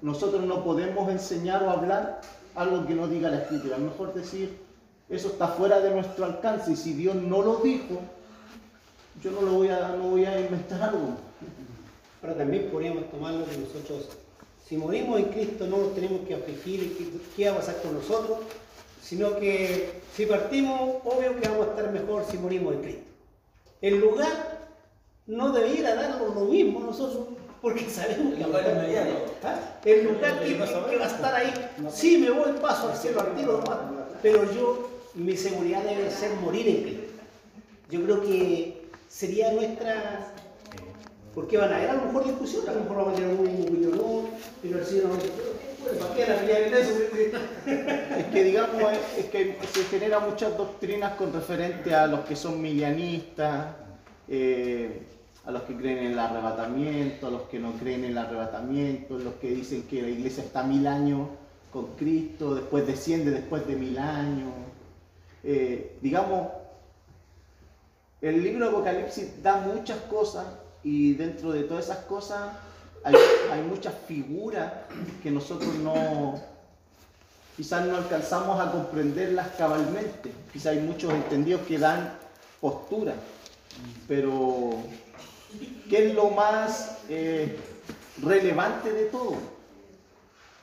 nosotros 0.00 0.44
no 0.44 0.62
podemos 0.62 1.10
enseñar 1.10 1.64
o 1.64 1.70
hablar 1.70 2.20
algo 2.54 2.86
que 2.86 2.94
no 2.94 3.08
diga 3.08 3.28
la 3.28 3.38
Escritura, 3.38 3.74
es 3.74 3.82
mejor 3.82 4.14
decir, 4.14 4.56
eso 5.08 5.26
está 5.26 5.48
fuera 5.48 5.80
de 5.80 5.90
nuestro 5.90 6.26
alcance 6.26 6.70
y 6.70 6.76
si 6.76 6.92
Dios 6.92 7.16
no 7.16 7.42
lo 7.42 7.56
dijo, 7.56 7.98
yo 9.20 9.32
no 9.32 9.42
lo 9.42 9.54
voy 9.54 9.68
a, 9.70 9.96
no 9.96 10.10
voy 10.10 10.26
a 10.26 10.40
inventar 10.40 10.80
algo. 10.80 11.28
Ahora 12.22 12.36
también 12.36 12.68
podríamos 12.70 13.10
tomarlo 13.10 13.46
que 13.46 13.56
nosotros, 13.56 14.08
si 14.66 14.76
morimos 14.76 15.18
en 15.18 15.26
Cristo, 15.26 15.66
no 15.66 15.78
nos 15.78 15.94
tenemos 15.94 16.20
que 16.28 16.34
afligir 16.34 17.22
qué, 17.34 17.48
va 17.48 17.56
a 17.56 17.58
pasar 17.58 17.80
con 17.82 17.94
nosotros, 17.94 18.38
sino 19.02 19.36
que 19.36 20.00
si 20.14 20.26
partimos, 20.26 20.96
obvio 21.04 21.40
que 21.40 21.48
vamos 21.48 21.66
a 21.66 21.70
estar 21.70 21.90
mejor 21.92 22.24
si 22.30 22.36
morimos 22.36 22.74
en 22.74 22.82
Cristo. 22.82 23.02
El 23.80 24.00
lugar 24.00 24.68
no 25.26 25.52
debiera 25.52 25.94
darnos 25.94 26.34
lo 26.34 26.44
mismo 26.44 26.80
nosotros, 26.80 27.28
porque 27.62 27.88
sabemos 27.88 28.34
que 28.34 28.42
El 28.42 28.50
vamos 28.50 28.56
a 28.56 28.60
lugar 28.60 28.76
inmediato. 28.76 29.34
¿Ah? 29.42 29.80
El 29.84 30.04
lugar 30.04 30.40
que, 30.40 30.58
va 30.58 31.04
a 31.04 31.08
estar 31.08 31.34
ahí, 31.34 31.52
sí 31.90 32.18
me 32.18 32.30
voy 32.30 32.52
paso 32.60 32.90
al 32.90 32.96
cielo 32.96 33.20
al 33.20 33.34
tiro 33.34 33.62
pero 34.22 34.52
yo, 34.52 34.90
mi 35.14 35.34
seguridad 35.36 35.82
debe 35.82 36.10
ser 36.10 36.34
morir 36.36 36.68
en 36.68 36.82
Cristo. 36.82 37.12
Yo 37.90 38.02
creo 38.04 38.22
que 38.22 38.82
sería 39.08 39.52
nuestra 39.52 40.34
porque 41.34 41.56
van 41.56 41.72
a 41.72 41.76
haber 41.76 41.90
a 41.90 41.94
lo 41.94 42.06
mejor 42.06 42.24
discusiones, 42.24 42.68
a 42.68 42.72
lo 42.72 42.80
mejor 42.80 42.96
vamos 42.96 43.12
a 43.12 43.16
tener 43.16 43.34
un 43.34 43.62
opinión, 43.62 43.96
no, 43.96 44.24
pero 44.62 44.78
el 44.78 44.84
Señor 44.84 45.04
no 45.04 45.60
bueno, 45.82 45.98
¿para 45.98 46.14
qué 46.14 46.26
la 46.26 46.36
pelea? 46.36 46.58
Es 48.18 48.26
que 48.26 48.44
digamos, 48.44 48.82
es 49.16 49.24
que 49.26 49.56
se 49.72 49.84
generan 49.84 50.28
muchas 50.28 50.56
doctrinas 50.56 51.14
con 51.14 51.32
referente 51.32 51.94
a 51.94 52.06
los 52.06 52.20
que 52.20 52.36
son 52.36 52.60
milianistas, 52.60 53.74
eh, 54.28 55.02
a 55.46 55.50
los 55.50 55.62
que 55.62 55.74
creen 55.76 55.98
en 55.98 56.12
el 56.12 56.18
arrebatamiento, 56.18 57.26
a 57.28 57.30
los 57.30 57.42
que 57.42 57.58
no 57.58 57.72
creen 57.72 58.04
en 58.04 58.10
el 58.10 58.18
arrebatamiento, 58.18 59.18
los 59.18 59.34
que 59.34 59.48
dicen 59.50 59.84
que 59.84 60.02
la 60.02 60.08
iglesia 60.08 60.44
está 60.44 60.62
mil 60.62 60.86
años 60.86 61.28
con 61.72 61.86
Cristo, 61.96 62.54
después 62.54 62.86
desciende 62.86 63.30
después 63.30 63.66
de 63.66 63.76
mil 63.76 63.98
años. 63.98 64.52
Eh, 65.42 65.96
digamos, 66.02 66.48
el 68.20 68.42
libro 68.42 68.66
de 68.66 68.70
Apocalipsis 68.70 69.42
da 69.42 69.56
muchas 69.60 69.98
cosas 70.02 70.44
y 70.82 71.14
dentro 71.14 71.52
de 71.52 71.64
todas 71.64 71.86
esas 71.86 71.98
cosas 72.04 72.52
hay, 73.04 73.62
muchas 73.68 73.94
figuras 74.06 74.72
que 75.22 75.30
nosotros 75.30 75.74
no, 75.76 76.40
quizás 77.56 77.86
no 77.86 77.96
alcanzamos 77.96 78.60
a 78.60 78.72
comprenderlas 78.72 79.48
cabalmente. 79.56 80.32
Quizás 80.52 80.76
hay 80.76 80.80
muchos 80.80 81.12
entendidos 81.12 81.62
que 81.62 81.78
dan 81.78 82.12
postura, 82.60 83.14
pero 84.06 84.74
¿qué 85.88 86.08
es 86.08 86.14
lo 86.14 86.30
más 86.30 86.98
eh, 87.08 87.58
relevante 88.22 88.92
de 88.92 89.06
todo? 89.06 89.36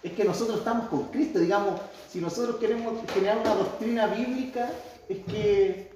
Es 0.03 0.13
que 0.13 0.23
nosotros 0.23 0.59
estamos 0.59 0.87
con 0.89 1.05
Cristo, 1.05 1.39
digamos, 1.39 1.81
si 2.11 2.21
nosotros 2.21 2.57
queremos 2.57 2.93
generar 3.11 3.39
una 3.39 3.55
doctrina 3.55 4.07
bíblica, 4.07 4.69
es 5.09 5.17
que 5.25 5.91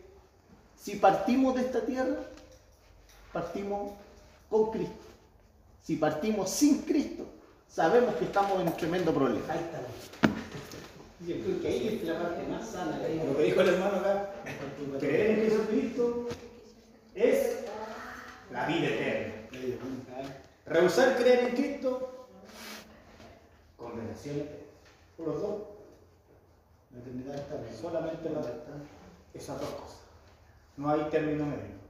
si 0.75 0.95
partimos 0.95 1.55
de 1.55 1.61
esta 1.61 1.81
tierra, 1.81 2.17
partimos 3.31 3.91
con 4.51 4.69
Cristo. 4.71 4.95
Si 5.81 5.95
partimos 5.95 6.49
sin 6.51 6.83
Cristo, 6.83 7.25
sabemos 7.67 8.13
que 8.15 8.25
estamos 8.25 8.59
en 8.61 8.67
un 8.67 8.77
tremendo 8.77 9.11
problema. 9.13 9.51
Ahí 9.51 9.59
estamos. 9.59 9.89
Yo 11.21 11.35
creo 11.43 11.61
que 11.61 11.67
ahí 11.67 11.87
es 12.01 12.07
la 12.07 12.19
parte 12.21 12.43
más 12.47 12.67
sana. 12.69 12.97
ahí. 13.03 13.21
Lo 13.25 13.35
que 13.37 13.43
dijo 13.43 13.61
el 13.61 13.69
hermano 13.69 13.97
acá, 13.97 14.29
creer 14.99 15.39
en 15.39 15.49
Jesucristo 15.49 16.27
es 17.15 17.57
la 18.51 18.67
vida 18.67 18.87
eterna. 18.87 19.33
Rehusar 20.65 21.15
creer 21.17 21.49
en 21.49 21.55
Cristo, 21.55 22.27
condenación 23.77 24.35
eterna. 24.37 24.57
Por 25.17 25.27
los 25.27 25.41
dos, 25.41 25.61
La 26.93 26.99
eternidad 26.99 27.35
está 27.35 27.55
bien. 27.55 27.75
solamente 27.79 28.29
la- 28.29 28.41
esas 29.33 29.59
dos 29.61 29.69
cosas. 29.69 29.99
No 30.77 30.89
hay 30.89 31.01
término 31.09 31.45
medio. 31.45 31.80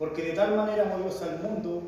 Porque 0.00 0.22
de 0.22 0.32
tal 0.32 0.56
manera 0.56 0.84
amó 0.84 1.04
Dios 1.04 1.20
al 1.20 1.40
mundo 1.40 1.82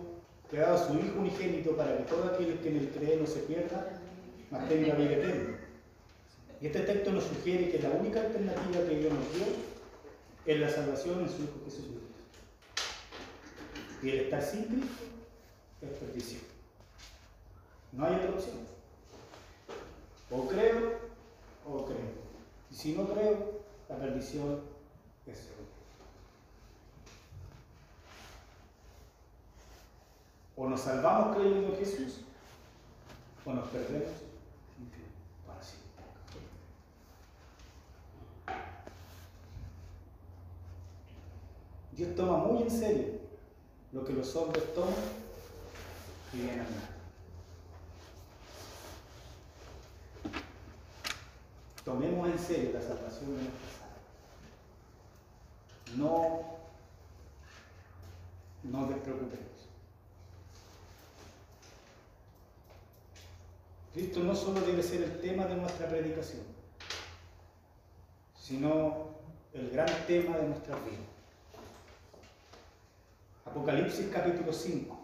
que 0.51 0.59
ha 0.59 0.65
dado 0.67 0.75
a 0.75 0.87
su 0.87 0.93
Hijo 0.99 1.19
unigénito 1.19 1.75
para 1.75 1.97
que 1.97 2.03
todo 2.03 2.25
aquel 2.25 2.59
que 2.59 2.69
en 2.69 2.77
él 2.77 2.93
cree 2.95 3.17
no 3.17 3.27
se 3.27 3.41
pierda, 3.41 4.03
mas 4.51 4.69
tenga 4.69 4.95
vida 4.97 5.13
eterna. 5.13 5.59
Y 6.61 6.67
este 6.67 6.81
texto 6.81 7.11
nos 7.11 7.25
sugiere 7.25 7.71
que 7.71 7.79
la 7.79 7.89
única 7.89 8.21
alternativa 8.21 8.87
que 8.87 8.99
Dios 8.99 9.15
nos 9.15 9.33
dio 9.33 9.47
es 10.45 10.61
la 10.61 10.69
salvación 10.69 11.21
en 11.21 11.29
su 11.31 11.37
Hijo 11.37 11.55
Jesucristo. 11.65 12.01
Y 14.03 14.11
el 14.11 14.21
estar 14.21 14.43
sin 14.43 14.65
Cristo 14.65 15.05
es 15.81 15.89
perdición. 15.89 16.43
No 17.93 18.05
hay 18.05 18.17
otra 18.17 18.31
opción. 18.33 18.57
O 20.31 20.49
creo 20.49 20.99
o 21.67 21.87
creo. 21.87 22.13
Y 22.71 22.75
si 22.75 22.93
no 22.93 23.09
creo, 23.09 23.63
la 23.89 23.97
perdición 23.97 24.61
es 25.27 25.39
segura. 25.39 25.72
O 30.57 30.69
nos 30.69 30.81
salvamos 30.81 31.37
creyendo 31.37 31.69
en 31.69 31.77
Jesús, 31.79 32.21
o 33.45 33.53
nos 33.53 33.69
perdemos 33.69 34.11
para 35.47 35.63
siempre. 35.63 36.05
Dios 41.93 42.15
toma 42.15 42.39
muy 42.39 42.63
en 42.63 42.71
serio 42.71 43.21
lo 43.93 44.05
que 44.05 44.13
los 44.13 44.35
hombres 44.37 44.75
toman 44.75 44.95
y 46.33 46.43
nada. 46.57 46.93
Tomemos 51.85 52.29
en 52.29 52.39
serio 52.39 52.71
la 52.75 52.81
salvación 52.81 53.37
de 53.37 53.43
nuestras 53.43 53.83
almas. 53.83 53.99
No 55.97 56.43
nos 58.63 58.89
despreocupemos. 58.89 59.62
Cristo 63.93 64.21
no 64.21 64.35
solo 64.35 64.61
debe 64.63 64.83
ser 64.83 65.03
el 65.03 65.21
tema 65.21 65.45
de 65.45 65.55
nuestra 65.57 65.87
predicación, 65.87 66.43
sino 68.41 69.11
el 69.53 69.71
gran 69.71 69.89
tema 70.07 70.39
de 70.39 70.49
nuestra 70.49 70.77
vida. 70.77 70.97
Apocalipsis 73.45 74.09
capítulo 74.11 74.51
5. 74.51 74.99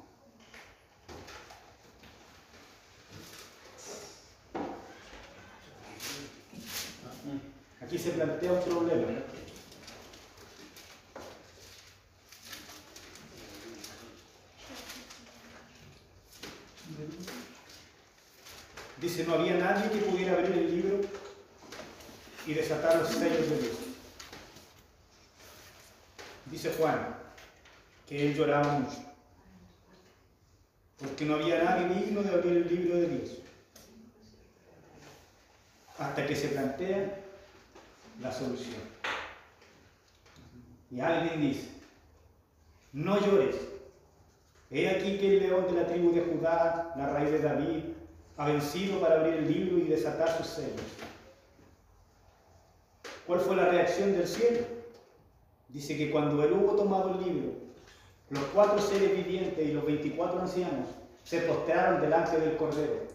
Aquí 7.82 7.98
se 7.98 8.10
plantea 8.10 8.52
un 8.52 8.62
problema. 8.62 9.08
Dice, 19.00 19.24
no 19.24 19.34
había 19.34 19.54
nadie 19.54 19.90
que 19.90 19.98
pudiera 19.98 20.32
abrir 20.32 20.52
el 20.52 20.70
libro 20.74 21.00
y 22.46 22.54
desatar 22.54 22.96
los 22.96 23.08
sellos 23.08 23.48
de 23.48 23.58
Dios. 23.58 23.76
Dice 26.46 26.72
Juan 26.76 27.14
que 28.08 28.26
él 28.26 28.34
lloraba 28.34 28.72
mucho, 28.72 28.96
porque 30.98 31.26
no 31.26 31.34
había 31.34 31.62
nadie 31.62 31.94
digno 31.94 32.22
de 32.22 32.30
abrir 32.30 32.56
el 32.56 32.68
libro 32.68 32.96
de 32.96 33.08
Dios. 33.08 33.30
Hasta 35.98 36.26
que 36.26 36.34
se 36.34 36.48
plantea 36.48 37.20
la 38.20 38.32
solución. 38.32 38.80
Y 40.90 41.00
alguien 41.00 41.40
dice, 41.40 41.68
no 42.92 43.20
llores, 43.20 43.56
He 44.70 44.86
aquí 44.88 45.16
que 45.18 45.36
el 45.36 45.42
león 45.44 45.66
de 45.66 45.80
la 45.80 45.86
tribu 45.86 46.12
de 46.12 46.20
Judá, 46.20 46.92
la 46.96 47.08
raíz 47.08 47.30
de 47.30 47.38
David, 47.38 47.84
ha 48.38 48.46
vencido 48.46 49.00
para 49.00 49.16
abrir 49.16 49.34
el 49.34 49.52
libro 49.52 49.78
y 49.78 49.88
desatar 49.88 50.36
sus 50.38 50.46
sellos. 50.46 50.80
¿Cuál 53.26 53.40
fue 53.40 53.56
la 53.56 53.66
reacción 53.66 54.12
del 54.12 54.26
cielo? 54.26 54.60
Dice 55.68 55.98
que 55.98 56.10
cuando 56.10 56.42
él 56.42 56.52
hubo 56.52 56.76
tomado 56.76 57.10
el 57.10 57.24
libro, 57.24 57.52
los 58.30 58.42
cuatro 58.54 58.78
seres 58.78 59.14
vivientes 59.16 59.68
y 59.68 59.72
los 59.72 59.84
veinticuatro 59.84 60.40
ancianos 60.40 60.86
se 61.24 61.40
postraron 61.40 62.00
delante 62.00 62.40
del 62.40 62.56
Cordero. 62.56 63.08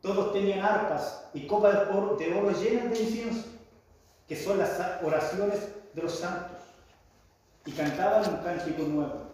Todos 0.00 0.32
tenían 0.32 0.60
arpas 0.60 1.28
y 1.34 1.46
copas 1.46 1.74
de 1.74 1.94
oro, 1.94 2.16
de 2.16 2.32
oro 2.32 2.52
llenas 2.52 2.90
de 2.90 3.00
incienso, 3.02 3.48
que 4.28 4.36
son 4.36 4.58
las 4.58 4.80
oraciones 5.02 5.68
de 5.94 6.02
los 6.02 6.12
santos, 6.12 6.58
y 7.66 7.72
cantaban 7.72 8.32
un 8.32 8.40
cántico 8.40 8.82
nuevo. 8.84 9.27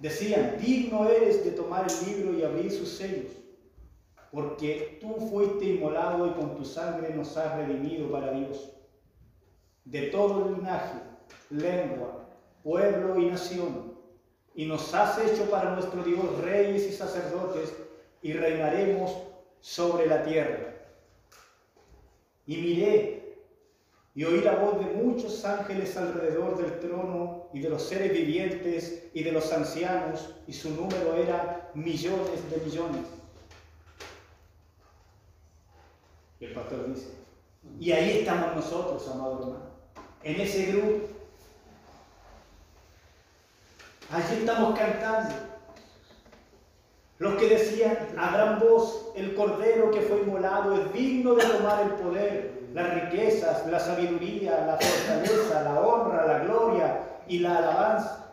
Decían, 0.00 0.56
digno 0.60 1.08
eres 1.08 1.44
de 1.44 1.50
tomar 1.50 1.86
el 1.90 2.08
libro 2.08 2.38
y 2.38 2.44
abrir 2.44 2.70
sus 2.70 2.88
sellos, 2.88 3.32
porque 4.30 4.98
tú 5.00 5.14
fuiste 5.28 5.64
inmolado 5.64 6.26
y 6.26 6.30
con 6.30 6.56
tu 6.56 6.64
sangre 6.64 7.14
nos 7.14 7.36
has 7.36 7.56
redimido 7.56 8.10
para 8.10 8.32
Dios. 8.32 8.72
De 9.84 10.02
todo 10.02 10.54
linaje, 10.54 11.00
lengua, 11.50 12.28
pueblo 12.62 13.18
y 13.18 13.26
nación, 13.26 13.94
y 14.54 14.66
nos 14.66 14.94
has 14.94 15.18
hecho 15.18 15.50
para 15.50 15.74
nuestro 15.74 16.02
Dios 16.04 16.38
reyes 16.42 16.86
y 16.86 16.92
sacerdotes, 16.92 17.74
y 18.22 18.32
reinaremos 18.32 19.16
sobre 19.60 20.06
la 20.06 20.22
tierra. 20.24 20.74
Y 22.46 22.56
miré 22.56 23.17
y 24.18 24.24
oí 24.24 24.40
la 24.40 24.56
voz 24.56 24.80
de 24.80 24.86
muchos 25.00 25.44
ángeles 25.44 25.96
alrededor 25.96 26.58
del 26.58 26.80
trono 26.80 27.46
y 27.52 27.60
de 27.60 27.70
los 27.70 27.84
seres 27.84 28.10
vivientes 28.12 29.04
y 29.14 29.22
de 29.22 29.30
los 29.30 29.52
ancianos, 29.52 30.34
y 30.48 30.52
su 30.52 30.70
número 30.70 31.14
era 31.14 31.70
millones 31.74 32.50
de 32.50 32.56
millones. 32.56 33.02
Y 36.40 36.46
el 36.46 36.52
pastor 36.52 36.92
dice, 36.92 37.10
y 37.78 37.92
ahí 37.92 38.18
estamos 38.18 38.56
nosotros, 38.56 39.08
amado 39.08 39.38
hermano, 39.38 39.70
en 40.24 40.40
ese 40.40 40.66
grupo. 40.72 41.06
Allí 44.10 44.34
estamos 44.40 44.76
cantando. 44.76 45.34
Los 47.18 47.34
que 47.36 47.50
decían 47.50 47.96
a 48.18 48.32
gran 48.32 48.58
voz, 48.58 49.12
el 49.14 49.36
cordero 49.36 49.92
que 49.92 50.00
fue 50.00 50.22
inmolado 50.22 50.74
es 50.74 50.92
digno 50.92 51.36
de 51.36 51.44
tomar 51.44 51.84
el 51.84 51.92
poder, 51.92 52.57
las 52.78 52.94
riquezas, 52.94 53.66
la 53.66 53.78
sabiduría, 53.78 54.64
la 54.66 54.78
fortaleza, 54.78 55.62
la 55.62 55.80
honra, 55.80 56.26
la 56.26 56.38
gloria 56.40 57.00
y 57.26 57.40
la 57.40 57.58
alabanza. 57.58 58.24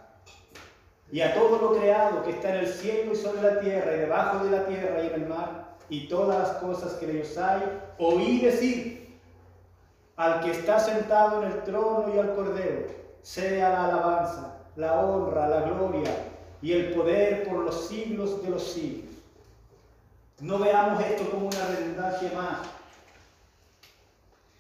Y 1.12 1.22
a 1.22 1.34
todo 1.34 1.58
lo 1.60 1.80
creado 1.80 2.24
que 2.24 2.32
está 2.32 2.50
en 2.50 2.66
el 2.66 2.68
cielo 2.68 3.14
y 3.14 3.16
sobre 3.16 3.41
la 3.41 3.60
tierra 3.60 3.96
y 3.96 4.00
debajo 4.00 4.43
de 4.43 4.52
la 4.52 4.66
tierra 4.66 5.04
y 5.04 5.08
en 5.08 5.14
el 5.14 5.28
mar 5.28 5.66
y 5.89 6.08
todas 6.08 6.39
las 6.39 6.58
cosas 6.58 6.93
que 6.93 7.06
en 7.06 7.18
ellos 7.18 7.38
hay, 7.38 7.62
oí 8.00 8.39
decir 8.39 9.20
al 10.16 10.41
que 10.41 10.52
está 10.52 10.80
sentado 10.80 11.43
en 11.43 11.52
el 11.52 11.64
trono 11.64 12.14
y 12.14 12.20
al 12.20 12.34
cordero, 12.36 12.88
sea 13.22 13.70
la 13.70 13.86
alabanza, 13.86 14.58
la 14.76 15.00
honra, 15.00 15.48
la 15.48 15.62
gloria 15.62 16.12
y 16.62 16.72
el 16.72 16.93
poder 16.93 17.48
por 17.48 17.60
los 17.60 17.88
siglos 17.88 18.41
de 18.43 18.50
los 18.50 18.64
siglos. 18.64 19.16
No 20.39 20.60
veamos 20.60 21.02
esto 21.04 21.30
como 21.30 21.48
una 21.48 21.68
redundancia 21.68 22.32
más, 22.36 22.60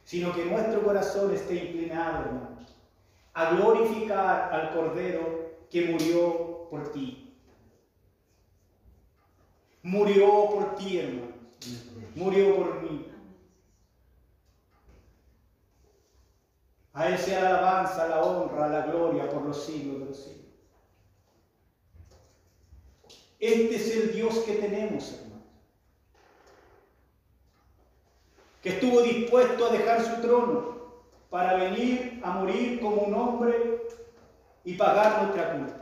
sino 0.05 0.31
que 0.31 0.45
nuestro 0.45 0.83
corazón 0.83 1.33
esté 1.33 1.55
inclinado, 1.55 2.25
hermano, 2.25 2.57
a 3.33 3.55
glorificar 3.55 4.53
al 4.53 4.73
Cordero 4.73 5.57
que 5.69 5.87
murió 5.87 6.67
por 6.69 6.91
ti. 6.91 7.35
Murió 9.81 10.49
por 10.49 10.75
ti, 10.75 10.99
hermano. 10.99 11.33
Murió 12.15 12.55
por 12.55 12.81
mí. 12.81 13.07
A 16.93 17.09
Él 17.09 17.17
sea 17.17 17.41
la 17.41 17.49
alabanza, 17.49 18.07
la 18.07 18.23
honra, 18.23 18.69
la 18.69 18.85
gloria 18.85 19.29
por 19.29 19.41
los 19.41 19.65
siglos 19.65 19.99
de 19.99 20.05
los 20.05 20.17
siglos. 20.17 20.45
Este 23.39 23.75
es 23.75 23.95
el 23.95 24.13
Dios 24.13 24.37
que 24.39 24.53
tenemos, 24.53 25.11
hermano. 25.11 25.24
Que 28.65 28.71
estuvo 28.71 29.03
dispuesto 29.03 29.67
a 29.67 29.69
dejar 29.69 30.01
su 30.01 30.21
trono 30.21 30.75
para 31.29 31.53
venir 31.53 32.19
a 32.23 32.31
morir 32.31 32.79
como 32.81 33.03
un 33.03 33.13
hombre 33.13 33.79
y 34.63 34.73
pagar 34.73 35.21
nuestra 35.21 35.51
culpa. 35.51 35.73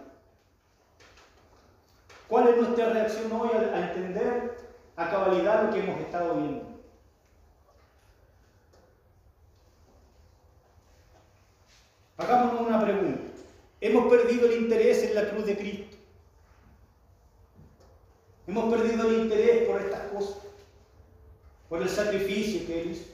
¿Cuál 2.27 2.49
es 2.49 2.57
nuestra 2.57 2.89
reacción 2.89 3.31
hoy 3.31 3.51
a, 3.53 3.87
entender 3.87 4.57
a 4.97 5.09
cabalidad 5.09 5.63
lo 5.63 5.73
que 5.73 5.79
hemos 5.79 5.97
estado 6.01 6.35
viendo? 6.35 6.65
Hagámonos 12.17 12.67
una 12.67 12.81
pregunta. 12.81 13.21
¿Hemos 13.79 14.11
perdido 14.11 14.47
el 14.47 14.61
interés 14.61 15.03
en 15.03 15.15
la 15.15 15.29
cruz 15.29 15.45
de 15.45 15.57
Cristo? 15.57 15.95
Hemos 18.45 18.73
perdido 18.73 19.07
el 19.07 19.19
interés 19.19 19.69
por 19.69 19.79
estas 19.79 20.11
cosas, 20.11 20.35
por 21.73 21.81
el 21.81 21.89
sacrificio 21.89 22.67
que 22.67 22.81
Él 22.83 22.91
hizo. 22.91 23.05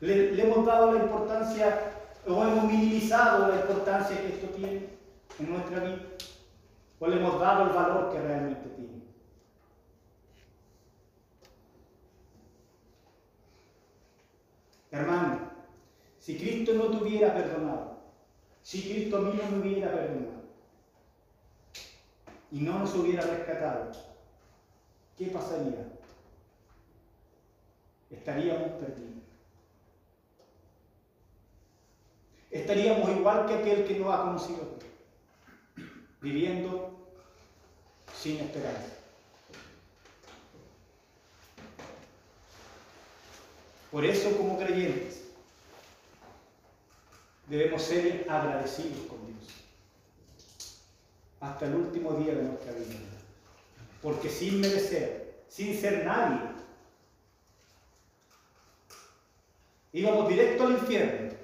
Le, 0.00 0.42
hemos 0.42 0.66
dado 0.66 0.92
la 0.92 1.04
importancia 1.04 1.92
o 2.26 2.42
hemos 2.42 2.64
minimizado 2.64 3.46
la 3.46 3.60
importancia 3.60 4.20
que 4.20 4.26
esto 4.26 4.48
tiene 4.48 4.88
en 5.38 5.48
nuestra 5.48 5.78
vida. 5.78 5.98
O 6.98 7.06
le 7.06 7.14
hemos 7.14 7.38
dado 7.38 7.66
el 7.66 7.76
valor 7.76 8.12
que 8.12 8.20
realmente 8.20 8.68
tiene. 8.70 9.02
Hermano, 14.90 15.52
si 16.18 16.38
Cristo 16.38 16.72
no 16.74 16.88
te 16.90 17.04
hubiera 17.04 17.34
perdonado, 17.34 18.00
si 18.64 18.82
Cristo 18.82 19.18
a 19.18 19.20
mí 19.20 19.40
no 19.40 19.48
me 19.48 19.62
hubiera 19.62 19.92
perdonado, 19.92 20.42
y 22.50 22.62
no 22.62 22.80
nos 22.80 22.92
hubiera 22.96 23.22
rescatado, 23.22 23.92
¿qué 25.16 25.26
pasaría? 25.26 25.97
Estaríamos 28.10 28.70
perdidos. 28.80 29.22
Estaríamos 32.50 33.10
igual 33.10 33.46
que 33.46 33.54
aquel 33.54 33.86
que 33.86 33.98
no 33.98 34.12
ha 34.12 34.22
conocido 34.22 34.78
viviendo 36.20 36.98
sin 38.14 38.38
esperanza. 38.40 38.94
Por 43.90 44.04
eso 44.04 44.36
como 44.36 44.58
creyentes 44.58 45.24
debemos 47.46 47.82
ser 47.82 48.26
agradecidos 48.28 49.06
con 49.08 49.26
Dios 49.26 49.38
hasta 51.40 51.66
el 51.66 51.74
último 51.74 52.12
día 52.14 52.34
de 52.34 52.42
nuestra 52.42 52.72
vida. 52.72 52.96
Porque 54.02 54.28
sin 54.28 54.60
merecer, 54.60 55.42
sin 55.48 55.78
ser 55.78 56.04
nadie, 56.04 56.57
íbamos 59.92 60.28
directo 60.28 60.66
al 60.66 60.72
infierno, 60.72 61.36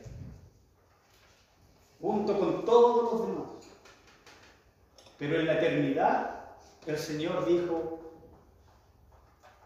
junto 2.00 2.38
con 2.38 2.64
todos 2.64 3.12
los 3.12 3.26
demás. 3.28 3.50
Pero 5.18 5.40
en 5.40 5.46
la 5.46 5.54
eternidad 5.54 6.44
el 6.86 6.98
Señor 6.98 7.46
dijo, 7.46 8.00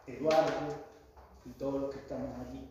Eduardo 0.07 0.89
y 1.45 1.51
todos 1.51 1.81
los 1.81 1.91
que 1.91 1.99
estamos 1.99 2.31
aquí, 2.47 2.69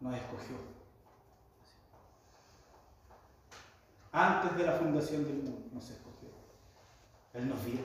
nos 0.00 0.14
escogió. 0.14 0.56
Antes 4.12 4.56
de 4.56 4.64
la 4.64 4.72
fundación 4.72 5.24
del 5.24 5.34
mundo 5.34 5.68
nos 5.72 5.90
escogió. 5.90 6.30
Él 7.34 7.48
nos 7.48 7.64
vio. 7.64 7.80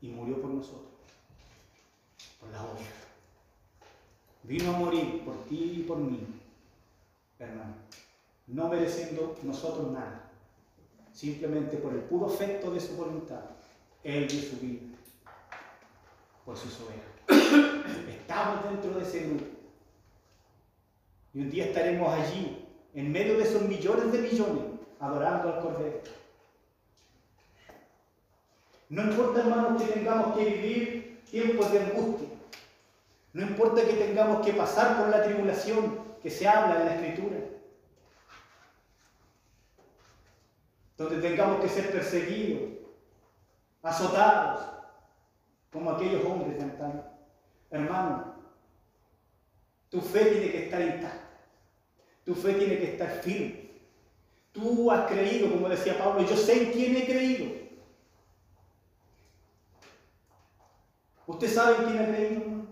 Y 0.00 0.08
murió 0.08 0.40
por 0.40 0.50
nosotros. 0.50 0.92
Por 2.40 2.50
la 2.50 2.62
obra. 2.62 2.82
Vino 4.44 4.74
a 4.74 4.78
morir 4.78 5.24
por 5.24 5.44
ti 5.44 5.74
y 5.78 5.82
por 5.82 5.98
mí, 5.98 6.20
hermano. 7.38 7.74
No 8.46 8.68
mereciendo 8.68 9.36
nosotros 9.42 9.92
nada. 9.92 10.30
Simplemente 11.12 11.76
por 11.76 11.92
el 11.92 12.00
puro 12.00 12.26
afecto 12.26 12.70
de 12.70 12.80
su 12.80 12.96
voluntad. 12.96 13.42
Él 14.04 14.26
dio 14.28 14.40
su 14.40 14.56
vida 14.58 14.80
por 16.48 16.56
sus 16.56 16.78
ovejas. 16.80 17.18
Estamos 18.08 18.64
dentro 18.70 18.98
de 18.98 19.02
ese 19.02 19.24
grupo. 19.24 19.44
Y 21.34 21.40
un 21.40 21.50
día 21.50 21.66
estaremos 21.66 22.10
allí, 22.10 22.64
en 22.94 23.12
medio 23.12 23.36
de 23.36 23.44
esos 23.44 23.62
millones 23.68 24.10
de 24.12 24.18
millones, 24.22 24.64
adorando 24.98 25.52
al 25.52 25.60
Cordero. 25.60 26.00
No 28.88 29.02
importa, 29.02 29.40
hermanos, 29.40 29.82
que 29.82 29.92
tengamos 29.92 30.36
que 30.36 30.44
vivir 30.44 31.22
tiempos 31.30 31.70
de 31.72 31.80
angustia. 31.80 32.28
No 33.32 33.42
importa 33.42 33.84
que 33.84 33.92
tengamos 33.92 34.44
que 34.44 34.54
pasar 34.54 34.98
por 34.98 35.08
la 35.08 35.22
tribulación 35.22 36.00
que 36.22 36.30
se 36.30 36.48
habla 36.48 36.80
en 36.80 36.86
la 36.86 36.94
Escritura. 36.94 37.36
Donde 40.96 41.20
tengamos 41.20 41.60
que 41.60 41.68
ser 41.68 41.92
perseguidos, 41.92 42.78
azotados, 43.82 44.62
como 45.70 45.90
aquellos 45.90 46.24
hombres 46.24 46.56
de 46.56 46.64
antaño. 46.64 47.04
Hermano, 47.70 48.34
tu 49.90 50.00
fe 50.00 50.24
tiene 50.24 50.50
que 50.50 50.64
estar 50.64 50.80
intacta. 50.80 51.28
Tu 52.24 52.34
fe 52.34 52.54
tiene 52.54 52.78
que 52.78 52.92
estar 52.92 53.08
firme. 53.22 53.68
Tú 54.52 54.90
has 54.90 55.06
creído, 55.10 55.50
como 55.50 55.68
decía 55.68 55.98
Pablo, 55.98 56.26
yo 56.26 56.36
sé 56.36 56.64
en 56.64 56.72
quién 56.72 56.96
he 56.96 57.06
creído. 57.06 57.57
¿Usted 61.28 61.52
sabe 61.52 61.76
en 61.76 61.84
quién 61.84 61.98
ha 61.98 62.06
creído? 62.06 62.40
hermano? 62.40 62.66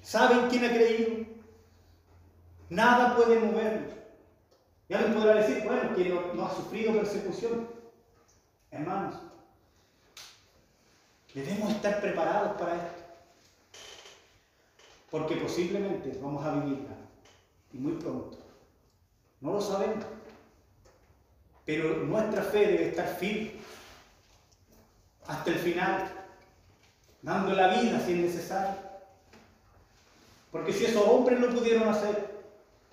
¿Sabe 0.00 0.34
en 0.36 0.48
quién 0.48 0.64
ha 0.64 0.70
creído? 0.70 1.26
Nada 2.70 3.14
puede 3.14 3.38
movernos. 3.38 3.92
Ya 4.88 5.02
les 5.02 5.14
podrá 5.14 5.34
decir, 5.34 5.62
bueno, 5.62 5.94
que 5.94 6.08
no, 6.08 6.32
no 6.32 6.46
ha 6.46 6.54
sufrido 6.54 6.94
persecución. 6.94 7.68
Hermanos, 8.70 9.16
debemos 11.34 11.70
estar 11.72 12.00
preparados 12.00 12.58
para 12.58 12.74
esto. 12.74 13.02
Porque 15.10 15.36
posiblemente 15.36 16.18
vamos 16.22 16.42
a 16.46 16.54
vivirla. 16.54 16.96
Y 17.74 17.76
muy 17.76 17.92
pronto. 17.92 18.38
No 19.42 19.52
lo 19.52 19.60
sabemos. 19.60 20.06
Pero 21.66 21.98
nuestra 21.98 22.42
fe 22.44 22.60
debe 22.60 22.88
estar 22.88 23.06
firme. 23.08 23.52
Hasta 25.26 25.50
el 25.50 25.58
final. 25.58 26.21
Dando 27.22 27.52
la 27.54 27.68
vida 27.68 28.00
si 28.04 28.12
es 28.12 28.18
necesario. 28.18 28.74
Porque 30.50 30.72
si 30.72 30.84
esos 30.84 31.06
hombres 31.06 31.40
lo 31.40 31.50
pudieron 31.50 31.88
hacer, 31.88 32.42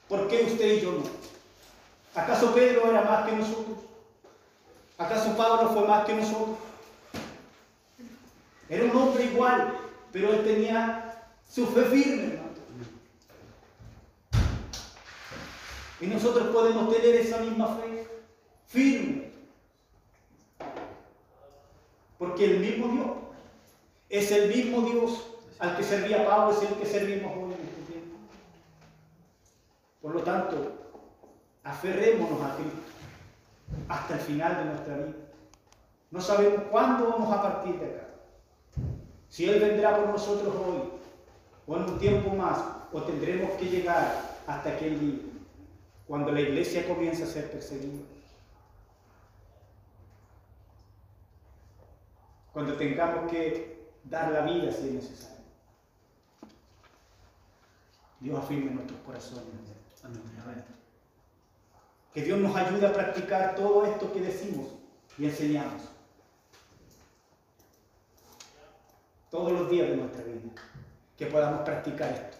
¿por 0.08 0.28
qué 0.28 0.44
usted 0.44 0.78
y 0.78 0.82
yo 0.82 0.92
no? 0.92 1.04
¿Acaso 2.16 2.54
Pedro 2.54 2.90
era 2.90 3.02
más 3.02 3.28
que 3.28 3.36
nosotros? 3.36 3.78
¿Acaso 4.98 5.36
Pablo 5.36 5.70
fue 5.72 5.88
más 5.88 6.06
que 6.06 6.14
nosotros? 6.14 6.58
Era 8.70 8.84
un 8.86 8.96
hombre 8.96 9.26
igual, 9.26 9.78
pero 10.12 10.32
él 10.32 10.44
tenía 10.44 11.24
su 11.50 11.66
fe 11.68 11.84
firme, 11.86 12.24
hermano. 12.34 12.50
Y 16.02 16.08
nosotros 16.08 16.48
podemos 16.50 16.94
tener 16.94 17.16
esa 17.16 17.40
misma 17.40 17.78
fe 17.78 18.08
firme. 18.68 19.32
Porque 22.18 22.46
el 22.46 22.60
mismo 22.60 22.88
Dios 22.90 23.29
es 24.10 24.32
el 24.32 24.49
mismo 24.49 24.82
Dios 24.82 25.28
al 25.60 25.78
que 25.78 25.84
servía 25.84 26.26
Pablo, 26.26 26.57
es 26.57 26.70
el 26.70 26.76
que 26.78 26.86
servimos 26.86 27.32
hoy 27.38 27.53
en 27.53 27.68
este 27.68 27.91
tiempo. 27.91 28.18
Por 30.01 30.16
lo 30.16 30.22
tanto, 30.24 30.74
aferrémonos 31.64 32.41
a 32.41 32.55
Cristo 32.55 32.80
hasta 33.88 34.16
el 34.16 34.20
final 34.20 34.57
de 34.57 34.66
nuestra 34.66 34.97
vida. 34.97 35.14
No 36.12 36.22
sabemos 36.22 36.64
cuándo 36.72 37.07
vamos 37.10 37.32
a 37.32 37.41
partir 37.41 37.80
de 37.80 37.86
acá. 37.86 38.07
Si 39.28 39.47
Él 39.47 39.60
vendrá 39.60 39.95
por 39.95 40.07
nosotros 40.07 40.55
hoy, 40.55 40.89
o 41.68 41.78
en 41.78 41.84
un 41.84 41.99
tiempo 41.99 42.36
más, 42.36 42.60
o 42.91 43.03
tendremos 43.03 43.51
que 43.51 43.66
llegar 43.66 44.39
hasta 44.47 44.70
aquel 44.70 44.99
día, 44.99 45.20
cuando 46.07 46.32
la 46.32 46.41
iglesia 46.41 46.88
comienza 46.88 47.26
a 47.26 47.28
ser 47.28 47.51
perseguida. 47.51 48.01
Cuando 52.51 52.74
tengamos 52.74 53.30
que 53.32 53.79
dar 54.10 54.32
la 54.32 54.41
vida 54.41 54.72
si 54.72 54.88
es 54.88 54.93
necesario. 54.93 55.38
Dios 58.20 58.38
afirme 58.38 58.72
nuestros 58.72 58.99
corazones. 59.01 59.45
Amén. 60.03 60.64
Que 62.14 62.24
Dios 62.24 62.39
nos 62.39 62.55
ayude 62.55 62.88
a 62.88 62.93
practicar 62.93 63.55
todo 63.55 63.86
esto 63.86 64.12
que 64.12 64.22
decimos 64.22 64.68
y 65.18 65.26
enseñamos. 65.26 65.84
Todos 69.30 69.51
los 69.51 69.70
días 69.70 69.89
de 69.89 69.97
nuestra 69.97 70.24
vida. 70.24 70.39
Que 71.18 71.28
podamos 71.28 71.62
practicar 71.62 72.12
esto. 72.12 72.38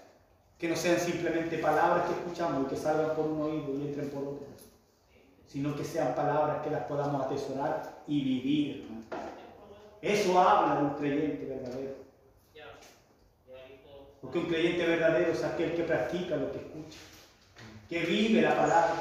Que 0.57 0.67
no 0.67 0.76
sean 0.76 0.99
simplemente 0.99 1.59
palabras 1.59 2.07
que 2.07 2.13
escuchamos 2.13 2.65
y 2.65 2.70
que 2.70 2.76
salgan 2.76 3.15
por 3.15 3.26
un 3.28 3.41
oído 3.41 3.76
y 3.76 3.88
entren 3.88 4.09
por 4.09 4.24
otro. 4.24 4.47
Sino 5.47 5.76
que 5.76 5.84
sean 5.84 6.15
palabras 6.15 6.63
que 6.63 6.72
las 6.72 6.86
podamos 6.86 7.26
atesorar 7.26 8.03
y 8.07 8.24
vivir. 8.24 8.84
hermano. 8.84 9.29
Eso 10.02 10.39
habla 10.39 10.76
de 10.76 10.82
un 10.86 10.93
creyente 10.95 11.45
verdadero. 11.45 11.95
Porque 14.22 14.39
un 14.39 14.45
creyente 14.47 14.86
verdadero 14.86 15.32
es 15.32 15.43
aquel 15.43 15.76
que 15.76 15.84
practica 15.84 16.36
lo 16.36 16.52
que 16.52 16.60
escucha. 16.60 17.00
Que 17.89 18.06
vive 18.06 18.41
la 18.41 18.56
palabra 18.56 18.95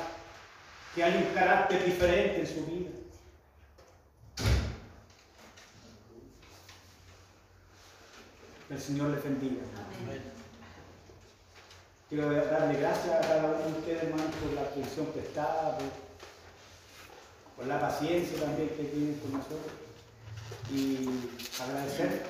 que 0.94 1.04
hay 1.04 1.16
un 1.16 1.34
carácter 1.34 1.84
diferente 1.84 2.40
en 2.40 2.46
su 2.46 2.66
vida. 2.66 2.90
El 8.70 8.80
Señor 8.80 9.10
les 9.10 9.22
bendiga. 9.22 9.62
Quiero 12.08 12.32
darle 12.32 12.78
gracias 12.80 13.14
a 13.14 13.20
cada 13.20 13.46
uno 13.46 13.58
de 13.58 13.78
ustedes, 13.78 14.02
hermanos, 14.04 14.34
por 14.42 14.52
la 14.54 14.62
atención 14.62 15.06
prestada, 15.06 15.78
por, 15.78 15.86
por 17.56 17.66
la 17.66 17.80
paciencia 17.80 18.40
también 18.40 18.68
que 18.70 18.84
tienen 18.84 19.20
con 19.20 19.32
nosotros. 19.32 19.87
Y 20.72 21.08
agradecer, 21.60 22.24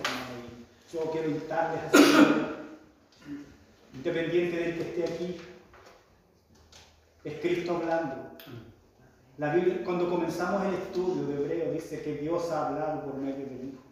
yo 0.93 1.11
quiero 1.11 1.29
invitarles 1.29 1.81
a 1.93 2.59
independiente 3.95 4.57
del 4.57 4.75
que 4.77 4.83
esté 4.83 5.05
aquí, 5.05 5.37
es 7.25 7.41
Cristo 7.41 7.77
hablando. 7.77 8.31
La 9.39 9.55
Biblia, 9.55 9.85
cuando 9.85 10.09
comenzamos 10.09 10.67
el 10.67 10.75
estudio 10.75 11.27
de 11.27 11.35
Hebreo, 11.35 11.73
dice 11.73 12.03
que 12.03 12.17
Dios 12.17 12.51
ha 12.51 12.69
hablado 12.69 13.05
por 13.05 13.15
medio 13.17 13.45
del 13.47 13.69
Hijo. 13.69 13.83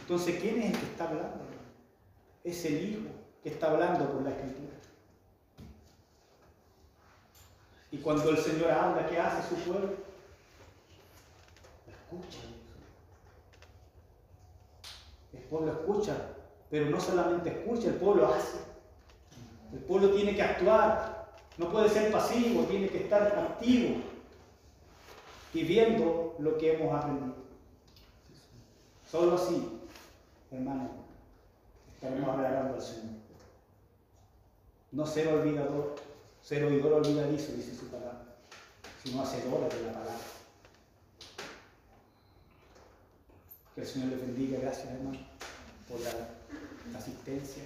Entonces, 0.00 0.40
¿quién 0.40 0.62
es 0.62 0.72
el 0.72 0.80
que 0.80 0.86
está 0.86 1.08
hablando? 1.08 1.44
Es 2.42 2.64
el 2.64 2.88
Hijo 2.88 3.08
que 3.42 3.50
está 3.50 3.70
hablando 3.70 4.10
por 4.10 4.22
la 4.22 4.30
Escritura. 4.30 4.76
Y 7.92 7.98
cuando 7.98 8.30
el 8.30 8.38
Señor 8.38 8.70
habla, 8.70 9.06
¿qué 9.08 9.18
hace 9.18 9.48
su 9.48 9.54
pueblo? 9.62 9.94
Lo 11.86 12.18
escucha. 12.18 12.55
El 15.36 15.42
pueblo 15.44 15.72
escucha, 15.72 16.16
pero 16.70 16.90
no 16.90 17.00
solamente 17.00 17.50
escucha, 17.50 17.88
el 17.88 17.94
pueblo 17.94 18.26
hace. 18.26 18.58
El 19.72 19.80
pueblo 19.80 20.10
tiene 20.10 20.34
que 20.34 20.42
actuar, 20.42 21.34
no 21.58 21.70
puede 21.70 21.88
ser 21.88 22.10
pasivo, 22.10 22.64
tiene 22.64 22.88
que 22.88 23.04
estar 23.04 23.22
activo 23.22 23.96
y 25.52 25.62
viendo 25.62 26.36
lo 26.38 26.58
que 26.58 26.74
hemos 26.74 26.94
aprendido. 26.94 27.34
Solo 29.10 29.36
así, 29.36 29.80
hermano, 30.50 30.90
estaremos 31.94 32.28
agradando 32.28 32.74
al 32.74 32.82
Señor. 32.82 33.16
No 34.92 35.06
ser 35.06 35.28
olvidador, 35.28 35.94
ser 36.42 36.64
oidor 36.64 36.94
olvidadizo, 36.94 37.52
dice 37.52 37.74
su 37.74 37.86
palabra, 37.88 38.36
sino 39.02 39.22
hacedor 39.22 39.68
de 39.68 39.82
la 39.82 39.92
palabra. 39.92 40.14
Que 43.76 43.82
el 43.82 43.86
Señor 43.86 44.08
les 44.08 44.20
bendiga, 44.22 44.58
gracias 44.58 44.86
hermano, 44.86 45.18
por 45.86 46.00
la, 46.00 46.98
asistencia. 46.98 47.62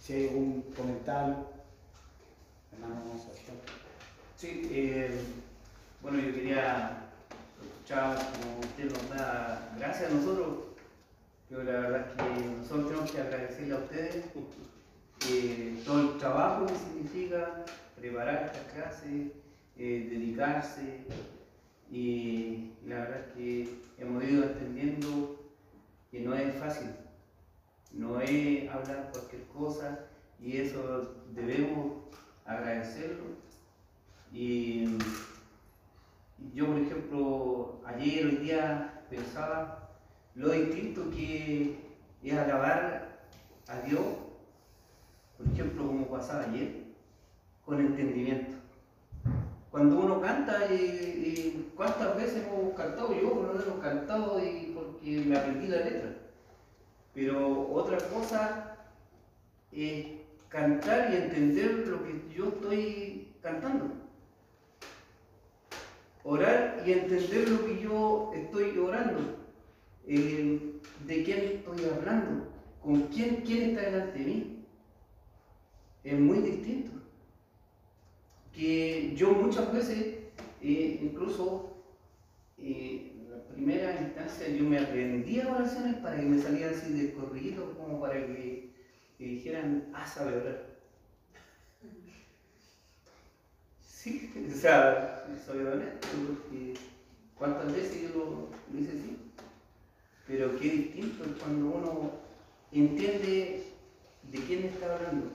Si 0.00 0.14
hay 0.14 0.28
algún 0.28 0.62
comentario, 0.74 1.46
hermano, 2.72 2.94
vamos 3.06 3.26
a 3.26 3.38
estar. 3.38 3.54
Sí, 4.38 4.66
eh, 4.72 5.10
bueno, 6.00 6.18
yo 6.20 6.32
quería 6.32 7.06
escuchar 7.60 8.16
como 8.16 8.60
usted 8.60 8.90
nos 8.90 9.10
da 9.10 9.74
gracias 9.76 10.10
a 10.10 10.14
nosotros. 10.14 10.56
Yo 11.50 11.62
la 11.64 11.72
verdad 11.72 12.06
es 12.08 12.40
que 12.40 12.46
nosotros 12.46 12.86
tenemos 12.86 13.10
que 13.10 13.20
agradecerle 13.20 13.74
a 13.74 13.78
ustedes 13.78 14.24
eh, 15.28 15.82
todo 15.84 16.00
el 16.00 16.18
trabajo 16.18 16.64
que 16.64 16.74
significa 16.76 17.66
preparar 17.94 18.46
estas 18.46 18.72
clases, 18.72 19.32
eh, 19.76 20.08
dedicarse 20.10 21.04
y 21.90 22.72
la 22.86 22.96
verdad 22.96 23.20
es 23.20 23.32
que 23.34 23.78
hemos 23.98 24.24
ido 24.24 24.44
entendiendo 24.44 25.40
que 26.10 26.20
no 26.20 26.34
es 26.34 26.54
fácil, 26.56 26.90
no 27.92 28.20
es 28.20 28.68
hablar 28.70 29.10
cualquier 29.12 29.44
cosa 29.46 30.06
y 30.40 30.58
eso 30.58 31.14
debemos 31.34 32.04
agradecerlo. 32.44 33.24
Y 34.32 34.98
yo, 36.54 36.66
por 36.66 36.78
ejemplo, 36.78 37.80
ayer, 37.86 38.26
hoy 38.26 38.36
día, 38.36 39.04
pensaba 39.08 39.90
lo 40.34 40.50
distinto 40.50 41.10
que 41.10 41.78
es 42.22 42.32
alabar 42.34 43.26
a 43.66 43.80
Dios, 43.80 44.04
por 45.36 45.46
ejemplo, 45.46 45.86
como 45.86 46.08
pasaba 46.08 46.44
ayer, 46.44 46.84
con 47.64 47.80
entendimiento. 47.80 48.57
Cuando 49.70 49.98
uno 49.98 50.20
canta, 50.20 50.72
y, 50.72 51.72
¿cuántas 51.76 52.16
veces 52.16 52.46
hemos 52.46 52.74
cantado? 52.74 53.12
Yo 53.14 53.34
por 53.34 53.46
lo 53.46 53.52
menos 53.54 53.66
he 53.66 53.80
cantado 53.80 54.40
y 54.42 54.72
porque 54.74 55.20
me 55.26 55.36
aprendí 55.36 55.68
la 55.68 55.78
letra. 55.78 56.14
Pero 57.14 57.68
otra 57.72 57.98
cosa 58.08 58.76
es 59.72 60.06
cantar 60.48 61.12
y 61.12 61.16
entender 61.16 61.86
lo 61.88 62.02
que 62.02 62.34
yo 62.34 62.48
estoy 62.48 63.34
cantando. 63.42 63.92
Orar 66.24 66.82
y 66.86 66.92
entender 66.92 67.48
lo 67.48 67.66
que 67.66 67.80
yo 67.80 68.30
estoy 68.34 68.78
orando. 68.78 69.36
Eh, 70.06 70.80
¿De 71.06 71.24
quién 71.24 71.40
estoy 71.40 71.84
hablando? 71.84 72.48
¿Con 72.82 73.02
quién, 73.08 73.42
quién 73.44 73.70
está 73.70 73.82
delante 73.82 74.18
de 74.18 74.24
mí? 74.24 74.66
Es 76.04 76.18
muy 76.18 76.38
distinto. 76.38 76.97
Que 78.58 79.14
yo 79.14 79.30
muchas 79.30 79.72
veces, 79.72 80.16
eh, 80.60 80.98
incluso 81.00 81.76
eh, 82.58 83.12
en 83.14 83.30
la 83.30 83.44
primera 83.44 84.00
instancia, 84.00 84.48
yo 84.48 84.64
me 84.64 84.80
aprendía 84.80 85.46
oraciones 85.46 85.94
para 85.98 86.16
que 86.16 86.26
me 86.26 86.42
salieran 86.42 86.74
así 86.74 86.92
de 86.92 87.12
corrido, 87.12 87.72
como 87.78 88.00
para 88.00 88.14
que, 88.14 88.72
que 89.16 89.24
dijeran, 89.24 89.86
ah, 89.94 90.04
sabe 90.04 90.38
orar. 90.38 90.66
Sí, 93.80 94.32
o 94.52 94.58
sea, 94.58 95.24
soy 95.46 95.58
honesto, 95.58 96.08
cuántas 97.36 97.72
veces 97.72 98.02
yo 98.02 98.08
lo, 98.08 98.76
hice 98.76 98.90
así. 98.90 99.18
Pero 100.26 100.58
qué 100.58 100.68
distinto 100.68 101.22
es 101.22 101.40
cuando 101.40 101.66
uno 101.66 102.10
entiende 102.72 103.62
de 104.32 104.38
quién 104.40 104.64
está 104.64 104.96
hablando, 104.96 105.30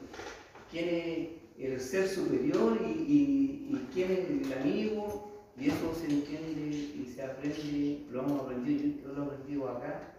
quién 0.69 1.42
el 1.57 1.79
ser 1.79 2.07
superior 2.07 2.79
y, 2.81 3.87
quién 3.93 4.11
es 4.11 4.29
el 4.29 4.53
amigo, 4.59 5.31
y 5.55 5.69
eso 5.69 5.93
se 5.93 6.05
entiende 6.05 6.61
y 6.61 7.11
se 7.13 7.21
aprende, 7.23 8.07
lo 8.09 8.21
hemos 8.21 8.41
aprendido, 8.41 9.03
yo 9.03 9.13
lo 9.13 9.23
he 9.23 9.25
aprendido 9.27 9.69
acá, 9.69 10.13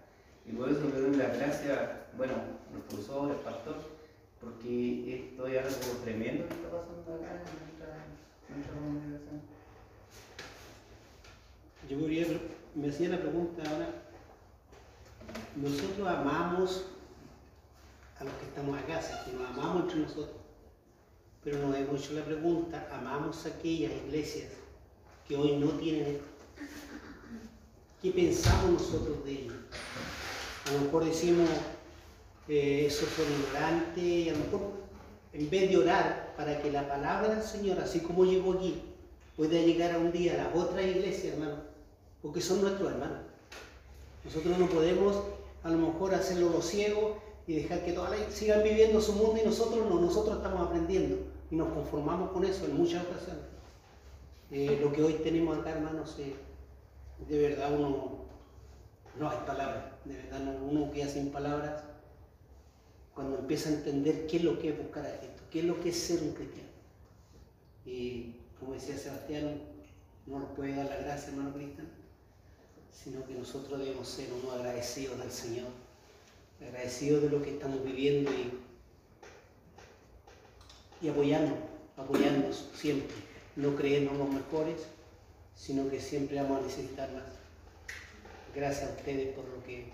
y 0.47 0.53
por 0.53 0.68
eso 0.68 0.82
le 0.95 1.01
doy 1.01 1.16
las 1.16 1.37
gracias, 1.37 1.91
bueno, 2.16 2.35
los 2.72 2.82
profesores, 2.85 3.37
pastor, 3.39 3.76
porque 4.41 5.16
esto 5.16 5.47
es 5.47 5.59
algo 5.59 6.01
tremendo 6.05 6.47
que 6.47 6.55
está 6.55 6.70
pasando 6.70 7.14
acá 7.14 7.30
en 7.32 7.64
nuestra, 7.64 8.07
nuestra 8.55 8.74
congregación. 8.78 9.41
Yo 11.89 11.99
quería, 11.99 12.41
me 12.74 12.89
hacía 12.89 13.09
la 13.09 13.20
pregunta 13.20 13.62
ahora, 13.68 13.89
nosotros 15.57 16.09
amamos 16.09 16.87
a 18.20 18.24
los 18.24 18.32
que 18.35 18.45
estamos 18.45 18.78
acá, 18.78 19.01
que 19.24 19.32
nos 19.32 19.51
amamos 19.51 19.82
entre 19.82 20.01
nosotros, 20.01 20.44
pero 21.45 21.59
nos 21.59 21.77
hemos 21.77 22.01
hecho 22.01 22.15
la 22.15 22.25
pregunta, 22.25 22.89
amamos 22.91 23.45
aquellas 23.45 23.93
iglesias 24.07 24.49
que 25.29 25.37
hoy 25.37 25.59
no 25.59 25.69
tienen 25.73 26.07
esto. 26.07 26.25
¿Qué 28.01 28.11
pensamos 28.11 28.81
nosotros 28.81 29.23
de 29.25 29.33
ellos? 29.33 29.55
A 30.67 30.73
lo 30.73 30.81
mejor 30.81 31.05
decimos, 31.05 31.49
eh, 32.49 32.87
esos 32.87 33.11
son 33.11 33.27
ignorantes, 33.31 34.29
a 34.29 34.39
lo 34.39 34.45
mejor 34.45 34.73
en 35.35 35.51
vez 35.51 35.71
de 35.71 35.77
orar 35.77 36.35
para 36.37 36.63
que 36.63 36.73
la 36.73 36.89
palabra 36.89 37.35
del 37.35 37.43
Señor, 37.43 37.79
así 37.79 38.01
como 38.01 38.25
llegó 38.25 38.55
aquí, 38.55 38.83
pueda 39.37 39.61
llegar 39.61 39.95
a 39.95 39.99
un 39.99 40.13
día 40.13 40.35
a 40.35 40.45
las 40.45 40.57
otras 40.57 40.85
iglesias, 40.87 41.35
hermano, 41.35 41.57
porque 42.23 42.41
son 42.41 42.63
nuestros 42.63 42.91
hermanos. 42.91 43.21
Nosotros 44.25 44.59
no 44.59 44.67
podemos 44.69 45.23
a 45.63 45.69
lo 45.69 45.77
mejor 45.77 46.15
hacerlo 46.15 46.49
los 46.49 46.65
ciegos 46.65 47.17
y 47.47 47.57
dejar 47.57 47.85
que 47.85 47.93
todas 47.93 48.19
sigan 48.33 48.63
viviendo 48.63 48.99
su 49.03 49.13
mundo 49.13 49.39
y 49.43 49.45
nosotros 49.45 49.87
no, 49.87 50.01
nosotros 50.01 50.39
estamos 50.39 50.67
aprendiendo 50.67 51.34
y 51.51 51.57
nos 51.57 51.73
conformamos 51.73 52.31
con 52.33 52.45
eso 52.45 52.65
en 52.67 52.77
muchas 52.77 53.05
ocasiones. 53.05 53.45
Eh, 54.51 54.79
lo 54.81 54.93
que 54.93 55.03
hoy 55.03 55.15
tenemos 55.15 55.59
acá, 55.59 55.71
hermanos, 55.71 56.17
eh, 56.19 56.35
de 57.29 57.39
verdad 57.39 57.73
uno 57.79 58.25
no 59.19 59.31
hay 59.31 59.39
palabras, 59.47 59.85
de 60.05 60.17
verdad 60.17 60.41
no- 60.41 60.65
uno 60.67 60.91
queda 60.93 61.09
sin 61.09 61.31
palabras 61.31 61.83
cuando 63.15 63.39
empieza 63.39 63.69
a 63.69 63.75
entender 63.75 64.27
qué 64.27 64.39
es 64.39 64.45
lo 64.45 64.59
que 64.59 64.71
es 64.71 64.79
buscar 64.79 65.07
a 65.07 65.19
Cristo, 65.19 65.43
qué 65.51 65.61
es 65.61 65.65
lo 65.65 65.81
que 65.81 65.89
es 65.91 65.97
ser 65.99 66.21
un 66.23 66.33
cristiano. 66.33 66.69
Y 67.87 68.37
como 68.59 68.75
decía 68.75 68.97
Sebastián, 68.97 69.61
no 70.27 70.39
nos 70.41 70.51
puede 70.51 70.75
dar 70.75 70.87
la 70.87 70.97
gracia, 70.97 71.29
hermano 71.31 71.55
Cristian, 71.55 71.87
sino 72.91 73.25
que 73.27 73.35
nosotros 73.35 73.79
debemos 73.79 74.09
ser 74.09 74.29
unos 74.33 74.55
agradecidos 74.55 75.19
del 75.19 75.31
Señor, 75.31 75.69
agradecidos 76.61 77.23
de 77.23 77.31
lo 77.31 77.43
que 77.43 77.51
estamos 77.51 77.85
viviendo 77.85 78.31
y, 78.33 78.53
y 81.01 81.09
apoyarnos, 81.09 81.59
apoyarnos 81.97 82.71
siempre, 82.75 83.15
no 83.57 83.77
creernos 83.77 84.17
los 84.17 84.29
mejores, 84.29 84.87
sino 85.57 85.89
que 85.89 86.01
siempre 86.01 86.41
vamos 86.41 86.61
a 86.61 86.63
necesitar 86.63 87.13
más. 87.13 87.25
Gracias 88.55 88.91
a 88.91 88.95
ustedes 88.95 89.35
por 89.35 89.45
lo 89.45 89.63
que 89.65 89.93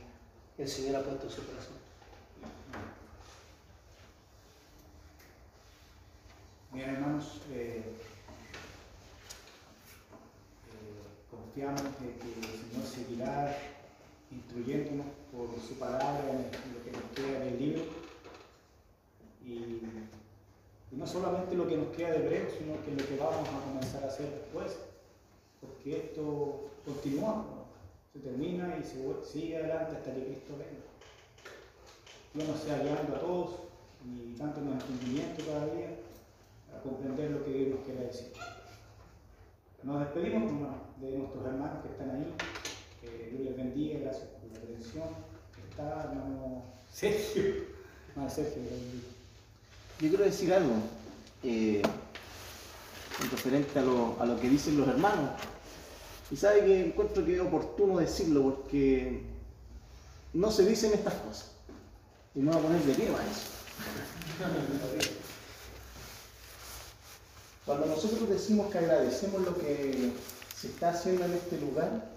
el 0.59 0.69
Señor 0.69 0.97
ha 0.97 1.03
puesto 1.03 1.27
en 1.27 1.33
su 1.33 1.47
corazón. 1.47 1.77
Bien, 6.73 6.91
hermanos, 6.91 7.41
eh, 7.53 7.83
eh, 10.69 11.01
confiamos 11.31 11.83
de 11.83 12.15
que 12.15 12.29
el 12.39 12.71
Señor 12.71 12.87
seguirá 12.87 13.59
instruyéndonos 14.31 15.07
por 15.33 15.49
su 15.61 15.75
palabra 15.79 16.23
en 16.31 16.75
lo 16.75 16.85
que 16.85 16.93
nos 16.93 17.03
queda 17.15 17.41
del 17.41 17.59
libro. 17.59 17.83
Y, 19.45 19.81
y 20.93 20.97
no 20.97 21.07
solamente 21.07 21.55
lo 21.55 21.69
que 21.69 21.77
nos 21.77 21.89
queda 21.89 22.13
de 22.13 22.27
breve, 22.27 22.51
sino 22.59 22.83
que 22.85 22.91
lo 22.91 23.09
que 23.09 23.17
vamos 23.17 23.49
a 23.49 23.65
comenzar 23.65 24.05
a 24.05 24.09
hacer 24.09 24.29
después. 24.31 24.79
Porque 25.61 25.97
esto 25.99 26.71
continúa, 26.85 27.37
¿no? 27.37 27.61
se 28.13 28.19
termina 28.19 28.77
y 28.81 28.83
se 28.83 29.31
sigue 29.31 29.57
adelante 29.57 29.97
hasta 29.97 30.15
que 30.15 30.25
Cristo 30.25 30.55
venga. 30.59 30.91
Dios 32.35 32.49
nos 32.49 32.61
sea 32.61 32.83
guiando 32.83 33.17
a 33.17 33.21
todos 33.21 33.51
y 34.05 34.35
dándonos 34.37 34.83
entendimiento 34.83 35.45
cada 35.47 35.67
día 35.67 35.97
a 36.75 36.83
comprender 36.83 37.31
lo 37.31 37.45
que 37.45 37.53
Dios 37.53 37.69
nos 37.77 37.85
quiere 37.85 38.07
decir. 38.07 38.33
Nos 39.83 40.01
despedimos 40.01 40.53
de 41.01 41.19
nuestros 41.19 41.47
hermanos 41.47 41.83
que 41.83 41.93
están 41.93 42.11
ahí. 42.11 42.35
Que 43.01 43.31
Dios 43.31 43.43
les 43.43 43.57
bendiga, 43.57 44.01
gracias 44.01 44.29
por 44.29 44.53
la 44.53 44.59
atención. 44.59 45.09
Está 45.71 46.03
hermano 46.05 46.65
Sergio. 46.91 47.71
Hermano 48.11 48.29
Sergio. 48.29 48.63
Yo 50.01 50.09
quiero 50.09 50.25
decir 50.25 50.55
algo 50.55 50.73
eh, 51.43 51.83
en 53.23 53.31
referente 53.31 53.79
a 53.79 53.83
lo, 53.83 54.17
a 54.19 54.25
lo 54.25 54.41
que 54.41 54.49
dicen 54.49 54.79
los 54.79 54.89
hermanos. 54.89 55.31
Y 56.31 56.37
sabe 56.37 56.65
que 56.65 56.87
encuentro 56.87 57.25
que 57.25 57.35
es 57.35 57.41
oportuno 57.41 57.99
decirlo 57.99 58.43
porque 58.45 59.23
no 60.33 60.51
se 60.51 60.65
dicen 60.65 60.95
estas 60.95 61.15
cosas. 61.15 61.51
Y 62.35 62.39
me 62.39 62.51
voy 62.51 62.61
a 62.61 62.63
poner 62.63 62.83
de 62.83 62.95
pie 62.95 63.11
para 63.11 63.25
eso. 63.25 63.43
Cuando 67.67 67.87
nosotros 67.87 68.27
decimos 68.31 68.73
que 68.73 68.79
agradecemos 68.79 69.43
lo 69.43 69.59
que 69.59 70.13
se 70.57 70.69
está 70.69 70.91
haciendo 70.91 71.27
en 71.27 71.35
este 71.35 71.61
lugar, 71.61 72.09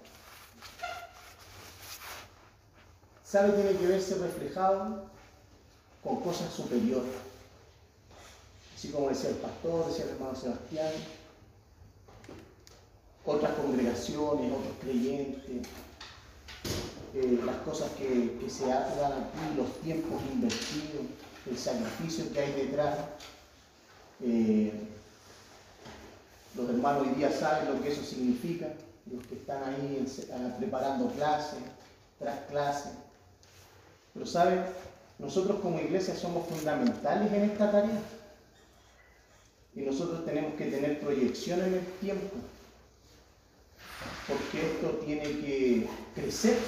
sabe 3.24 3.52
tiene 3.52 3.78
que 3.78 3.86
verse 3.86 4.14
reflejado 4.14 5.04
con 6.02 6.20
cosas 6.22 6.50
superiores. 6.50 7.33
Así 8.84 8.92
como 8.92 9.08
decía 9.08 9.30
el 9.30 9.36
pastor, 9.36 9.86
decía 9.86 10.04
el 10.04 10.10
hermano 10.10 10.36
Sebastián, 10.36 10.92
otras 13.24 13.52
congregaciones, 13.54 14.52
otros 14.52 14.74
creyentes, 14.82 15.66
eh, 17.14 17.40
las 17.46 17.56
cosas 17.62 17.90
que, 17.92 18.38
se 18.46 18.70
hagan 18.70 19.12
aquí, 19.12 19.56
los 19.56 19.80
tiempos 19.80 20.20
invertidos, 20.30 21.06
el 21.50 21.56
sacrificio 21.56 22.30
que 22.30 22.40
hay 22.40 22.52
detrás. 22.52 22.98
Eh, 24.22 24.70
los 26.54 26.68
hermanos 26.68 27.08
hoy 27.08 27.14
día 27.14 27.32
saben 27.32 27.74
lo 27.74 27.82
que 27.82 27.90
eso 27.90 28.02
significa, 28.02 28.66
los 29.10 29.26
que 29.26 29.36
están 29.36 29.64
ahí 29.64 30.06
ah, 30.30 30.56
preparando 30.58 31.08
clases, 31.12 31.60
tras 32.18 32.38
clases. 32.50 32.92
Pero 34.12 34.26
saben, 34.26 34.62
nosotros 35.18 35.60
como 35.60 35.80
iglesia 35.80 36.14
somos 36.14 36.46
fundamentales 36.48 37.32
en 37.32 37.44
esta 37.44 37.72
tarea. 37.72 38.02
Y 39.76 39.80
nosotros 39.80 40.24
tenemos 40.24 40.54
que 40.54 40.66
tener 40.66 41.00
proyección 41.00 41.60
en 41.60 41.74
el 41.74 41.86
tiempo. 42.00 42.36
Porque 44.28 44.72
esto 44.72 44.88
tiene 45.04 45.22
que 45.22 45.88
crecer. 46.14 46.58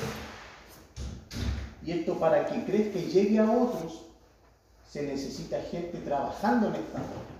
Y 1.84 1.92
esto 1.92 2.18
para 2.18 2.46
que 2.46 2.64
crezca 2.64 2.98
y 2.98 3.06
llegue 3.06 3.38
a 3.38 3.50
otros, 3.50 4.06
se 4.90 5.02
necesita 5.02 5.60
gente 5.62 5.98
trabajando 5.98 6.68
en 6.68 6.74
esta 6.74 6.98
obra. 6.98 7.36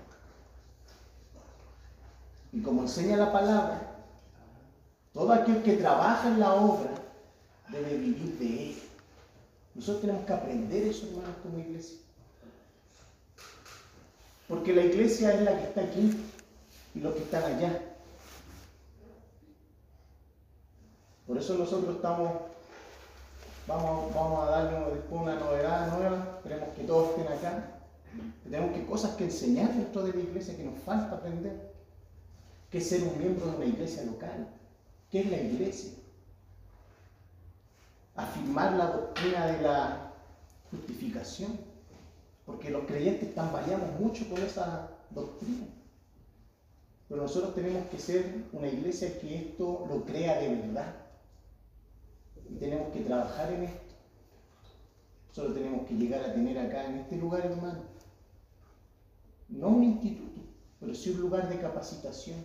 Y 2.53 2.61
como 2.61 2.83
enseña 2.83 3.17
la 3.17 3.31
palabra, 3.31 3.97
todo 5.13 5.33
aquel 5.33 5.61
que 5.63 5.73
trabaja 5.73 6.29
en 6.29 6.39
la 6.39 6.53
obra 6.53 6.91
debe 7.69 7.97
vivir 7.97 8.37
de 8.39 8.45
ella. 8.45 8.83
Nosotros 9.75 10.01
tenemos 10.01 10.25
que 10.25 10.33
aprender 10.33 10.83
eso, 10.87 11.07
hermanos, 11.07 11.35
como 11.43 11.59
iglesia. 11.59 11.97
Porque 14.47 14.73
la 14.73 14.83
iglesia 14.83 15.33
es 15.33 15.41
la 15.41 15.57
que 15.57 15.63
está 15.65 15.81
aquí 15.81 16.17
y 16.95 16.99
los 16.99 17.13
que 17.15 17.23
están 17.23 17.43
allá. 17.43 17.81
Por 21.27 21.37
eso 21.37 21.55
nosotros 21.55 21.97
estamos, 21.97 22.31
vamos, 23.67 24.15
vamos 24.15 24.47
a 24.47 24.51
darle 24.51 24.95
después 24.95 25.21
una 25.21 25.35
novedad 25.35 25.97
nueva, 25.97 26.39
queremos 26.41 26.69
que 26.69 26.83
todos 26.85 27.09
estén 27.09 27.27
acá, 27.27 27.77
Tenemos 28.43 28.71
que 28.71 28.85
cosas 28.85 29.15
que 29.17 29.25
enseñar 29.25 29.73
dentro 29.73 30.03
de 30.03 30.13
la 30.13 30.21
iglesia 30.21 30.55
que 30.55 30.63
nos 30.63 30.79
falta 30.83 31.17
aprender. 31.17 31.73
¿Qué 32.71 32.77
es 32.77 32.89
ser 32.89 33.03
un 33.03 33.17
miembro 33.19 33.45
de 33.47 33.57
una 33.57 33.65
iglesia 33.65 34.03
local? 34.03 34.47
¿Qué 35.11 35.21
es 35.21 35.29
la 35.29 35.37
iglesia? 35.37 35.91
Afirmar 38.15 38.73
la 38.73 38.87
doctrina 38.87 39.45
de 39.47 39.61
la 39.61 40.13
justificación. 40.71 41.59
Porque 42.47 42.69
los 42.69 42.85
creyentes 42.85 43.35
tambaleamos 43.35 43.99
mucho 43.99 44.27
con 44.29 44.41
esa 44.41 44.89
doctrina. 45.11 45.67
Pero 47.09 47.21
nosotros 47.21 47.53
tenemos 47.53 47.85
que 47.89 47.99
ser 47.99 48.45
una 48.53 48.67
iglesia 48.67 49.19
que 49.19 49.35
esto 49.35 49.85
lo 49.87 50.05
crea 50.05 50.39
de 50.39 50.55
verdad. 50.55 50.95
Y 52.49 52.55
tenemos 52.55 52.93
que 52.93 53.01
trabajar 53.01 53.51
en 53.51 53.63
esto. 53.63 53.95
Solo 55.33 55.53
tenemos 55.53 55.85
que 55.87 55.95
llegar 55.95 56.23
a 56.23 56.33
tener 56.33 56.57
acá 56.57 56.85
en 56.85 56.99
este 56.99 57.17
lugar, 57.17 57.45
hermano, 57.45 57.83
no 59.49 59.67
un 59.67 59.83
instituto, 59.83 60.41
pero 60.79 60.95
sí 60.95 61.11
un 61.11 61.21
lugar 61.21 61.47
de 61.49 61.59
capacitación 61.59 62.43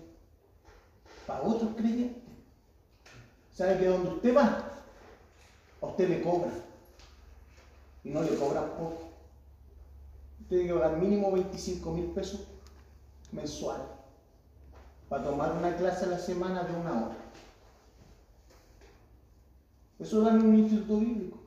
para 1.27 1.43
otros 1.43 1.75
creyentes. 1.77 2.23
¿Sabe 3.55 3.79
que 3.79 3.87
donde 3.87 4.11
usted 4.11 4.37
va, 4.37 4.69
a 5.81 5.87
usted 5.87 6.09
le 6.09 6.23
cobra 6.23 6.51
y 8.03 8.11
no 8.11 8.23
le 8.23 8.35
cobran 8.35 8.69
poco? 8.71 9.12
Tiene 10.49 10.67
que 10.67 10.75
pagar 10.75 10.99
mínimo 10.99 11.33
25 11.33 11.93
mil 11.93 12.07
pesos 12.07 12.47
mensuales 13.33 13.87
para 15.09 15.25
tomar 15.25 15.53
una 15.53 15.77
clase 15.77 16.07
a 16.07 16.09
la 16.09 16.19
semana 16.19 16.63
de 16.65 16.75
una 16.75 16.93
hora. 16.93 17.17
Eso 19.99 20.23
dan 20.23 20.41
en 20.41 20.47
un 20.47 20.59
instituto 20.59 20.99
bíblico. 20.99 21.39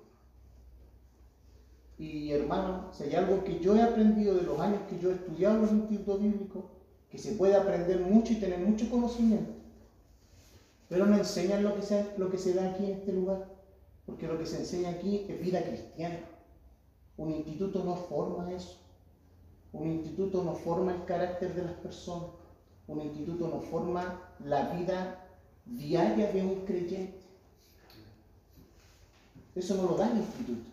Y 1.97 2.31
hermano, 2.31 2.89
si 2.91 3.03
hay 3.03 3.15
algo 3.15 3.43
que 3.43 3.59
yo 3.59 3.75
he 3.75 3.81
aprendido 3.81 4.35
de 4.35 4.43
los 4.43 4.59
años 4.59 4.81
que 4.89 4.99
yo 4.99 5.11
he 5.11 5.15
estudiado 5.15 5.55
en 5.55 5.61
los 5.61 5.71
institutos 5.71 6.21
bíblicos, 6.21 6.63
que 7.09 7.17
se 7.17 7.33
puede 7.33 7.55
aprender 7.55 8.01
mucho 8.01 8.33
y 8.33 8.37
tener 8.37 8.59
mucho 8.59 8.89
conocimiento, 8.89 9.51
pero 10.87 11.05
no 11.05 11.17
enseñan 11.17 11.63
lo 11.63 11.75
que, 11.75 11.81
se, 11.81 12.13
lo 12.17 12.29
que 12.29 12.37
se 12.37 12.53
da 12.53 12.69
aquí 12.69 12.85
en 12.85 12.99
este 12.99 13.13
lugar, 13.13 13.47
porque 14.05 14.27
lo 14.27 14.37
que 14.37 14.45
se 14.45 14.59
enseña 14.59 14.89
aquí 14.89 15.25
es 15.27 15.41
vida 15.41 15.63
cristiana. 15.63 16.19
Un 17.17 17.31
instituto 17.31 17.83
no 17.83 17.95
forma 17.95 18.51
eso. 18.51 18.84
Un 19.77 19.91
instituto 19.91 20.43
no 20.43 20.55
forma 20.55 20.93
el 20.93 21.05
carácter 21.05 21.53
de 21.53 21.63
las 21.63 21.73
personas. 21.73 22.29
Un 22.87 23.01
instituto 23.01 23.47
no 23.47 23.59
forma 23.59 24.21
la 24.43 24.69
vida 24.69 25.25
diaria 25.65 26.31
de 26.31 26.41
un 26.41 26.65
creyente. 26.65 27.19
Eso 29.53 29.75
no 29.75 29.83
lo 29.83 29.95
da 29.95 30.11
el 30.11 30.17
instituto. 30.17 30.69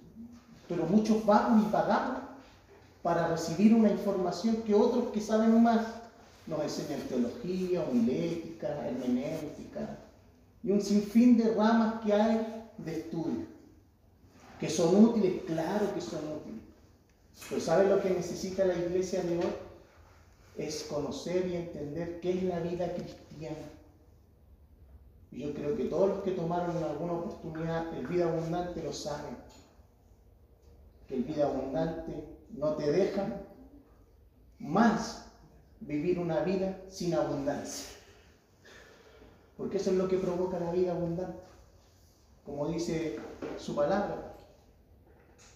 Pero 0.69 0.87
muchos 0.87 1.25
vamos 1.27 1.67
y 1.67 1.71
pagamos 1.71 2.23
para 3.03 3.29
recibir 3.29 3.75
una 3.75 3.91
información 3.91 4.57
que 4.63 4.75
otros 4.75 5.07
que 5.13 5.21
saben 5.21 5.61
más 5.63 5.87
nos 6.47 6.63
enseñan 6.63 7.01
teología, 7.09 7.83
homilética, 7.83 8.89
hermenéutica 8.89 9.99
y 10.63 10.71
un 10.71 10.81
sinfín 10.81 11.37
de 11.37 11.55
ramas 11.55 12.03
que 12.05 12.13
hay 12.13 12.65
de 12.79 13.01
estudio. 13.01 13.47
Que 14.61 14.71
son 14.71 15.05
útiles, 15.05 15.43
claro 15.47 15.93
que 15.93 16.01
son 16.01 16.21
útiles. 16.37 16.52
Pero 17.49 17.61
¿saben 17.61 17.91
lo 17.91 18.01
que 18.01 18.11
necesita 18.11 18.65
la 18.65 18.75
iglesia 18.75 19.23
de 19.23 19.39
hoy? 19.39 19.53
Es 20.57 20.85
conocer 20.85 21.47
y 21.47 21.57
entender 21.57 22.21
qué 22.21 22.31
es 22.31 22.43
la 22.45 22.61
vida 22.61 22.93
cristiana. 22.95 23.57
Y 25.31 25.41
yo 25.41 25.55
creo 25.55 25.77
que 25.77 25.85
todos 25.85 26.09
los 26.11 26.23
que 26.23 26.33
tomaron 26.33 26.77
alguna 26.77 27.15
oportunidad 27.15 27.93
el 27.97 28.07
vida 28.07 28.29
abundante 28.29 28.83
lo 28.83 28.93
saben. 28.93 29.37
Que 31.09 31.17
el 31.17 31.25
vida 31.25 31.47
abundante 31.47 32.25
no 32.51 32.75
te 32.75 32.93
deja 32.93 33.41
más 34.59 35.27
vivir 35.81 36.19
una 36.19 36.41
vida 36.41 36.79
sin 36.89 37.15
abundancia. 37.15 37.97
Porque 39.57 39.79
eso 39.79 39.91
es 39.91 39.97
lo 39.97 40.09
que 40.09 40.19
provoca 40.19 40.59
la 40.59 40.71
vida 40.71 40.93
abundante. 40.93 41.41
Como 42.45 42.69
dice 42.69 43.19
su 43.59 43.75
palabra, 43.75 44.32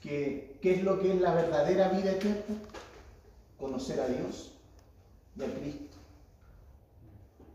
que 0.02 0.58
¿qué 0.60 0.74
es 0.74 0.82
lo 0.82 1.00
que 1.00 1.12
es 1.12 1.20
la 1.20 1.34
verdadera 1.34 1.88
vida 1.90 2.12
eterna? 2.12 2.56
Conocer 3.58 4.00
a 4.00 4.08
Dios 4.08 4.52
y 5.36 5.44
a 5.44 5.54
Cristo. 5.54 5.96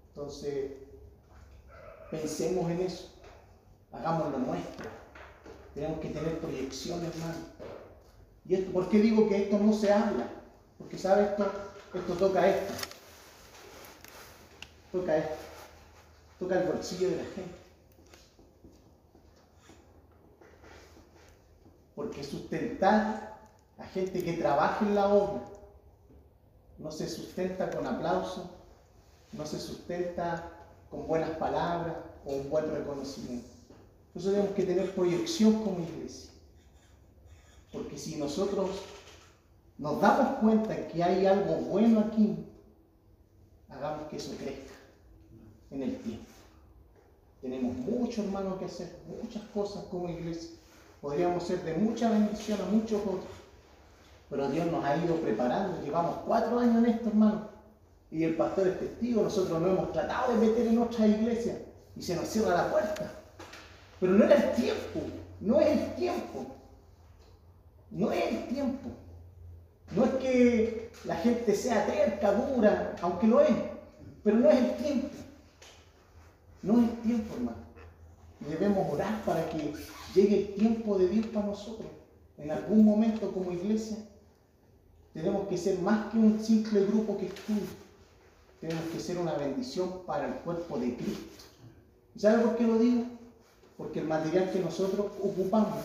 Entonces, 0.10 0.72
pensemos 2.10 2.70
en 2.72 2.82
eso, 2.82 3.10
hagámoslo 3.92 4.40
nuestro. 4.40 4.90
Tenemos 5.74 6.00
que 6.00 6.10
tener 6.10 6.40
proyección, 6.40 7.04
hermano. 7.04 7.46
¿Y 8.48 8.56
esto, 8.56 8.72
por 8.72 8.90
qué 8.90 9.00
digo 9.00 9.30
que 9.30 9.44
esto 9.44 9.58
no 9.58 9.74
se 9.74 9.92
habla? 9.92 10.28
Porque, 10.78 10.98
¿sabe 10.98 11.24
esto? 11.24 11.50
Esto 11.94 12.14
toca 12.14 12.48
esto. 12.48 12.74
Toca 14.92 15.18
esto. 15.18 15.36
Toca 16.40 16.62
el 16.62 16.68
bolsillo 16.68 17.10
de 17.10 17.18
la 17.18 17.24
gente. 17.24 17.61
Porque 21.96 22.24
sustentar 22.24 23.40
a 23.78 23.86
gente 23.86 24.24
que 24.24 24.34
trabaja 24.34 24.86
en 24.86 24.96
la 24.96 25.08
obra 25.14 25.44
no 26.78 26.92
se 26.92 27.08
sustenta 27.08 27.70
con 27.70 27.86
aplauso, 27.86 28.50
no 29.34 29.46
se 29.46 29.60
sustenta 29.60 30.52
con 30.90 31.08
buenas 31.08 31.32
palabras 31.32 31.96
o 32.26 32.34
un 32.34 32.50
buen 32.50 32.72
reconocimiento. 32.72 33.48
Nosotros 34.14 34.36
tenemos 34.36 34.56
que 34.56 34.64
tener 34.64 34.94
proyección 34.94 35.64
como 35.64 35.80
iglesia. 35.80 36.32
Porque 37.72 37.98
si 37.98 38.18
nosotros 38.18 38.70
nos 39.78 40.02
damos 40.02 40.40
cuenta 40.40 40.88
que 40.88 41.04
hay 41.04 41.26
algo 41.26 41.56
bueno 41.56 42.02
aquí, 42.02 42.36
hagamos 43.70 44.10
que 44.10 44.18
eso 44.18 44.36
crezca 44.38 44.74
en 45.72 45.84
el 45.84 45.98
tiempo. 46.00 46.26
Tenemos 47.42 47.74
mucho 47.76 48.24
hermano 48.24 48.60
que 48.60 48.66
hacer, 48.66 49.00
muchas 49.08 49.44
cosas 49.54 49.86
como 49.86 50.10
iglesia. 50.10 50.52
Podríamos 51.02 51.44
ser 51.44 51.64
de 51.64 51.74
mucha 51.74 52.12
bendición 52.12 52.60
a 52.62 52.72
muchos 52.72 53.02
otros. 53.02 53.42
Pero 54.30 54.50
Dios 54.50 54.72
nos 54.72 54.86
ha 54.86 54.96
ido 54.98 55.16
preparando. 55.16 55.82
Llevamos 55.84 56.18
cuatro 56.26 56.60
años 56.60 56.78
en 56.78 56.86
esto, 56.86 57.10
hermano. 57.10 57.50
Y 58.12 58.24
el 58.24 58.36
pastor 58.36 58.68
es 58.68 58.80
testigo. 58.80 59.24
Nosotros 59.24 59.60
nos 59.60 59.72
hemos 59.72 59.92
tratado 59.92 60.34
de 60.34 60.48
meter 60.48 60.68
en 60.68 60.78
otra 60.78 61.08
iglesia 61.08 61.58
y 61.96 62.02
se 62.02 62.16
nos 62.16 62.28
cierra 62.28 62.56
la 62.56 62.72
puerta. 62.72 63.12
Pero 64.00 64.14
no 64.14 64.26
era 64.26 64.36
el 64.36 64.52
tiempo. 64.54 65.02
No 65.40 65.60
es 65.60 65.68
el 65.68 65.96
tiempo. 65.96 66.46
No 67.90 68.12
es 68.12 68.32
el 68.32 68.48
tiempo. 68.48 68.90
No 69.96 70.06
es 70.06 70.12
que 70.12 70.92
la 71.04 71.16
gente 71.16 71.56
sea 71.56 71.86
terca, 71.86 72.32
dura, 72.32 72.96
aunque 73.02 73.28
lo 73.28 73.42
es. 73.42 73.50
Pero 74.24 74.38
no 74.38 74.50
es 74.50 74.58
el 74.58 74.72
tiempo. 74.76 75.10
No 76.62 76.74
es 76.74 76.90
el 76.90 76.96
tiempo, 77.00 77.34
hermano. 77.36 77.71
Y 78.42 78.46
debemos 78.46 78.92
orar 78.92 79.24
para 79.24 79.48
que 79.50 79.74
llegue 80.16 80.40
el 80.40 80.56
tiempo 80.56 80.98
de 80.98 81.08
Dios 81.08 81.28
para 81.28 81.46
nosotros. 81.46 81.88
En 82.38 82.52
algún 82.52 82.84
momento 82.84 83.32
como 83.32 83.52
iglesia 83.52 83.98
tenemos 85.14 85.48
que 85.48 85.58
ser 85.58 85.80
más 85.80 86.12
que 86.12 86.18
un 86.18 86.44
simple 86.44 86.86
grupo 86.86 87.18
que 87.18 87.28
estudia. 87.28 87.62
Tenemos 88.60 88.84
que 88.94 89.00
ser 89.00 89.18
una 89.18 89.34
bendición 89.34 90.02
para 90.06 90.28
el 90.28 90.36
cuerpo 90.36 90.80
de 90.80 90.96
Cristo. 90.96 91.46
¿Y 92.16 92.20
sabe 92.20 92.44
por 92.44 92.58
qué 92.58 92.64
lo 92.66 92.78
digo? 92.78 93.04
Porque 93.78 94.00
el 94.00 94.08
material 94.08 94.52
que 94.52 94.60
nosotros 94.60 95.08
ocupamos 95.22 95.80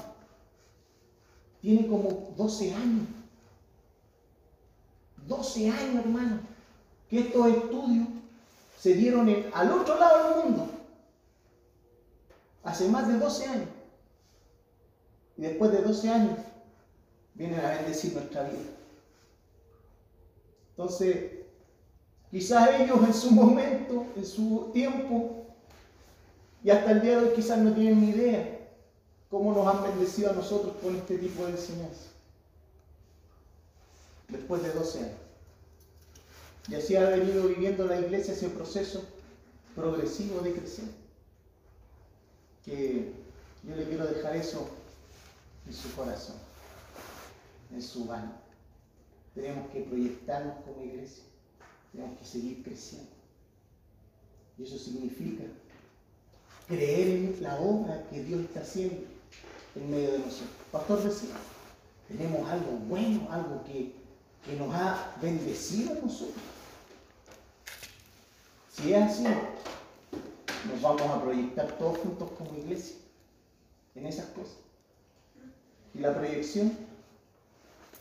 tiene 1.60 1.86
como 1.88 2.32
12 2.36 2.74
años. 2.74 3.06
12 5.26 5.70
años, 5.70 6.04
hermano. 6.04 6.38
Que 7.10 7.20
estos 7.20 7.48
estudios 7.48 8.08
se 8.78 8.94
dieron 8.94 9.28
al 9.52 9.72
otro 9.72 9.98
lado 9.98 10.28
del 10.28 10.44
mundo. 10.44 10.68
Hace 12.66 12.88
más 12.88 13.06
de 13.06 13.16
12 13.16 13.46
años. 13.46 13.68
Y 15.36 15.42
después 15.42 15.70
de 15.70 15.82
12 15.82 16.08
años 16.10 16.38
vienen 17.34 17.60
a 17.60 17.70
bendecir 17.76 18.12
nuestra 18.12 18.42
vida. 18.42 18.58
Entonces, 20.70 21.44
quizás 22.30 22.80
ellos 22.80 22.98
en 23.06 23.14
su 23.14 23.30
momento, 23.30 24.04
en 24.16 24.26
su 24.26 24.70
tiempo, 24.74 25.46
y 26.64 26.70
hasta 26.70 26.90
el 26.90 27.02
día 27.02 27.20
de 27.20 27.28
hoy 27.28 27.34
quizás 27.36 27.58
no 27.58 27.72
tienen 27.72 28.00
ni 28.00 28.08
idea 28.08 28.58
cómo 29.30 29.52
nos 29.52 29.68
han 29.68 29.84
bendecido 29.84 30.30
a 30.30 30.34
nosotros 30.34 30.74
con 30.82 30.96
este 30.96 31.18
tipo 31.18 31.44
de 31.44 31.52
enseñanza. 31.52 32.10
Después 34.28 34.64
de 34.64 34.72
12 34.72 34.98
años. 34.98 35.18
Y 36.68 36.74
así 36.74 36.96
ha 36.96 37.10
venido 37.10 37.46
viviendo 37.46 37.86
la 37.86 38.00
iglesia 38.00 38.34
ese 38.34 38.48
proceso 38.48 39.04
progresivo 39.76 40.40
de 40.40 40.52
crecer. 40.52 41.05
Que 42.66 43.12
yo 43.62 43.74
le 43.74 43.84
quiero 43.84 44.06
dejar 44.06 44.36
eso 44.36 44.68
en 45.66 45.72
su 45.72 45.94
corazón, 45.94 46.36
en 47.72 47.80
su 47.80 48.12
alma. 48.12 48.36
Tenemos 49.34 49.70
que 49.70 49.80
proyectarnos 49.80 50.56
como 50.64 50.84
iglesia, 50.84 51.24
tenemos 51.92 52.18
que 52.18 52.24
seguir 52.26 52.62
creciendo. 52.62 53.10
Y 54.58 54.64
eso 54.64 54.78
significa 54.78 55.44
creer 56.68 57.08
en 57.08 57.42
la 57.42 57.56
obra 57.56 58.06
que 58.10 58.22
Dios 58.22 58.40
está 58.40 58.60
haciendo 58.60 59.06
en 59.74 59.90
medio 59.90 60.12
de 60.12 60.18
nosotros. 60.18 60.48
Pastor 60.72 61.02
decía, 61.02 61.34
tenemos 62.08 62.48
algo 62.48 62.72
bueno, 62.88 63.28
algo 63.30 63.64
que, 63.64 63.92
que 64.44 64.56
nos 64.56 64.74
ha 64.74 65.16
bendecido 65.20 65.92
a 65.92 65.96
nosotros. 65.96 66.42
Si 68.72 68.92
es 68.92 69.02
así, 69.02 69.24
nos 70.66 70.80
vamos 70.82 71.02
a 71.02 71.22
proyectar 71.22 71.78
todos 71.78 71.98
juntos 71.98 72.30
como 72.38 72.58
iglesia 72.58 72.96
en 73.94 74.06
esas 74.06 74.26
cosas. 74.26 74.56
Y 75.94 75.98
la 75.98 76.14
proyección 76.14 76.76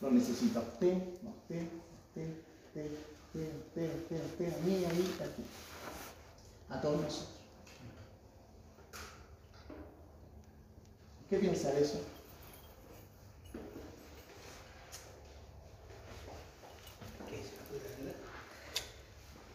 lo 0.01 0.11
necesita 0.11 0.59
usted, 0.59 0.97
usted, 1.23 1.67
usted, 2.07 2.27
usted, 2.67 2.91
usted, 3.27 3.55
usted, 3.57 3.95
usted, 4.01 4.25
usted, 4.25 4.53
a 4.53 4.65
mí, 4.65 4.85
a 4.85 4.89
mí, 4.89 5.15
a 5.21 5.35
ti. 5.35 5.43
A 6.69 6.81
todos 6.81 7.01
nosotros. 7.01 7.29
¿Qué 11.29 11.39
piensa 11.39 11.71
de 11.71 11.81
eso? 11.81 11.99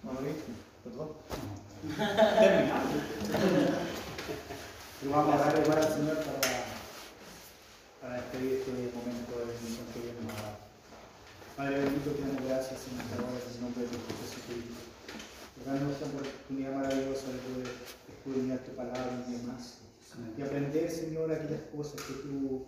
No 0.03 0.15
lo 0.15 0.21
viste, 0.23 0.53
perdón. 0.83 1.60
Terminamos. 1.81 2.93
Y 5.01 5.09
vamos 5.09 5.35
a 5.35 5.39
darle 5.39 5.65
igual 5.65 5.79
al 5.79 5.89
Señor 5.89 6.17
para, 6.21 6.45
para 8.03 8.15
despedir 8.21 8.61
este 8.61 8.71
momento 8.93 9.33
de 9.33 9.45
bendición 9.49 9.89
que 9.97 10.13
ha 10.13 10.21
dado. 10.29 10.61
Padre 11.57 11.81
bendito, 11.81 12.11
te 12.13 12.21
damos 12.21 12.45
gracias, 12.45 12.85
Señor, 12.85 13.09
ahora 13.17 13.33
en 13.33 13.49
el 13.49 13.61
nombre 13.65 13.81
de 13.81 13.89
Cristo 13.97 14.13
Jesucristo. 14.21 14.81
Te 15.57 15.65
damos 15.65 15.97
esta 15.97 16.05
oportunidad 16.05 16.73
maravillosa 16.77 17.33
de 17.33 17.41
poder 17.49 17.69
escudriñar 18.13 18.59
tu 18.61 18.73
palabra 18.77 19.17
un 19.17 19.25
día 19.25 19.41
más. 19.49 19.81
Y 20.37 20.43
aprender, 20.43 20.91
Señor, 20.91 21.33
aquellas 21.33 21.65
cosas 21.73 21.97
que 22.05 22.13
tú 22.29 22.67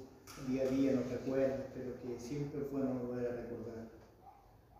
día 0.48 0.62
a 0.64 0.72
día 0.72 0.92
nos 0.92 1.12
recuerdas, 1.12 1.68
pero 1.76 2.00
que 2.00 2.16
siempre 2.16 2.64
es 2.64 2.70
bueno 2.72 2.96
volver 2.96 3.28
a 3.28 3.36
recordar. 3.44 3.91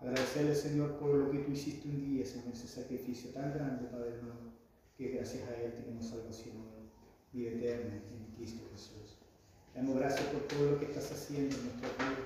Agradecerle, 0.03 0.55
Señor, 0.55 0.99
por 0.99 1.15
lo 1.15 1.31
que 1.31 1.39
tú 1.39 1.53
hiciste 1.53 1.89
un 1.89 2.01
día, 2.01 2.27
Señor, 2.27 2.49
ese 2.53 2.67
sacrificio 2.67 3.31
tan 3.31 3.55
grande, 3.55 3.87
Padre 3.87 4.17
hermano, 4.17 4.53
que 4.99 5.11
gracias 5.11 5.49
a 5.49 5.55
Él 5.63 5.75
tenemos 5.75 6.09
salvación, 6.09 6.57
vida 7.33 7.51
eterna 7.53 7.95
en 7.95 8.35
Cristo 8.37 8.65
Jesús. 8.73 9.19
Damos 9.77 9.97
gracias 9.97 10.23
por 10.31 10.43
todo 10.49 10.73
lo 10.73 10.81
que 10.81 10.87
estás 10.87 11.13
haciendo 11.13 11.57
en 11.57 11.63
nuestra 11.67 11.89
vida. 12.09 12.19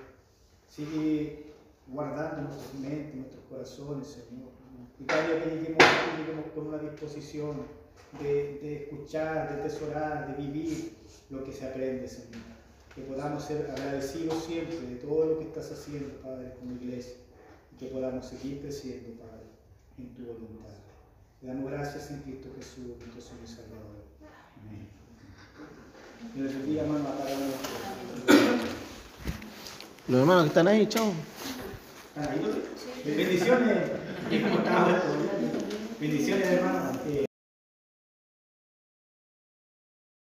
Sigue 0.69 1.53
guardando 1.87 2.49
nuestras 2.49 2.75
mentes, 2.81 3.15
nuestros 3.15 3.45
corazones, 3.45 4.07
Señor. 4.07 4.51
Y 4.99 5.05
cada 5.05 5.27
día 5.27 5.45
que 5.45 5.51
lleguemos 5.51 5.85
aquí, 5.85 6.23
lleguemos 6.23 6.53
con 6.55 6.69
una 6.69 6.79
disposición 6.79 7.57
de, 8.23 8.59
de 8.63 8.77
escuchar, 8.85 9.55
de 9.55 9.61
atesorar, 9.61 10.35
de 10.35 10.43
vivir 10.43 10.97
lo 11.29 11.45
que 11.45 11.53
se 11.53 11.67
aprende, 11.67 12.09
Señor. 12.09 12.41
Que 12.95 13.03
podamos 13.03 13.45
ser 13.45 13.71
agradecidos 13.71 14.45
siempre 14.45 14.81
de 14.81 14.97
todo 14.97 15.27
lo 15.27 15.39
que 15.39 15.45
estás 15.45 15.71
haciendo, 15.71 16.15
Padre, 16.23 16.55
como 16.59 16.73
iglesia. 16.73 17.26
Que 17.79 17.87
podamos 17.87 18.25
seguir 18.25 18.61
creciendo, 18.63 19.21
Padre, 19.21 19.45
en 19.99 20.15
tu 20.15 20.25
voluntad. 20.25 20.73
Te 21.41 21.47
damos 21.47 21.71
gracias 21.71 22.11
en 22.11 22.21
Cristo 22.21 22.49
Jesús, 22.57 22.97
nuestro 22.99 23.21
Señor 23.21 23.45
y 23.45 23.47
Salvador. 23.47 24.05
Amén. 24.63 24.89
Y 26.35 26.41
les 26.41 26.55
bendiga, 26.55 26.83
hermano, 26.83 27.09
a 27.09 27.17
cada 27.19 27.37
uno 27.37 27.45
de 27.45 27.51
ustedes. 27.51 28.61
Los 30.09 30.21
hermanos 30.21 30.43
que 30.45 30.49
están 30.49 30.69
ahí, 30.69 30.87
chao. 30.87 31.13
Ahí 32.17 33.15
Bendiciones. 33.15 33.91
Bendiciones, 36.01 36.47
hermano. 36.47 37.27